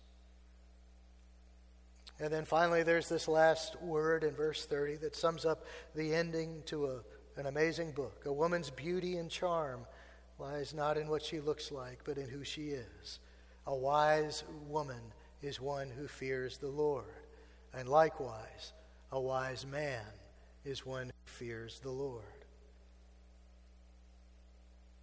And 2.19 2.33
then 2.33 2.45
finally, 2.45 2.83
there's 2.83 3.09
this 3.09 3.27
last 3.27 3.81
word 3.81 4.23
in 4.23 4.33
verse 4.33 4.65
30 4.65 4.97
that 4.97 5.15
sums 5.15 5.45
up 5.45 5.65
the 5.95 6.13
ending 6.13 6.63
to 6.65 6.87
a 6.87 6.99
an 7.37 7.45
amazing 7.45 7.91
book. 7.91 8.23
A 8.25 8.33
woman's 8.33 8.71
beauty 8.71 9.17
and 9.17 9.29
charm 9.29 9.85
lies 10.39 10.73
not 10.73 10.97
in 10.97 11.07
what 11.07 11.23
she 11.23 11.39
looks 11.39 11.71
like, 11.71 11.99
but 12.03 12.17
in 12.17 12.27
who 12.27 12.43
she 12.43 12.69
is. 12.69 13.19
A 13.67 13.75
wise 13.75 14.43
woman 14.67 15.01
is 15.41 15.61
one 15.61 15.89
who 15.89 16.07
fears 16.07 16.57
the 16.57 16.67
Lord. 16.67 17.05
And 17.73 17.87
likewise, 17.87 18.73
a 19.11 19.19
wise 19.19 19.65
man 19.65 20.03
is 20.65 20.85
one 20.85 21.07
who 21.07 21.31
fears 21.31 21.79
the 21.79 21.91
Lord. 21.91 22.23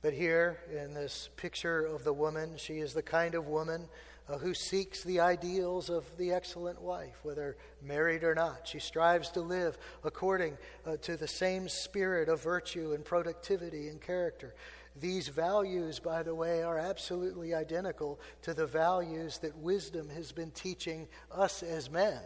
But 0.05 0.13
here, 0.13 0.59
in 0.71 0.93
this 0.93 1.31
picture 1.35 1.87
of 1.87 2.05
the 2.05 2.13
woman, 2.13 2.59
she 2.59 2.75
is 2.75 2.93
the 2.93 3.03
kind 3.03 3.35
of 3.35 3.47
woman 3.47 3.89
uh, 4.29 4.37
who 4.37 4.53
seeks 4.53 5.03
the 5.03 5.21
ideals 5.21 5.89
of 5.89 6.05
the 6.19 6.31
excellent 6.31 6.83
wife, 6.83 7.17
whether 7.23 7.57
married 7.83 8.23
or 8.23 8.35
not. 8.35 8.69
She 8.69 8.81
strives 8.81 9.31
to 9.31 9.41
live 9.41 9.79
according 10.05 10.59
uh, 10.85 10.99
to 10.99 11.17
the 11.17 11.27
same 11.27 11.71
spirit 11.71 12.29
of 12.29 12.43
virtue 12.43 12.93
and 12.93 13.03
productivity 13.03 13.89
and 13.89 13.99
character. 13.99 14.55
These 15.01 15.29
values, 15.29 16.01
by 16.01 16.23
the 16.23 16.35
way, 16.35 16.63
are 16.63 16.79
absolutely 16.79 17.55
identical 17.55 18.21
to 18.43 18.53
the 18.53 18.67
values 18.67 19.39
that 19.39 19.57
wisdom 19.57 20.11
has 20.11 20.33
been 20.33 20.51
teaching 20.51 21.09
us 21.33 21.63
as 21.63 21.91
men 21.91 22.21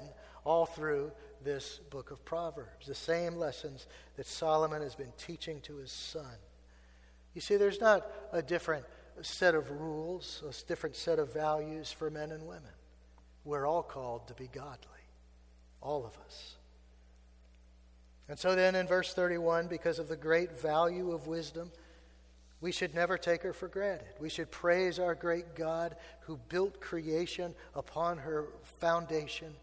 all 0.44 0.66
through 0.66 1.12
this 1.44 1.78
book 1.90 2.10
of 2.10 2.24
Proverbs. 2.24 2.88
The 2.88 2.96
same 2.96 3.36
lessons 3.36 3.86
that 4.16 4.26
Solomon 4.26 4.82
has 4.82 4.96
been 4.96 5.12
teaching 5.16 5.60
to 5.60 5.76
his 5.76 5.92
son. 5.92 6.38
You 7.38 7.42
see, 7.42 7.56
there's 7.56 7.80
not 7.80 8.04
a 8.32 8.42
different 8.42 8.84
set 9.22 9.54
of 9.54 9.70
rules, 9.70 10.42
a 10.44 10.66
different 10.66 10.96
set 10.96 11.20
of 11.20 11.32
values 11.32 11.92
for 11.92 12.10
men 12.10 12.32
and 12.32 12.42
women. 12.42 12.72
We're 13.44 13.64
all 13.64 13.84
called 13.84 14.26
to 14.26 14.34
be 14.34 14.48
godly, 14.48 15.04
all 15.80 16.04
of 16.04 16.18
us. 16.26 16.56
And 18.28 18.36
so 18.36 18.56
then 18.56 18.74
in 18.74 18.88
verse 18.88 19.14
31, 19.14 19.68
because 19.68 20.00
of 20.00 20.08
the 20.08 20.16
great 20.16 20.60
value 20.60 21.12
of 21.12 21.28
wisdom, 21.28 21.70
we 22.60 22.72
should 22.72 22.92
never 22.92 23.16
take 23.16 23.44
her 23.44 23.52
for 23.52 23.68
granted. 23.68 24.14
We 24.18 24.30
should 24.30 24.50
praise 24.50 24.98
our 24.98 25.14
great 25.14 25.54
God 25.54 25.94
who 26.22 26.40
built 26.48 26.80
creation 26.80 27.54
upon 27.76 28.18
her 28.18 28.48
foundation 28.80 29.54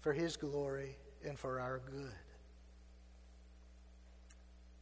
for 0.00 0.12
his 0.12 0.36
glory 0.36 0.96
and 1.24 1.38
for 1.38 1.60
our 1.60 1.78
good. 1.78 2.23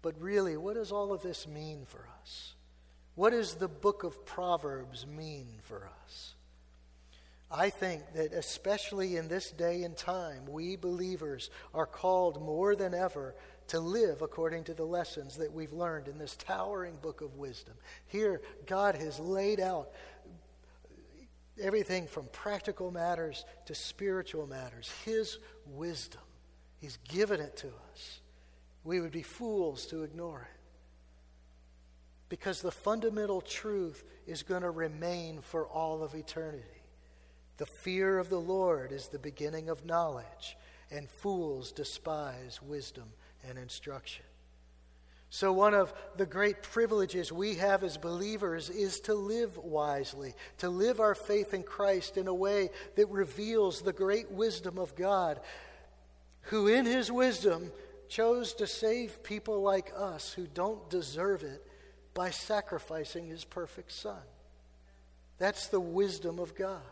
But 0.02 0.20
really, 0.20 0.56
what 0.56 0.74
does 0.74 0.92
all 0.92 1.12
of 1.12 1.22
this 1.22 1.46
mean 1.46 1.84
for 1.86 2.08
us? 2.20 2.54
What 3.14 3.30
does 3.30 3.54
the 3.54 3.68
book 3.68 4.02
of 4.02 4.26
Proverbs 4.26 5.06
mean 5.06 5.46
for 5.62 5.88
us? 6.04 6.34
I 7.50 7.68
think 7.68 8.02
that 8.14 8.32
especially 8.32 9.16
in 9.16 9.28
this 9.28 9.50
day 9.50 9.82
and 9.82 9.94
time, 9.96 10.46
we 10.48 10.76
believers 10.76 11.50
are 11.74 11.86
called 11.86 12.42
more 12.42 12.74
than 12.74 12.94
ever 12.94 13.34
to 13.68 13.78
live 13.78 14.22
according 14.22 14.64
to 14.64 14.74
the 14.74 14.84
lessons 14.84 15.36
that 15.36 15.52
we've 15.52 15.72
learned 15.72 16.08
in 16.08 16.18
this 16.18 16.34
towering 16.36 16.96
book 16.96 17.20
of 17.20 17.36
wisdom. 17.36 17.74
Here, 18.06 18.40
God 18.66 18.94
has 18.94 19.20
laid 19.20 19.60
out 19.60 19.90
everything 21.60 22.06
from 22.06 22.26
practical 22.32 22.90
matters 22.90 23.44
to 23.66 23.74
spiritual 23.74 24.46
matters, 24.46 24.90
His 25.04 25.38
wisdom. 25.66 26.22
He's 26.80 26.96
given 27.08 27.40
it 27.40 27.58
to 27.58 27.68
us. 27.92 28.21
We 28.84 29.00
would 29.00 29.12
be 29.12 29.22
fools 29.22 29.86
to 29.86 30.02
ignore 30.02 30.48
it 30.50 30.62
because 32.32 32.62
the 32.62 32.70
fundamental 32.70 33.42
truth 33.42 34.04
is 34.26 34.42
going 34.42 34.62
to 34.62 34.70
remain 34.70 35.42
for 35.42 35.66
all 35.66 36.02
of 36.02 36.14
eternity. 36.14 36.64
The 37.58 37.66
fear 37.66 38.18
of 38.18 38.30
the 38.30 38.40
Lord 38.40 38.90
is 38.90 39.08
the 39.08 39.18
beginning 39.18 39.68
of 39.68 39.84
knowledge, 39.84 40.56
and 40.90 41.10
fools 41.10 41.72
despise 41.72 42.58
wisdom 42.62 43.04
and 43.46 43.58
instruction. 43.58 44.24
So, 45.28 45.52
one 45.52 45.74
of 45.74 45.92
the 46.16 46.24
great 46.24 46.62
privileges 46.62 47.30
we 47.30 47.56
have 47.56 47.84
as 47.84 47.98
believers 47.98 48.70
is 48.70 49.00
to 49.00 49.14
live 49.14 49.58
wisely, 49.58 50.34
to 50.56 50.70
live 50.70 51.00
our 51.00 51.14
faith 51.14 51.52
in 51.52 51.64
Christ 51.64 52.16
in 52.16 52.28
a 52.28 52.34
way 52.34 52.70
that 52.96 53.10
reveals 53.10 53.82
the 53.82 53.92
great 53.92 54.30
wisdom 54.30 54.78
of 54.78 54.96
God, 54.96 55.38
who 56.44 56.66
in 56.66 56.86
his 56.86 57.12
wisdom 57.12 57.72
chose 58.12 58.52
to 58.52 58.66
save 58.66 59.22
people 59.22 59.62
like 59.62 59.90
us 59.96 60.34
who 60.34 60.46
don't 60.46 60.90
deserve 60.90 61.42
it 61.42 61.66
by 62.12 62.28
sacrificing 62.28 63.26
his 63.26 63.42
perfect 63.42 63.90
son. 63.90 64.20
That's 65.38 65.68
the 65.68 65.80
wisdom 65.80 66.38
of 66.38 66.54
God. 66.54 66.82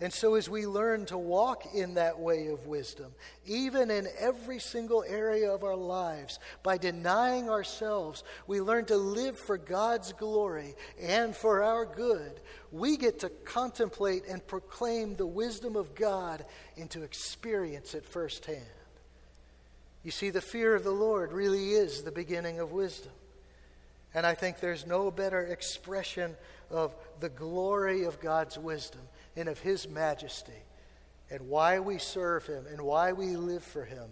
And 0.00 0.12
so, 0.12 0.34
as 0.34 0.50
we 0.50 0.66
learn 0.66 1.06
to 1.06 1.16
walk 1.16 1.76
in 1.76 1.94
that 1.94 2.18
way 2.18 2.48
of 2.48 2.66
wisdom, 2.66 3.12
even 3.46 3.88
in 3.88 4.08
every 4.18 4.58
single 4.58 5.04
area 5.04 5.48
of 5.48 5.62
our 5.62 5.76
lives, 5.76 6.40
by 6.64 6.76
denying 6.76 7.48
ourselves, 7.48 8.24
we 8.48 8.60
learn 8.60 8.84
to 8.86 8.96
live 8.96 9.38
for 9.38 9.56
God's 9.56 10.12
glory 10.12 10.74
and 11.00 11.36
for 11.36 11.62
our 11.62 11.86
good. 11.86 12.40
We 12.72 12.96
get 12.96 13.20
to 13.20 13.28
contemplate 13.28 14.24
and 14.28 14.44
proclaim 14.44 15.14
the 15.14 15.26
wisdom 15.26 15.76
of 15.76 15.94
God 15.94 16.44
and 16.76 16.90
to 16.90 17.04
experience 17.04 17.94
it 17.94 18.04
firsthand. 18.04 18.66
You 20.02 20.10
see, 20.10 20.30
the 20.30 20.40
fear 20.40 20.74
of 20.74 20.84
the 20.84 20.90
Lord 20.90 21.32
really 21.32 21.70
is 21.70 22.02
the 22.02 22.10
beginning 22.10 22.58
of 22.58 22.72
wisdom. 22.72 23.12
And 24.14 24.26
I 24.26 24.34
think 24.34 24.60
there's 24.60 24.86
no 24.86 25.10
better 25.10 25.40
expression 25.40 26.34
of 26.70 26.94
the 27.20 27.28
glory 27.28 28.04
of 28.04 28.20
God's 28.20 28.58
wisdom 28.58 29.00
and 29.36 29.48
of 29.48 29.58
His 29.60 29.88
majesty 29.88 30.52
and 31.30 31.48
why 31.48 31.78
we 31.78 31.98
serve 31.98 32.46
Him 32.46 32.66
and 32.70 32.82
why 32.82 33.12
we 33.12 33.36
live 33.36 33.62
for 33.62 33.84
Him 33.84 34.10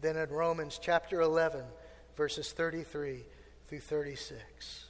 than 0.00 0.16
in 0.16 0.28
Romans 0.28 0.78
chapter 0.82 1.20
11, 1.20 1.62
verses 2.16 2.52
33 2.52 3.24
through 3.68 3.80
36. 3.80 4.86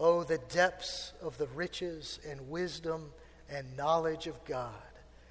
Oh, 0.00 0.22
the 0.22 0.38
depths 0.48 1.12
of 1.20 1.36
the 1.36 1.48
riches 1.48 2.20
and 2.28 2.48
wisdom 2.48 3.10
and 3.50 3.76
knowledge 3.76 4.26
of 4.26 4.42
God. 4.44 4.72